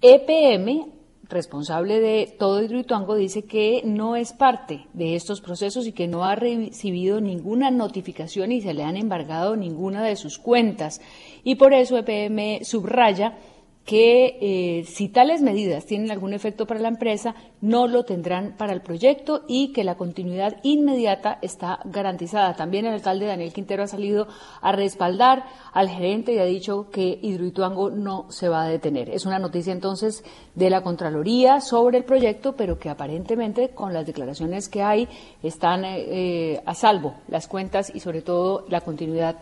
[0.01, 0.91] EPM
[1.29, 6.25] responsable de todo Hidroituango, dice que no es parte de estos procesos y que no
[6.25, 11.01] ha recibido ninguna notificación y se le han embargado ninguna de sus cuentas.
[11.43, 13.37] Y por eso EPM subraya
[13.85, 18.71] que eh, si tales medidas tienen algún efecto para la empresa, no lo tendrán para
[18.71, 22.55] el proyecto y que la continuidad inmediata está garantizada.
[22.55, 24.27] También el alcalde Daniel Quintero ha salido
[24.61, 29.09] a respaldar al gerente y ha dicho que Hidroituango no se va a detener.
[29.09, 30.23] Es una noticia entonces
[30.55, 35.09] de la Contraloría sobre el proyecto, pero que aparentemente con las declaraciones que hay
[35.41, 39.35] están eh, eh, a salvo las cuentas y sobre todo la continuidad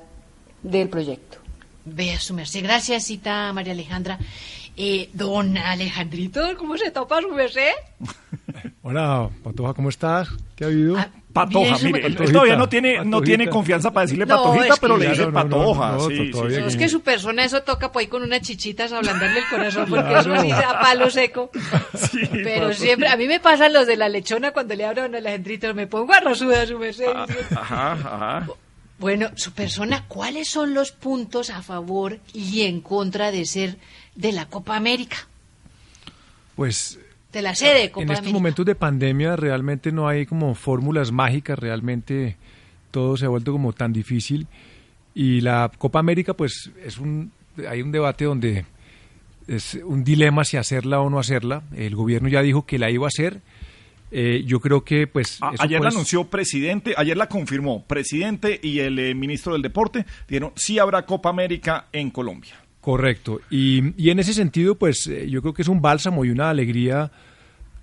[0.63, 1.40] del proyecto.
[1.85, 2.63] Vea su merced.
[2.63, 4.19] Gracias, cita María Alejandra.
[4.77, 7.71] Eh, don Alejandrito, ¿cómo se topa su merced?
[8.83, 10.29] Hola, Patoja, ¿cómo estás?
[10.55, 10.97] ¿Qué ha habido?
[10.97, 14.65] Ah, Patoja, Bien, mire, él todavía no tiene, no tiene confianza para decirle No, patojita,
[14.67, 15.91] es que- pero le dice Claro, no, no, patoja.
[15.93, 16.63] no, sí, sí, todavía sí.
[16.67, 20.09] Es que su persona eso toca por ahí con unas chichitas ablandarle el corazón, porque
[20.09, 20.35] Claro.
[20.35, 21.49] eso sí a palo seco.
[22.31, 22.73] Pero pato.
[22.73, 25.73] siempre, a mí me pasan los de la lechona cuando le hablo a don Alejandrito,
[25.73, 27.05] me pongo arrozuda su merced.
[27.15, 27.25] Ah,
[27.55, 28.47] Ajá, ajá.
[29.01, 33.77] Bueno, su persona, ¿cuáles son los puntos a favor y en contra de ser
[34.15, 35.17] de la Copa América?
[36.55, 36.99] Pues
[37.33, 38.37] De la sede de Copa en estos América.
[38.37, 42.37] momentos de pandemia realmente no hay como fórmulas mágicas, realmente
[42.91, 44.45] todo se ha vuelto como tan difícil
[45.15, 47.31] y la Copa América pues es un
[47.67, 48.65] hay un debate donde
[49.47, 51.63] es un dilema si hacerla o no hacerla.
[51.75, 53.41] El gobierno ya dijo que la iba a hacer.
[54.13, 58.59] Eh, yo creo que pues A- ayer la pues, anunció presidente, ayer la confirmó presidente
[58.61, 62.55] y el eh, ministro del deporte dijeron sí habrá Copa América en Colombia.
[62.81, 63.39] Correcto.
[63.49, 66.49] Y, y en ese sentido, pues eh, yo creo que es un bálsamo y una
[66.49, 67.09] alegría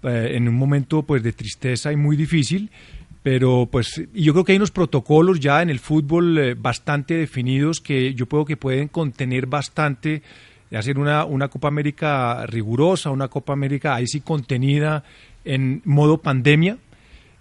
[0.02, 2.70] eh, en un momento pues de tristeza y muy difícil.
[3.22, 7.80] Pero pues y yo creo que hay unos protocolos ya en el fútbol bastante definidos
[7.80, 10.22] que yo creo que pueden contener bastante
[10.72, 15.02] hacer una, una Copa América rigurosa, una Copa América ahí sí contenida
[15.54, 16.78] en modo pandemia.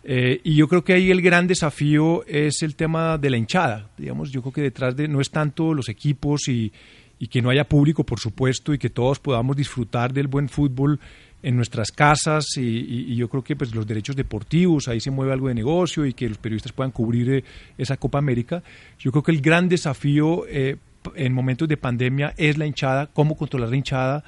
[0.09, 3.89] Eh, y yo creo que ahí el gran desafío es el tema de la hinchada.
[3.97, 6.71] Digamos, yo creo que detrás de no es tanto los equipos y,
[7.19, 10.99] y que no haya público, por supuesto, y que todos podamos disfrutar del buen fútbol
[11.43, 15.11] en nuestras casas y, y- y yo creo que pues los derechos deportivos, ahí se
[15.11, 17.43] mueve algo de negocio y que los periodistas puedan cubrir eh,
[17.77, 18.63] esa Copa América.
[18.99, 20.77] Yo creo que el gran desafío eh,
[21.15, 24.23] en momentos de pandemia es la hinchada, cómo controlar la hinchada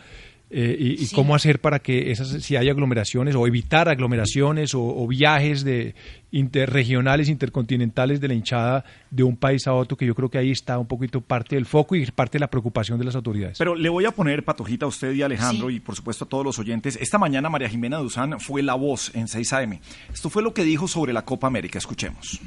[0.51, 4.81] eh, y, y cómo hacer para que esas, si hay aglomeraciones o evitar aglomeraciones o,
[4.81, 5.93] o viajes de
[6.31, 10.51] interregionales, intercontinentales de la hinchada de un país a otro, que yo creo que ahí
[10.51, 13.57] está un poquito parte del foco y parte de la preocupación de las autoridades.
[13.57, 16.27] Pero le voy a poner patojita a usted y a Alejandro y por supuesto a
[16.27, 16.97] todos los oyentes.
[17.01, 19.80] Esta mañana María Jimena Duzán fue la voz en 6 AM.
[20.11, 21.77] Esto fue lo que dijo sobre la Copa América.
[21.77, 22.39] Escuchemos.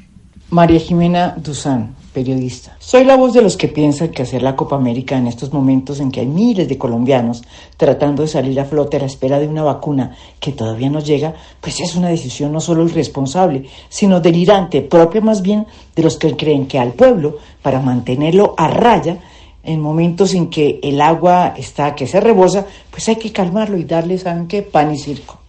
[0.53, 2.77] María Jimena Duzán, periodista.
[2.77, 5.99] Soy la voz de los que piensan que hacer la Copa América en estos momentos
[5.99, 7.41] en que hay miles de colombianos
[7.75, 11.33] tratando de salir a flote a la espera de una vacuna que todavía no llega,
[11.59, 15.65] pues es una decisión no solo irresponsable, sino delirante, propia más bien
[15.95, 19.17] de los que creen que al pueblo, para mantenerlo a raya,
[19.63, 23.85] en momentos en que el agua está que se rebosa, pues hay que calmarlo y
[23.85, 24.61] darle, ¿saben qué?
[24.61, 25.39] Pan y circo.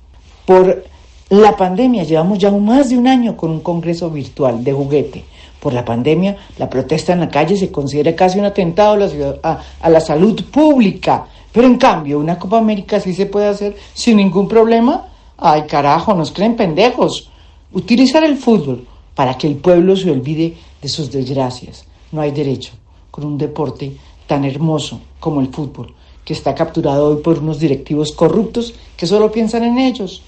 [0.47, 0.94] Por
[1.31, 5.25] la pandemia, llevamos ya más de un año con un congreso virtual de juguete.
[5.59, 9.09] Por la pandemia, la protesta en la calle se considera casi un atentado a la,
[9.09, 11.27] ciudad- a, la salud pública.
[11.53, 15.09] Pero en cambio, una Copa América sí se puede hacer sin ningún problema.
[15.39, 17.31] Ay, carajo, nos creen pendejos.
[17.73, 21.87] Utilizar el fútbol para que el pueblo se olvide de sus desgracias.
[22.13, 22.73] No hay derecho
[23.11, 23.97] con un deporte
[24.27, 25.95] tan hermoso como el fútbol,
[26.25, 30.23] que está capturado hoy por unos directivos corruptos que solo piensan en ellos.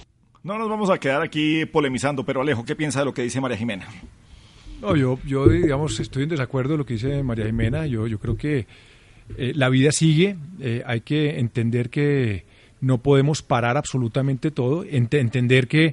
[0.46, 3.40] No nos vamos a quedar aquí polemizando, pero Alejo, ¿qué piensa de lo que dice
[3.40, 3.84] María Jimena?
[4.80, 7.84] No, yo, yo, digamos, estoy en desacuerdo de lo que dice María Jimena.
[7.86, 8.66] Yo, yo creo que
[9.36, 10.36] eh, la vida sigue.
[10.60, 12.44] eh, hay que entender que
[12.80, 14.84] no podemos parar absolutamente todo.
[14.84, 15.86] ent- entender que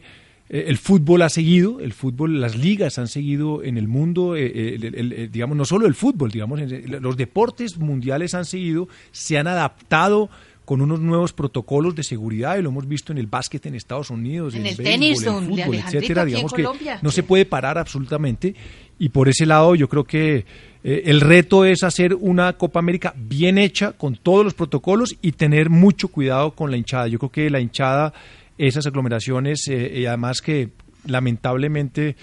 [0.49, 5.57] eh, el fútbol ha seguido, el fútbol, las ligas han seguido en el mundo, digamos,
[5.57, 6.59] no solo el fútbol, digamos,
[7.01, 10.29] los deportes mundiales han seguido, se han adaptado
[10.65, 14.09] con unos nuevos protocolos de seguridad y lo hemos visto en el básquet en Estados
[14.09, 16.65] Unidos, En en, el béisbol, tenis, en don fútbol, etcétera, digamos que
[17.01, 18.55] no se puede parar absolutamente.
[18.99, 20.45] Y por ese lado yo creo que
[20.83, 25.33] eh, el reto es hacer una Copa América bien hecha con todos los protocolos y
[25.33, 27.07] tener mucho cuidado con la hinchada.
[27.07, 28.13] Yo creo que la hinchada,
[28.57, 30.69] esas aglomeraciones eh, y además que
[31.05, 32.15] lamentablemente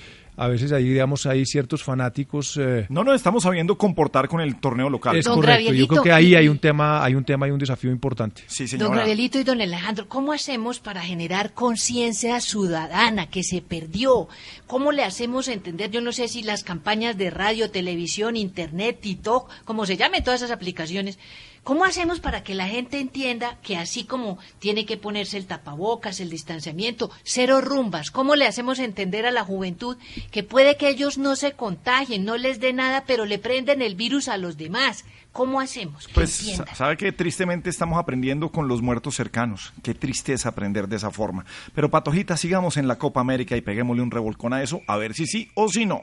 [0.43, 4.57] a veces ahí digamos hay ciertos fanáticos eh, No nos estamos sabiendo comportar con el
[4.59, 5.17] torneo local.
[5.17, 5.73] es Don correcto.
[5.75, 8.43] Yo creo que ahí y- hay un tema, hay un tema y un desafío importante.
[8.47, 14.29] Sí, Don Gabrielito y don Alejandro, ¿cómo hacemos para generar conciencia ciudadana que se perdió?
[14.67, 15.91] ¿Cómo le hacemos entender?
[15.91, 20.41] Yo no sé si las campañas de radio, televisión, internet, TikTok, como se llamen todas
[20.41, 21.19] esas aplicaciones,
[21.63, 26.19] ¿Cómo hacemos para que la gente entienda que así como tiene que ponerse el tapabocas,
[26.21, 29.97] el distanciamiento, cero rumbas, cómo le hacemos entender a la juventud
[30.31, 33.95] que puede que ellos no se contagien, no les dé nada, pero le prenden el
[33.95, 35.05] virus a los demás?
[35.33, 36.09] ¿Cómo hacemos?
[36.09, 36.75] Que Pues entiendan?
[36.75, 39.73] sabe que tristemente estamos aprendiendo con los muertos cercanos.
[39.83, 41.45] Qué tristeza aprender de esa forma.
[41.75, 45.15] Pero Patojita, sigamos en la Copa América y peguémosle un revolcón a eso, a ver
[45.15, 46.03] si sí o si no.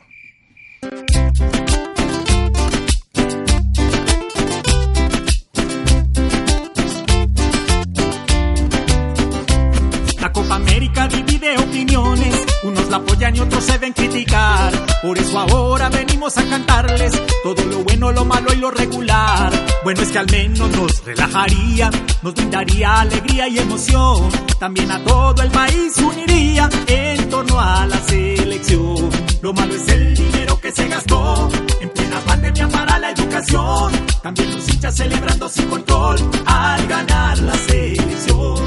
[13.57, 14.71] Otros se ven criticar.
[15.01, 17.11] Por eso ahora venimos a cantarles
[17.43, 19.51] todo lo bueno, lo malo y lo regular.
[19.83, 21.89] Bueno es que al menos nos relajaría,
[22.21, 24.29] nos brindaría alegría y emoción.
[24.59, 29.09] También a todo el país uniría en torno a la selección.
[29.41, 31.49] Lo malo es el dinero que se gastó
[31.81, 33.91] en plena pandemia para la educación.
[34.21, 38.66] También los hinchas celebrando sin control al ganar la selección.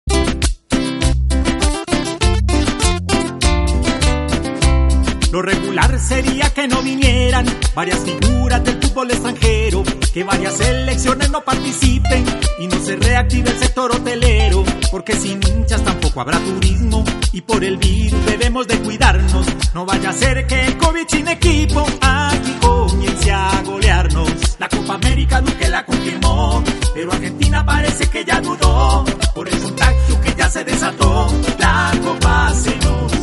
[5.31, 9.83] Lo regular sería que no vinieran varias figuras del fútbol extranjero,
[10.13, 12.25] que varias selecciones no participen
[12.59, 17.63] y no se reactive el sector hotelero, porque sin hinchas tampoco habrá turismo y por
[17.63, 19.47] el virus debemos de cuidarnos.
[19.73, 24.29] No vaya a ser que el COVID sin equipo aquí comience a golearnos.
[24.59, 26.61] La Copa América Duque la confirmó,
[26.93, 31.27] pero Argentina parece que ya dudó por el contagio que ya se desató.
[31.57, 33.20] La Copa se nos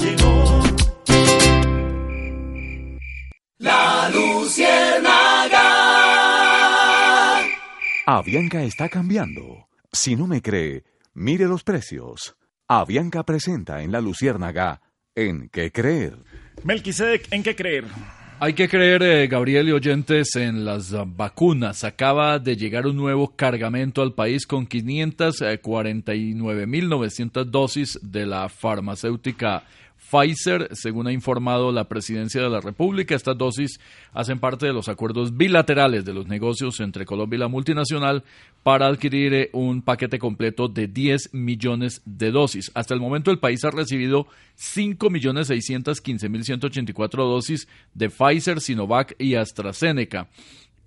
[3.59, 5.59] La Luciérnaga.
[8.07, 9.67] Avianca está cambiando.
[9.93, 12.37] Si no me cree, mire los precios.
[12.69, 14.81] Avianca presenta en La Luciérnaga
[15.17, 16.19] en qué creer.
[16.63, 17.87] Melquisedec, ¿en qué creer?
[18.39, 21.83] Hay que creer, eh, Gabriel y oyentes, en las vacunas.
[21.83, 29.65] Acaba de llegar un nuevo cargamento al país con 549.900 dosis de la farmacéutica
[30.11, 33.15] Pfizer, según ha informado la Presidencia de la República.
[33.15, 33.79] Estas dosis
[34.13, 38.25] hacen parte de los acuerdos bilaterales de los negocios entre Colombia y la multinacional
[38.63, 42.71] para adquirir eh, un paquete completo de 10 millones de dosis.
[42.75, 44.27] Hasta el momento el país ha recibido
[44.59, 50.29] 5.615.184 dosis de Pfizer, Sinovac y AstraZeneca.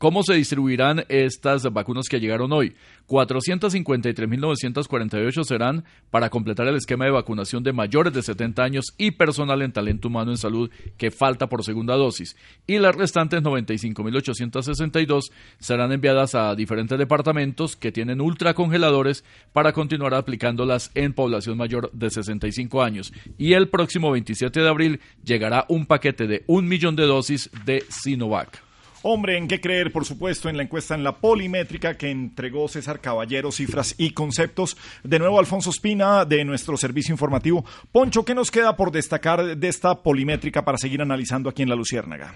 [0.02, 2.74] ¿Cómo se distribuirán estas vacunas que llegaron hoy?
[3.06, 9.62] 453.948 serán para completar el esquema de vacunación de mayores de 70 años y personal
[9.62, 12.36] en talento humano en salud que falta por segunda dosis.
[12.66, 19.24] Y las restantes 95.862 serán enviadas a diferentes departamentos que tienen ultracongeladores
[19.54, 23.14] para continuar aplicándolas en población mayor de 65 años.
[23.38, 27.84] Y el próximo 27 de abril llegará un paquete de un millón de dosis de
[27.88, 28.71] Sinovac.
[29.04, 29.92] Hombre, ¿en qué creer?
[29.92, 34.78] Por supuesto, en la encuesta en la polimétrica que entregó César Caballero, cifras y conceptos.
[35.04, 37.66] De nuevo, Alfonso Espina, de nuestro servicio informativo.
[37.92, 41.76] Poncho, ¿qué nos queda por destacar de esta polimétrica para seguir analizando aquí en La
[41.76, 42.36] Luciérnaga?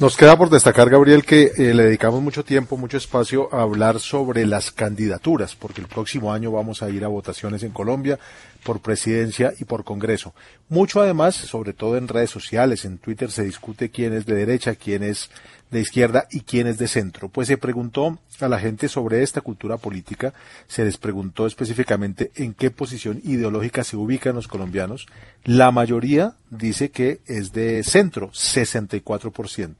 [0.00, 4.00] Nos queda por destacar, Gabriel, que eh, le dedicamos mucho tiempo, mucho espacio a hablar
[4.00, 8.18] sobre las candidaturas, porque el próximo año vamos a ir a votaciones en Colombia
[8.64, 10.34] por presidencia y por Congreso.
[10.68, 14.74] Mucho además, sobre todo en redes sociales, en Twitter se discute quién es de derecha,
[14.74, 15.30] quién es
[15.70, 17.28] de izquierda y quién es de centro.
[17.28, 20.34] Pues se preguntó a la gente sobre esta cultura política,
[20.66, 25.06] se les preguntó específicamente en qué posición ideológica se ubican los colombianos.
[25.44, 29.74] La mayoría dice que es de centro, 64%.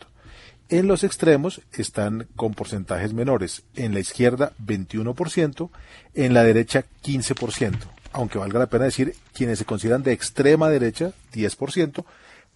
[0.71, 3.65] En los extremos están con porcentajes menores.
[3.75, 5.69] En la izquierda 21%,
[6.15, 8.00] en la derecha 15%.
[8.13, 12.05] Aunque valga la pena decir, quienes se consideran de extrema derecha 10%,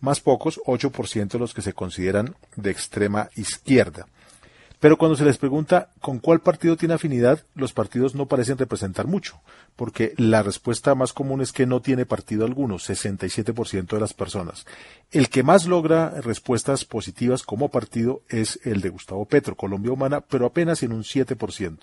[0.01, 4.07] más pocos, 8% los que se consideran de extrema izquierda.
[4.85, 9.07] Pero cuando se les pregunta con cuál partido tiene afinidad, los partidos no parecen representar
[9.07, 9.41] mucho,
[9.77, 14.67] porque la respuesta más común es que no tiene partido alguno, 67% de las personas.
[15.11, 20.21] El que más logra respuestas positivas como partido es el de Gustavo Petro, Colombia Humana,
[20.21, 21.79] pero apenas en un 7%.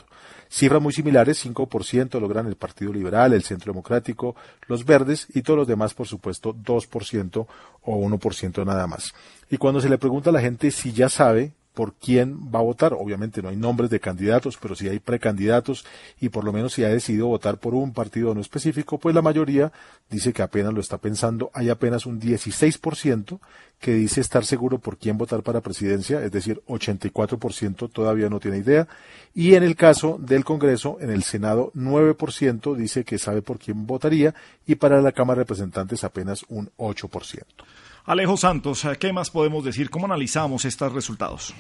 [0.48, 4.36] Cifras muy similares, 5% logran el Partido Liberal, el Centro Democrático,
[4.68, 7.48] los Verdes y todos los demás, por supuesto, 2%
[7.82, 9.16] o 1% nada más.
[9.50, 12.64] Y cuando se le pregunta a la gente si ya sabe por quién va a
[12.64, 12.94] votar.
[12.94, 15.86] Obviamente no hay nombres de candidatos, pero si hay precandidatos
[16.20, 19.22] y por lo menos si ha decidido votar por un partido no específico, pues la
[19.22, 19.72] mayoría
[20.10, 21.52] dice que apenas lo está pensando.
[21.54, 23.40] Hay apenas un 16%
[23.80, 28.58] que dice estar seguro por quién votar para presidencia, es decir, 84% todavía no tiene
[28.58, 28.88] idea.
[29.34, 33.88] Y en el caso del Congreso, en el Senado, 9% dice que sabe por quién
[33.88, 34.36] votaría
[34.68, 37.44] y para la Cámara de Representantes apenas un 8%.
[38.06, 39.92] Alejo Santos, ¿qué más podemos decir?
[39.92, 41.54] ¿Cómo analizamos estos resultados?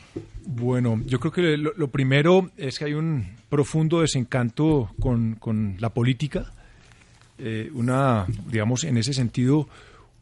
[0.43, 6.51] Bueno, yo creo que lo, primero es que hay un profundo desencanto con, la política.
[7.38, 9.69] Eh, una, digamos, en ese sentido,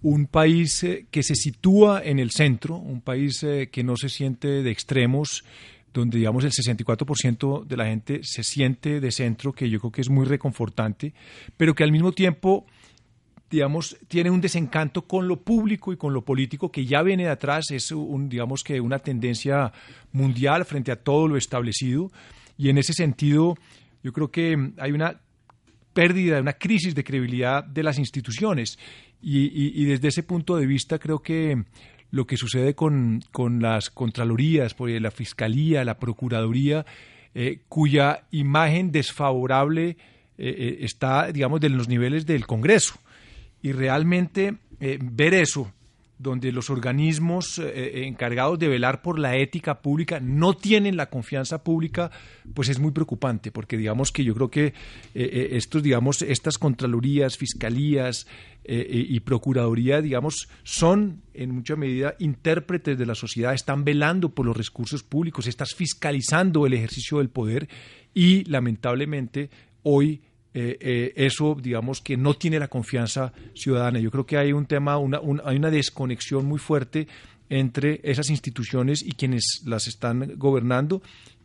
[0.01, 4.09] un país eh, que se sitúa en el centro, un país eh, que no se
[4.09, 5.45] siente de extremos,
[5.93, 10.01] donde digamos el 64% de la gente se siente de centro, que yo creo que
[10.01, 11.13] es muy reconfortante,
[11.55, 12.65] pero que al mismo tiempo
[13.49, 17.29] digamos, tiene un desencanto con lo público y con lo político que ya viene de
[17.29, 19.71] atrás, es un, digamos que una tendencia
[20.11, 22.11] mundial frente a todo lo establecido.
[22.57, 23.57] Y en ese sentido
[24.03, 25.19] yo creo que hay una
[25.93, 28.77] pérdida, una crisis de credibilidad de las instituciones.
[29.21, 31.63] Y, desde ese punto de vista creo que
[32.11, 33.21] lo que sucede con,
[33.59, 36.85] las contralorías, la fiscalía, la procuraduría,
[37.35, 39.97] eh, cuya imagen desfavorable eh,
[40.37, 42.99] eh, está, digamos, de los niveles del Congreso
[43.61, 45.71] y realmente eh, ver eso,
[46.17, 51.09] donde los organismos eh, eh, encargados de velar por la ética pública no tienen la
[51.09, 52.11] confianza pública,
[52.53, 54.73] pues es muy preocupante, porque digamos que yo creo que
[55.13, 58.27] estos, digamos, estas contralorías, fiscalías
[58.65, 64.55] y procuraduría, digamos, son en mucha medida intérpretes de la sociedad, están velando por los
[64.55, 67.67] recursos públicos, estás fiscalizando el ejercicio del poder
[68.13, 69.49] y lamentablemente
[69.83, 70.21] hoy
[70.53, 73.99] eh, eh, eso, digamos, que no tiene la confianza ciudadana.
[73.99, 77.07] Yo creo que hay un tema, una, hay una desconexión muy fuerte
[77.49, 81.01] entre esas instituciones y quienes las están gobernando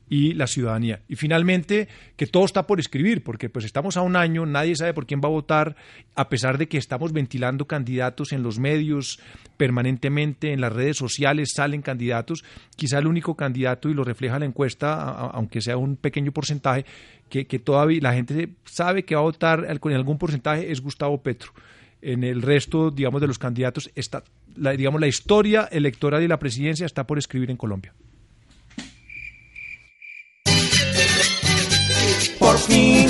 [0.08, 1.00] y la ciudadanía.
[1.08, 4.94] Y finalmente, que todo está por escribir, porque pues estamos a un año, nadie sabe
[4.94, 5.76] por quién va a votar,
[6.14, 9.20] a pesar de que estamos ventilando candidatos en los medios
[9.56, 12.44] permanentemente, en las redes sociales salen candidatos,
[12.76, 16.84] quizá el único candidato, y lo refleja la encuesta, aunque sea un pequeño porcentaje,
[17.28, 21.52] que, todavía la gente sabe que va a votar con algún porcentaje es Gustavo Petro.
[22.00, 24.22] En el resto, digamos, de los candidatos, está,
[24.56, 27.94] la, digamos, la historia electoral y la presidencia está por escribir en Colombia.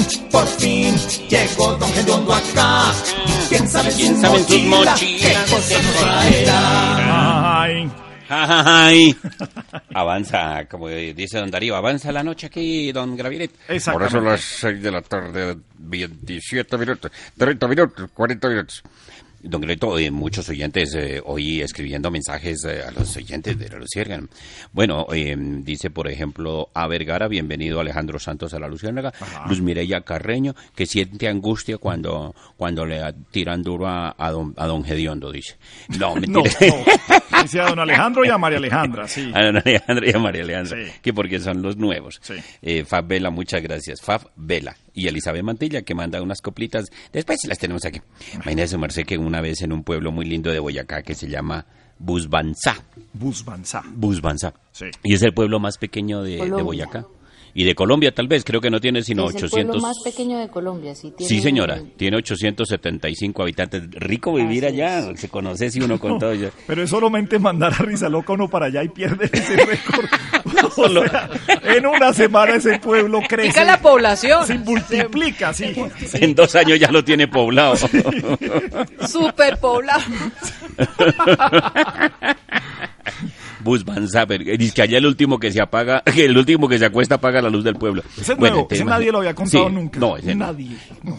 [0.05, 0.95] Fin, por fin,
[1.29, 2.93] llegó Don Gediondo acá.
[3.49, 4.31] ¿Quién sabe, ¿Quién sus
[4.65, 7.63] mochilas qué cosas nos traerá?
[7.63, 7.91] Ay.
[8.29, 9.17] Ay.
[9.95, 13.53] Avanza, como dice don Darío, avanza la noche aquí, don Graviret.
[13.93, 18.83] Por eso las 6 de la tarde, 27 minutos, 30 minutos, 40 minutos.
[19.45, 23.79] Don Greto, eh, muchos oyentes eh, hoy escribiendo mensajes eh, a los oyentes de la
[23.79, 24.27] Luciérnaga.
[24.73, 25.07] Bueno,
[25.63, 29.13] dice, por ejemplo, a Vergara, bienvenido Alejandro Santos a la Luciérnaga.
[29.47, 33.01] Luz Mireya Carreño, que siente angustia cuando, cuando le
[33.31, 35.57] tiran duro a, don, a don Gediondo, dice.
[35.99, 36.51] No, mentira.
[37.31, 39.31] no, Dice a don Alejandro y a María Alejandra, sí.
[39.35, 42.19] A don Alejandro y a María Alejandra, que porque son los nuevos.
[42.23, 42.83] Sí.
[42.85, 44.01] Fab Vela, muchas gracias.
[44.01, 46.91] Fab Vela y Elizabeth Mantilla, que manda unas coplitas.
[47.13, 48.01] Después las tenemos aquí.
[48.35, 51.67] Imagínese, Marcé, que una vez en un pueblo muy lindo de Boyacá que se llama
[51.99, 52.77] Busbanzá.
[53.13, 53.83] Busbanzá.
[53.95, 54.55] Busbanzá.
[54.73, 54.87] Sí.
[55.03, 57.07] Y es el pueblo más pequeño de, de Boyacá
[57.55, 59.59] y de Colombia tal vez, creo que no tiene sino es 800.
[59.59, 61.13] El pueblo más pequeño de Colombia, sí.
[61.17, 61.29] Tiene...
[61.29, 63.83] Sí, señora, tiene 875 habitantes.
[63.93, 66.35] Rico vivir allá, se conoce si uno con todo.
[66.67, 70.07] Pero es solamente mandar a Risa Loca uno para allá y pierde ese récord.
[71.65, 73.65] en una semana ese pueblo crece.
[73.65, 74.47] la población.
[74.47, 75.75] Se multiplica, sí.
[76.15, 77.77] En dos años ya lo tiene poblado.
[79.07, 80.03] Super poblado.
[83.65, 86.85] Bus Van Dice que allá el último que se apaga, que el último que se
[86.85, 88.03] acuesta apaga la luz del pueblo.
[88.17, 89.99] Ese, bueno, ese nadie lo había contado nunca.
[89.99, 90.77] No, ese nadie.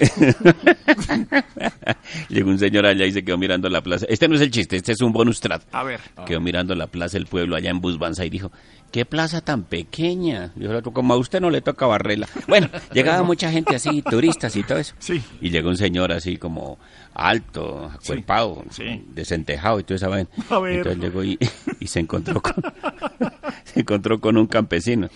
[2.30, 4.06] Llegó un señor allá y se quedó mirando la plaza.
[4.08, 5.64] Este no es el chiste, este es un bonus track.
[5.72, 6.00] A ver.
[6.26, 8.52] Quedó mirando la plaza del pueblo allá en Busbanza y dijo,
[8.92, 10.52] qué plaza tan pequeña.
[10.56, 12.28] Dijo, como a usted no le toca barrela.
[12.48, 14.96] Bueno, llegaba mucha gente así, turistas y todo eso.
[15.00, 15.22] Sí.
[15.42, 16.78] Y llegó un señor así como
[17.16, 18.64] alto, acuerpado,
[19.08, 20.30] desentejado y todo esa vaina.
[20.38, 21.40] Entonces llegó y,
[21.80, 22.54] y se encontró con,
[23.64, 25.10] se encontró con un campesino.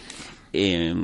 [0.51, 0.95] Eh,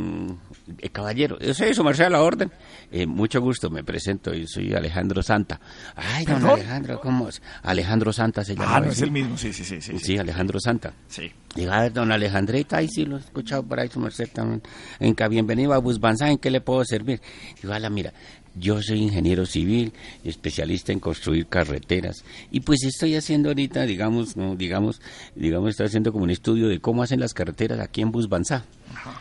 [0.92, 2.52] caballero, yo soy su merced a la orden.
[2.92, 5.60] Eh, mucho gusto, me presento, yo soy Alejandro Santa.
[5.96, 7.42] Ay, don Alejandro, ¿cómo es?
[7.62, 8.78] Alejandro Santa se llama.
[8.78, 9.82] Ah, no es el mismo, sí, sí, sí.
[9.82, 10.94] Sí, sí Alejandro Santa.
[11.08, 11.32] Sí.
[11.56, 14.64] Diga, don Alejandrita, ahí sí lo he escuchado por ahí su merced también.
[15.00, 17.22] En que bienvenido a Busbanza, ¿en qué le puedo servir?
[17.62, 18.14] Digo, ala, mira,
[18.58, 24.56] yo soy ingeniero civil, especialista en construir carreteras y pues estoy haciendo ahorita, digamos, no,
[24.56, 25.02] digamos,
[25.36, 28.66] digamos, estoy haciendo como un estudio de cómo hacen las carreteras aquí en Busbanzá.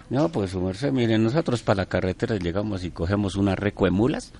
[0.09, 3.93] No, pues su merced, miren, nosotros para la carretera llegamos y cogemos una recua de
[3.93, 4.33] mulas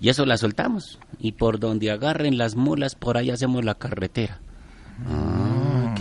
[0.00, 4.38] y eso la soltamos y por donde agarren las mulas por ahí hacemos la carretera.
[5.06, 5.41] Ah,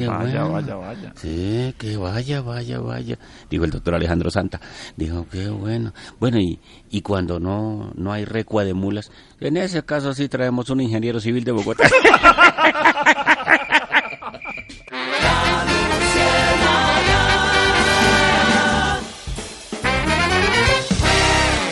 [0.02, 0.52] qué vaya, bueno.
[0.53, 1.14] vaya, vaya.
[1.15, 3.18] Sí, que vaya, vaya, vaya.
[3.49, 4.60] Dijo el doctor Alejandro Santa.
[4.95, 5.94] Dijo, qué bueno.
[6.19, 6.60] Bueno, y,
[6.90, 11.19] y cuando no, no hay recua de mulas, en ese caso sí traemos un ingeniero
[11.19, 11.90] civil de Bogotá.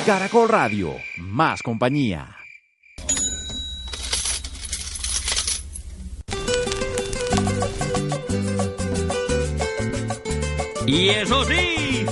[0.06, 2.39] Caracol Radio, más compañía.
[10.90, 12.04] Y eso sí,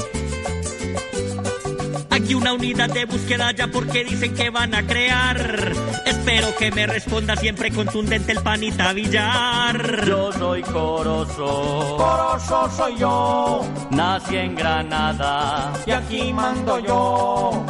[2.12, 5.72] aquí una unidad de búsqueda ya porque dicen que van a crear.
[6.06, 10.06] Espero que me responda siempre contundente el panita Villar.
[10.06, 11.98] Yo soy Corozo.
[11.98, 13.66] Corozo soy yo.
[13.90, 15.74] Nací en Granada.
[15.88, 17.66] Y aquí mando yo.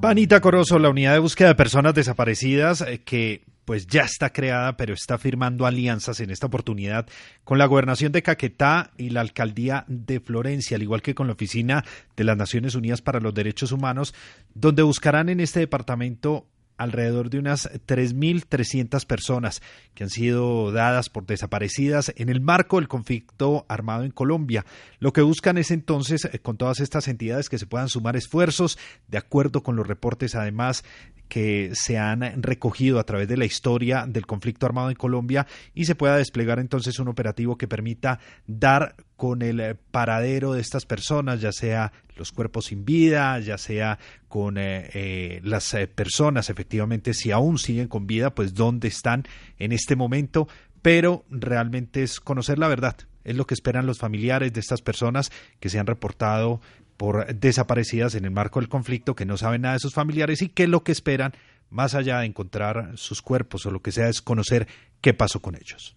[0.00, 4.76] Panita Corozo, la unidad de búsqueda de personas desaparecidas eh, que pues ya está creada,
[4.76, 7.06] pero está firmando alianzas en esta oportunidad
[7.44, 11.32] con la gobernación de Caquetá y la alcaldía de Florencia, al igual que con la
[11.34, 11.84] Oficina
[12.16, 14.14] de las Naciones Unidas para los Derechos Humanos,
[14.54, 16.46] donde buscarán en este departamento
[16.76, 19.62] alrededor de unas 3.300 personas
[19.94, 24.64] que han sido dadas por desaparecidas en el marco del conflicto armado en Colombia.
[24.98, 28.78] Lo que buscan es entonces, eh, con todas estas entidades, que se puedan sumar esfuerzos
[29.08, 30.84] de acuerdo con los reportes, además,
[31.28, 35.84] que se han recogido a través de la historia del conflicto armado en Colombia y
[35.86, 41.40] se pueda desplegar entonces un operativo que permita dar con el paradero de estas personas,
[41.40, 43.98] ya sea los cuerpos sin vida, ya sea
[44.28, 49.24] con eh, eh, las eh, personas, efectivamente, si aún siguen con vida, pues dónde están
[49.58, 50.48] en este momento,
[50.82, 55.32] pero realmente es conocer la verdad, es lo que esperan los familiares de estas personas
[55.60, 56.60] que se han reportado
[56.96, 60.48] por desaparecidas en el marco del conflicto, que no saben nada de sus familiares y
[60.48, 61.32] que lo que esperan,
[61.70, 64.68] más allá de encontrar sus cuerpos o lo que sea, es conocer
[65.00, 65.96] qué pasó con ellos.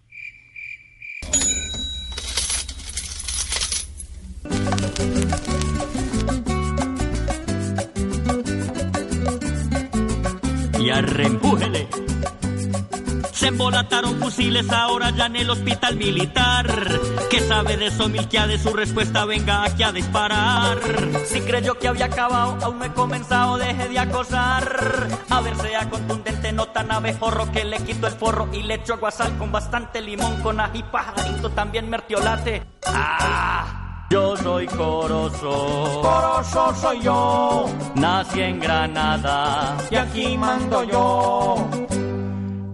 [10.80, 11.88] Y arrempújele.
[13.34, 16.66] Se embolataron fusiles ahora ya en el hospital militar.
[17.30, 18.48] ¿Qué sabe de eso, Milkia?
[18.48, 20.80] De su respuesta, venga aquí a disparar.
[21.26, 25.08] Si creyó que había acabado, aún no he comenzado, deje de acosar.
[25.30, 28.94] A ver, sea contundente, no tan abejorro que le quito el forro y le echo
[28.94, 32.64] aguasal con bastante limón, con ají pajarito, también mertiolate.
[32.86, 34.06] ¡Ah!
[34.10, 36.02] Yo soy Corozo.
[36.02, 37.66] Corozo soy yo.
[37.96, 39.78] Nací en Granada.
[39.92, 41.70] Y aquí mando yo.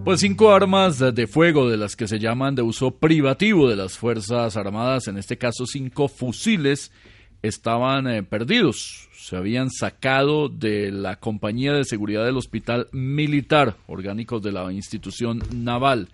[0.04, 3.96] Pues cinco armas de fuego de las que se llaman de uso privativo de las
[3.96, 6.92] Fuerzas Armadas, en este caso cinco fusiles,
[7.40, 9.08] estaban eh, perdidos.
[9.16, 15.42] Se habían sacado de la compañía de seguridad del Hospital Militar, orgánicos de la institución
[15.54, 16.10] naval.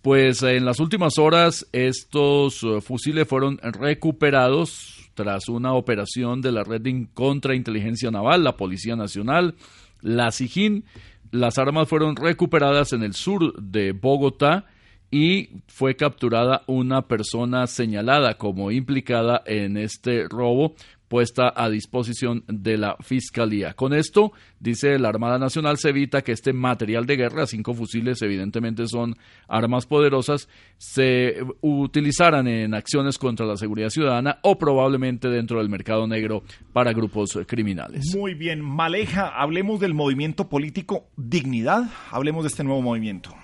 [0.00, 6.62] Pues en las últimas horas estos uh, fusiles fueron recuperados tras una operación de la
[6.62, 9.56] red de contrainteligencia naval, la Policía Nacional,
[10.02, 10.84] la SIGIN.
[11.30, 14.64] Las armas fueron recuperadas en el sur de Bogotá
[15.10, 20.74] y fue capturada una persona señalada como implicada en este robo
[21.08, 23.74] puesta a disposición de la Fiscalía.
[23.74, 28.22] Con esto, dice la Armada Nacional, se evita que este material de guerra, cinco fusiles
[28.22, 29.16] evidentemente son
[29.48, 36.06] armas poderosas, se utilizaran en acciones contra la seguridad ciudadana o probablemente dentro del mercado
[36.06, 38.14] negro para grupos criminales.
[38.14, 43.34] Muy bien, Maleja, hablemos del movimiento político Dignidad, hablemos de este nuevo movimiento.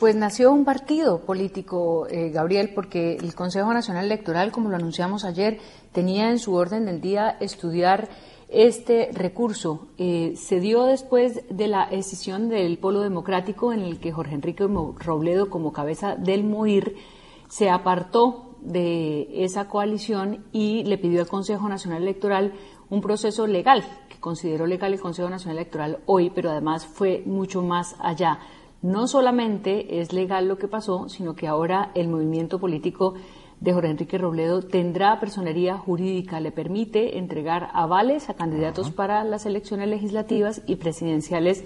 [0.00, 5.26] Pues nació un partido político, eh, Gabriel, porque el Consejo Nacional Electoral, como lo anunciamos
[5.26, 5.58] ayer,
[5.92, 8.08] tenía en su orden del día estudiar
[8.48, 9.88] este recurso.
[9.98, 14.66] Eh, se dio después de la decisión del Polo Democrático, en el que Jorge Enrique
[14.66, 16.94] Robledo, como cabeza del MOIR,
[17.50, 22.54] se apartó de esa coalición y le pidió al Consejo Nacional Electoral
[22.88, 27.62] un proceso legal que consideró legal el Consejo Nacional Electoral hoy, pero además fue mucho
[27.62, 28.38] más allá.
[28.82, 33.14] No solamente es legal lo que pasó, sino que ahora el movimiento político
[33.60, 39.44] de Jorge Enrique Robledo tendrá personería jurídica, le permite entregar avales a candidatos para las
[39.44, 41.62] elecciones legislativas y presidenciales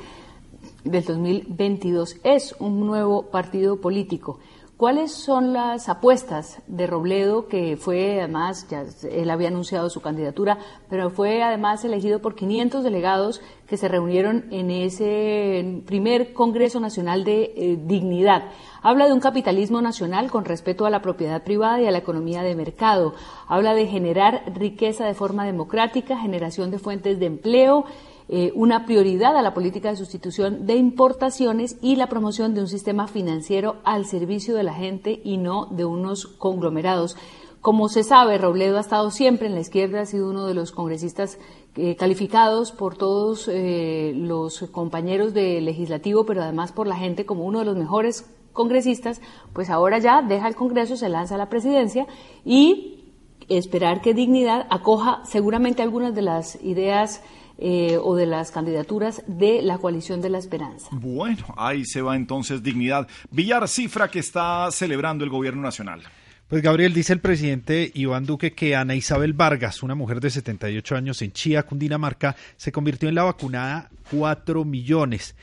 [0.83, 2.17] del 2022.
[2.25, 4.41] Es un nuevo partido político.
[4.77, 10.59] ¿Cuáles son las apuestas de Robledo, que fue además, ya él había anunciado su candidatura,
[10.91, 17.23] pero fue además elegido por 500 delegados que se reunieron en ese primer Congreso Nacional
[17.23, 18.51] de eh, Dignidad?
[18.83, 22.43] Habla de un capitalismo nacional con respeto a la propiedad privada y a la economía
[22.43, 23.15] de mercado.
[23.47, 27.85] Habla de generar riqueza de forma democrática, generación de fuentes de empleo,
[28.29, 32.69] eh, una prioridad a la política de sustitución de importaciones y la promoción de un
[32.69, 37.17] sistema financiero al servicio de la gente y no de unos conglomerados.
[37.61, 40.73] Como se sabe, Robledo ha estado siempre en la izquierda, ha sido uno de los
[40.73, 41.39] congresistas
[41.77, 47.45] eh, calificados por todos eh, los compañeros de legislativo, pero además por la gente como
[47.45, 49.21] uno de los mejores congresistas,
[49.53, 52.07] pues ahora ya deja el Congreso, se lanza a la presidencia
[52.45, 53.13] y
[53.49, 57.23] esperar que Dignidad acoja seguramente algunas de las ideas
[57.59, 60.89] eh, o de las candidaturas de la coalición de la esperanza.
[60.91, 63.07] Bueno, ahí se va entonces dignidad.
[63.31, 66.03] Villar, cifra que está celebrando el gobierno nacional.
[66.49, 70.95] Pues Gabriel, dice el presidente Iván Duque que Ana Isabel Vargas, una mujer de 78
[70.95, 75.35] años en Chía, Cundinamarca, se convirtió en la vacunada 4 millones.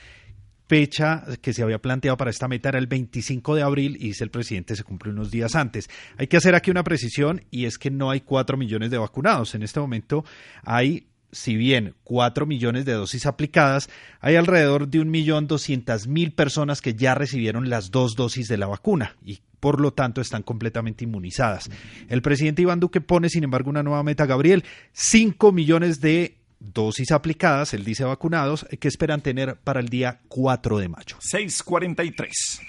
[0.68, 4.24] Fecha que se había planteado para esta meta era el 25 de abril y dice
[4.24, 5.90] el presidente se cumple unos días antes.
[6.18, 9.54] Hay que hacer aquí una precisión y es que no hay 4 millones de vacunados.
[9.56, 10.24] En este momento
[10.64, 13.90] hay si bien 4 millones de dosis aplicadas,
[14.20, 19.40] hay alrededor de 1.200.000 personas que ya recibieron las dos dosis de la vacuna y
[19.60, 21.70] por lo tanto están completamente inmunizadas.
[22.10, 24.64] El presidente Iván Duque pone, sin embargo, una nueva meta, Gabriel,
[24.94, 30.80] 5 millones de dosis aplicadas, él dice vacunados, que esperan tener para el día 4
[30.80, 31.18] de mayo.
[31.20, 32.62] 643.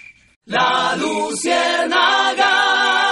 [0.46, 3.11] La Luciérnaga.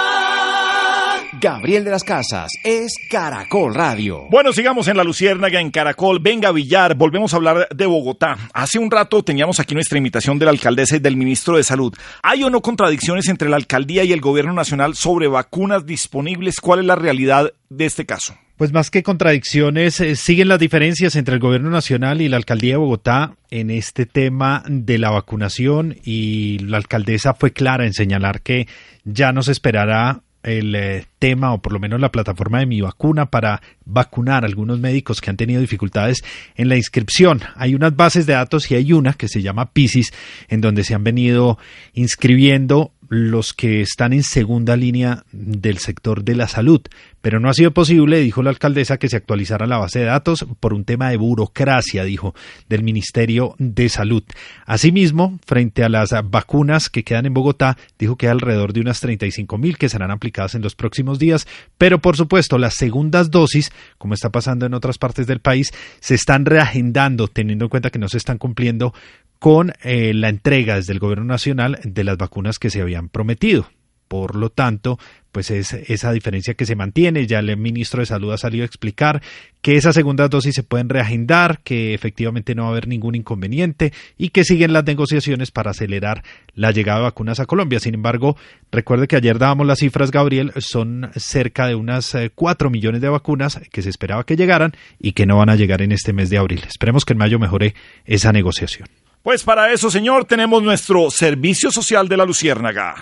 [1.39, 4.27] Gabriel de las Casas es Caracol Radio.
[4.29, 6.19] Bueno, sigamos en la Luciérnaga, en Caracol.
[6.19, 8.37] Venga, Villar, volvemos a hablar de Bogotá.
[8.53, 11.95] Hace un rato teníamos aquí nuestra invitación de la alcaldesa y del ministro de Salud.
[12.21, 16.59] ¿Hay o no contradicciones entre la alcaldía y el gobierno nacional sobre vacunas disponibles?
[16.59, 18.35] ¿Cuál es la realidad de este caso?
[18.57, 22.73] Pues más que contradicciones, eh, siguen las diferencias entre el gobierno nacional y la alcaldía
[22.73, 28.41] de Bogotá en este tema de la vacunación y la alcaldesa fue clara en señalar
[28.41, 28.67] que
[29.05, 32.81] ya no se esperará el eh, tema o por lo menos la plataforma de mi
[32.81, 36.23] vacuna para vacunar a algunos médicos que han tenido dificultades
[36.55, 37.41] en la inscripción.
[37.55, 40.13] Hay unas bases de datos y hay una que se llama PISIS
[40.47, 41.57] en donde se han venido
[41.93, 46.81] inscribiendo los que están en segunda línea del sector de la salud.
[47.21, 50.45] Pero no ha sido posible, dijo la alcaldesa, que se actualizara la base de datos
[50.61, 52.33] por un tema de burocracia, dijo,
[52.69, 54.23] del Ministerio de Salud.
[54.65, 59.01] Asimismo, frente a las vacunas que quedan en Bogotá, dijo que hay alrededor de unas
[59.01, 61.47] 35 mil que serán aplicadas en los próximos días,
[61.77, 65.67] pero por supuesto las segundas dosis, como está pasando en otras partes del país,
[65.99, 68.93] se están reagendando, teniendo en cuenta que no se están cumpliendo
[69.41, 73.67] con eh, la entrega desde el gobierno nacional de las vacunas que se habían prometido.
[74.07, 74.99] Por lo tanto,
[75.31, 77.25] pues es esa diferencia que se mantiene.
[77.25, 79.23] Ya el ministro de Salud ha salido a explicar
[79.63, 83.93] que esas segundas dosis se pueden reagendar, que efectivamente no va a haber ningún inconveniente
[84.15, 86.23] y que siguen las negociaciones para acelerar
[86.53, 87.79] la llegada de vacunas a Colombia.
[87.79, 88.37] Sin embargo,
[88.71, 93.09] recuerde que ayer dábamos las cifras, Gabriel, son cerca de unas 4 eh, millones de
[93.09, 96.29] vacunas que se esperaba que llegaran y que no van a llegar en este mes
[96.29, 96.61] de abril.
[96.67, 97.73] Esperemos que en mayo mejore
[98.05, 98.87] esa negociación.
[99.23, 102.95] Pues para eso, señor, tenemos nuestro Servicio Social de la Luciérnaga.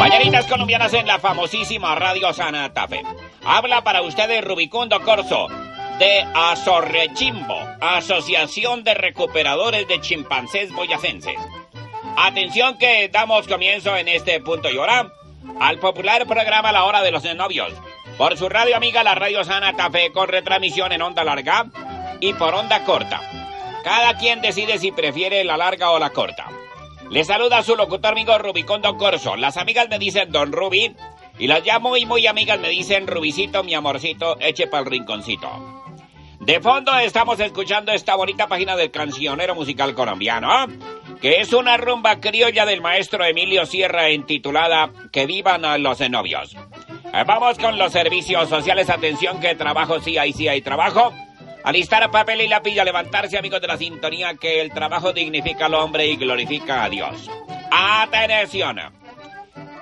[0.00, 3.02] Mañanitas colombianas en la famosísima Radio Santa Fe.
[3.44, 5.46] Habla para ustedes Rubicundo Corso
[6.00, 11.38] de Azorrechimbo, Asociación de Recuperadores de Chimpancés Boyacenses.
[12.16, 15.12] Atención que damos comienzo en este punto y hora
[15.60, 17.72] al popular programa La Hora de los Novios.
[18.16, 21.66] Por su radio amiga la Radio Santa Fe con retransmisión en onda larga
[22.20, 23.20] y por onda corta.
[23.84, 26.46] Cada quien decide si prefiere la larga o la corta.
[27.10, 29.36] Le saluda su locutor amigo Rubicón Don Corso.
[29.36, 30.94] Las amigas me dicen Don Rubi
[31.38, 35.48] y las ya muy muy amigas me dicen Rubicito, mi amorcito, eche pa'l rinconcito.
[36.40, 40.66] De fondo estamos escuchando esta bonita página del cancionero musical colombiano,
[41.20, 46.56] que es una rumba criolla del maestro Emilio Sierra intitulada Que vivan los novios.
[47.26, 48.90] Vamos con los servicios sociales.
[48.90, 51.12] Atención que trabajo sí hay, sí hay trabajo.
[51.64, 55.74] Alistar papel y lápiz a levantarse, amigos de la sintonía, que el trabajo dignifica al
[55.74, 57.30] hombre y glorifica a Dios.
[57.70, 58.78] Atención.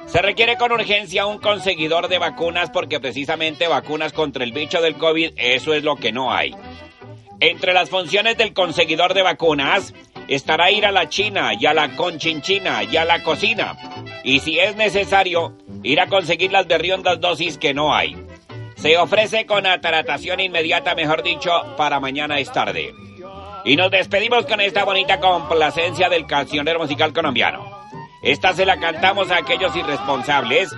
[0.07, 4.97] Se requiere con urgencia un conseguidor de vacunas porque precisamente vacunas contra el bicho del
[4.97, 6.55] COVID, eso es lo que no hay.
[7.41, 9.93] Entre las funciones del conseguidor de vacunas
[10.29, 13.77] estará ir a la China y a la conchinchina y a la cocina.
[14.25, 18.17] Y si es necesario, ir a conseguir las berriondas dosis que no hay.
[18.87, 22.95] Se ofrece con ataratación inmediata, mejor dicho, para mañana es tarde.
[23.65, 27.69] Y nos despedimos con esta bonita complacencia del cancionero musical colombiano.
[28.23, 30.71] Esta se la cantamos a aquellos irresponsables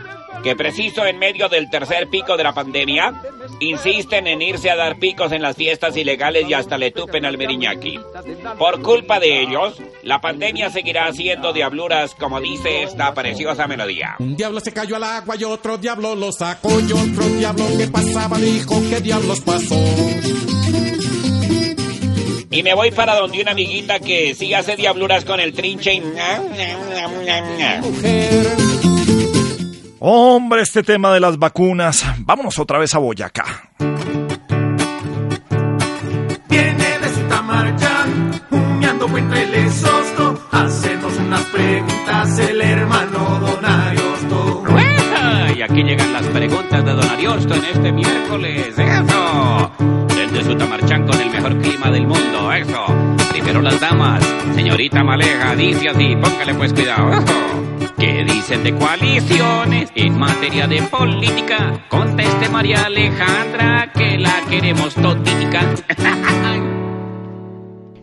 [0.42, 3.14] que preciso en medio del tercer pico de la pandemia
[3.60, 7.38] insisten en irse a dar picos en las fiestas ilegales y hasta le tupen al
[7.38, 7.98] meriñaki.
[8.58, 14.16] Por culpa de ellos, la pandemia seguirá haciendo diabluras como dice esta preciosa melodía.
[14.18, 17.88] Un diablo se cayó al agua y otro diablo lo sacó y otro diablo que
[17.88, 19.76] pasaba dijo que diablos pasó.
[22.50, 26.02] Y me voy para donde una amiguita que sí hace diabluras con el trinche y...
[30.00, 32.04] Hombre, este tema de las vacunas.
[32.20, 33.44] Vámonos otra vez a Boyacá.
[36.48, 40.40] Viene de Sutamarchán, humeando entre el sosto.
[40.52, 44.64] Hacernos unas preguntas el hermano Don Ariosto.
[45.56, 48.78] Y aquí llegan las preguntas de Don Ariosto en este miércoles.
[48.78, 49.72] ¡Eso!
[50.14, 52.52] Desde Sutamarchán con el mejor clima del mundo.
[52.52, 52.86] ¡Eso!
[53.32, 54.24] Primero las damas.
[54.54, 56.14] Señorita Maleja, dice así.
[56.14, 57.12] Póngale pues cuidado.
[57.14, 57.77] ¡Eso!
[57.98, 61.84] ¿Qué dicen de coaliciones en materia de política?
[61.88, 65.74] Conteste María Alejandra que la queremos totínica.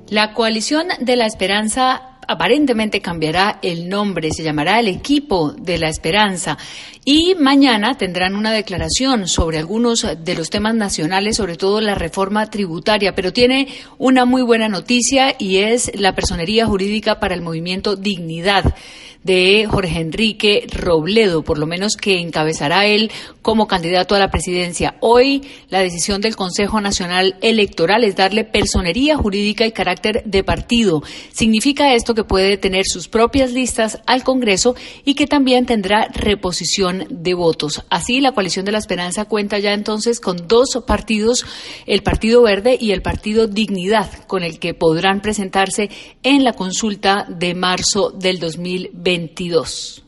[0.10, 5.90] La coalición de la esperanza aparentemente cambiará el nombre, se llamará el equipo de la
[5.90, 6.58] esperanza
[7.04, 12.50] y mañana tendrán una declaración sobre algunos de los temas nacionales, sobre todo la reforma
[12.50, 13.68] tributaria, pero tiene
[13.98, 18.76] una muy buena noticia y es la personería jurídica para el movimiento Dignidad
[19.26, 23.11] de Jorge Enrique Robledo, por lo menos que encabezará él
[23.41, 24.97] como candidato a la presidencia.
[25.02, 31.02] Hoy la decisión del Consejo Nacional Electoral es darle personería jurídica y carácter de partido.
[31.31, 34.76] Significa esto que puede tener sus propias listas al Congreso
[35.06, 37.84] y que también tendrá reposición de votos.
[37.89, 41.45] Así, la coalición de la esperanza cuenta ya entonces con dos partidos,
[41.88, 45.89] el Partido Verde y el Partido Dignidad, con el que podrán presentarse
[46.22, 49.15] en la consulta de marzo del 2020.
[49.18, 50.04] 22.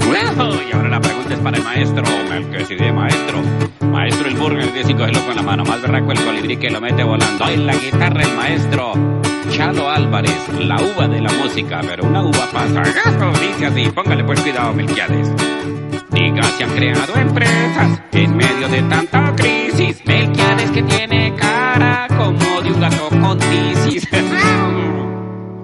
[0.00, 3.42] y ahora la pregunta es para el maestro, el que sí de maestro.
[3.80, 7.04] Maestro el burger, de cogerlo con la mano, más berraco el colibrí que lo mete
[7.04, 7.46] volando.
[7.48, 8.94] En la guitarra el maestro
[9.50, 12.82] Chalo Álvarez, la uva de la música, pero una uva pasa.
[13.38, 15.30] Dice así, póngale pues cuidado, Melquiades.
[16.10, 20.02] Diga, se han creado empresas en medio de tanta crisis.
[20.06, 24.08] Melquiades que tiene cara como de un gato con tisis.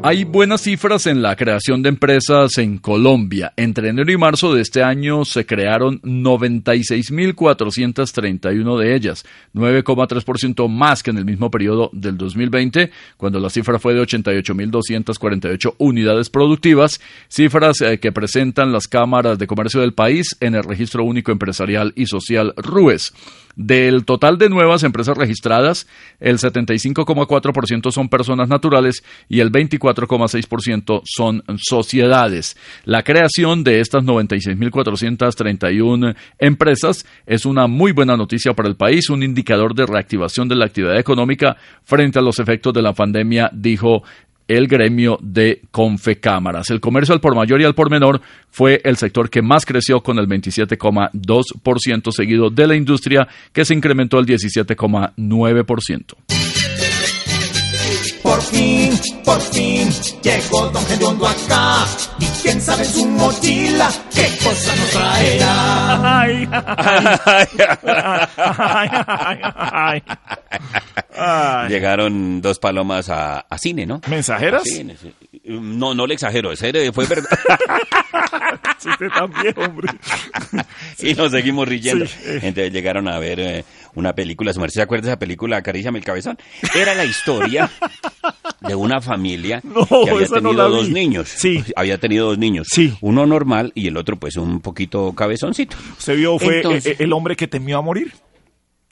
[0.01, 3.53] Hay buenas cifras en la creación de empresas en Colombia.
[3.57, 11.11] Entre enero y marzo de este año se crearon 96.431 de ellas, 9,3% más que
[11.11, 17.81] en el mismo periodo del 2020, cuando la cifra fue de 88.248 unidades productivas, cifras
[17.81, 22.07] eh, que presentan las cámaras de comercio del país en el Registro Único Empresarial y
[22.07, 23.15] Social RUES.
[23.59, 25.89] Del total de nuevas empresas registradas,
[26.21, 32.57] el 75,4% son personas naturales y el 24,6% son sociedades.
[32.85, 39.25] La creación de estas 96.431 empresas es una muy buena noticia para el país, un
[39.25, 44.05] indicador de reactivación de la actividad económica frente a los efectos de la pandemia, dijo
[44.49, 46.71] el gremio de Confecámaras.
[46.71, 48.21] El comercio al por mayor y al por menor
[48.51, 53.75] fue el sector que más creció con el 27,2%, seguido de la industria que se
[53.75, 56.78] incrementó el 17,9%.
[58.29, 58.93] Por fin,
[59.25, 59.89] por fin,
[60.23, 61.87] llegó Don Gediondo acá.
[62.21, 66.19] Y quién sabe en su mochila qué cosa nos traerá.
[66.19, 66.49] Ay,
[67.25, 67.49] ay,
[69.57, 70.03] ay,
[71.17, 74.03] ay, Llegaron dos palomas a, a cine, ¿no?
[74.09, 74.65] ¿Mensajeras?
[74.65, 75.15] Sí, sí.
[75.49, 77.29] No, no le exagero, ese fue verdad.
[78.79, 79.89] Sí, usted también, hombre.
[81.01, 82.07] y nos seguimos riendo.
[82.07, 82.39] Sí, eh.
[82.43, 83.65] Entonces llegaron a ver eh,
[83.95, 86.39] una película, ¿su merced se acuerda de esa película Acaríciame el cabezón?
[86.77, 87.69] Era la historia
[88.61, 90.95] de una familia No, que había no tenido dos vi.
[90.95, 91.29] niños.
[91.29, 91.65] Sí.
[91.75, 92.69] Había tenido dos niños.
[92.71, 92.95] Sí.
[93.01, 95.77] Uno normal y el otro pues un poquito cabezoncito.
[95.99, 98.13] ¿Usted vio fue Entonces- eh, el hombre que temió a morir?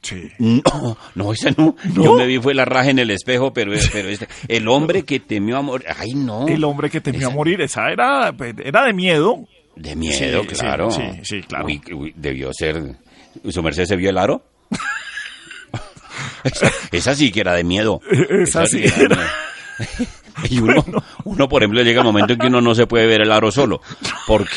[0.07, 0.31] Sí.
[0.39, 1.75] No, no, ese no.
[1.95, 2.05] ¿No?
[2.05, 5.19] Yo me vi fue la raja en el espejo, pero, pero este, el hombre que
[5.21, 5.87] temió a morir.
[5.99, 6.47] Ay, no.
[6.47, 8.33] El hombre que temió a morir, esa era,
[8.65, 9.47] era de miedo.
[9.75, 10.91] De miedo, Sí, claro.
[10.91, 11.67] sí, sí, claro.
[11.67, 12.97] Uy, uy, debió ser.
[13.49, 14.43] ¿Su merced se vio el aro?
[16.45, 18.01] esa, esa sí que era de miedo.
[18.31, 18.85] Esa sí.
[20.51, 20.85] Y uno,
[21.25, 23.51] uno, por ejemplo, llega el momento en que uno no se puede ver el aro
[23.51, 23.81] solo.
[24.27, 24.51] Porque,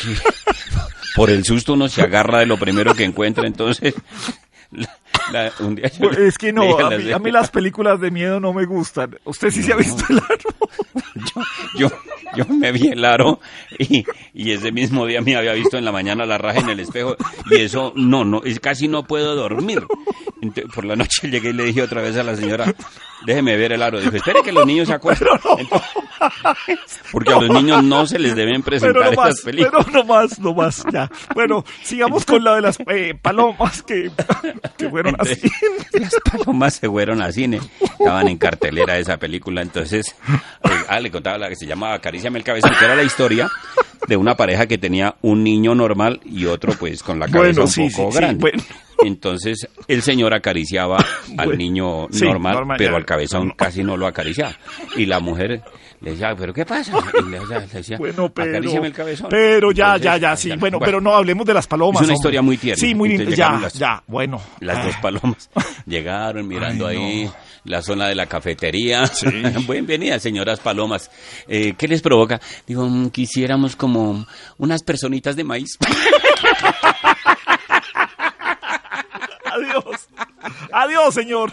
[1.16, 3.94] por el susto uno se agarra de lo primero que encuentra, entonces...
[4.72, 4.94] la-
[5.32, 8.10] la- un día yo le- Es que no, a mí, a mí las películas de
[8.10, 9.16] miedo no me gustan.
[9.24, 11.44] ¿Usted sí se ha visto el aro?
[11.76, 11.88] yo,
[12.36, 13.40] yo me vi el aro
[13.78, 16.80] y, y ese mismo día me había visto en la mañana la raja en el
[16.80, 17.16] espejo
[17.50, 19.86] y eso no, no, es casi no puedo dormir.
[20.74, 22.72] Por la noche llegué y le dije otra vez a la señora,
[23.26, 24.00] déjeme ver el aro.
[24.00, 25.28] Dijo, espere que los niños se acuerden.
[25.58, 25.88] Entonces,
[27.12, 29.84] porque a los niños no se les deben presentar no películas.
[29.84, 31.10] pero no más, no más, ya.
[31.34, 34.10] Bueno, sigamos con la de las eh, palomas que,
[34.78, 35.09] que fueron
[35.92, 40.14] Las palomas se fueron al cine, estaban en cartelera esa película, entonces,
[40.64, 43.50] eh, ah, le contaba la que se llamaba Acaríciame el cabezón, que era la historia
[44.06, 47.84] de una pareja que tenía un niño normal y otro pues con la cabeza Bueno,
[47.84, 48.40] un poco sí, sí, grande.
[48.40, 48.62] bueno.
[49.02, 50.96] Entonces el señor acariciaba
[51.38, 54.54] al Bueno, niño sí, normal, pero al cabezón casi no lo acariciaba.
[54.96, 55.62] Y la mujer
[56.00, 56.92] le decía, ¿pero qué pasa?
[57.20, 59.26] Y le, le decía, Bueno, pero, acaríciame el cabezón.
[59.30, 60.50] pero ya, Entonces, ya, ya, sí.
[60.58, 61.96] Bueno, pero no hablemos de las palomas.
[62.02, 62.14] Es una hombre.
[62.14, 62.80] historia muy tierna.
[62.80, 63.52] Sí, muy Entonces linda.
[63.56, 64.40] Ya, las- ya, bueno.
[64.60, 65.50] Las dos palomas
[65.86, 67.02] llegaron mirando Ay, no.
[67.04, 67.30] ahí
[67.64, 69.02] la zona de la cafetería.
[69.68, 71.10] Bienvenidas, señoras palomas.
[71.46, 72.40] Eh, ¿Qué les provoca?
[72.66, 74.26] Digo, mm, quisiéramos como
[74.58, 75.76] unas personitas de maíz.
[79.44, 80.08] Adiós.
[80.72, 81.52] Adiós, señor.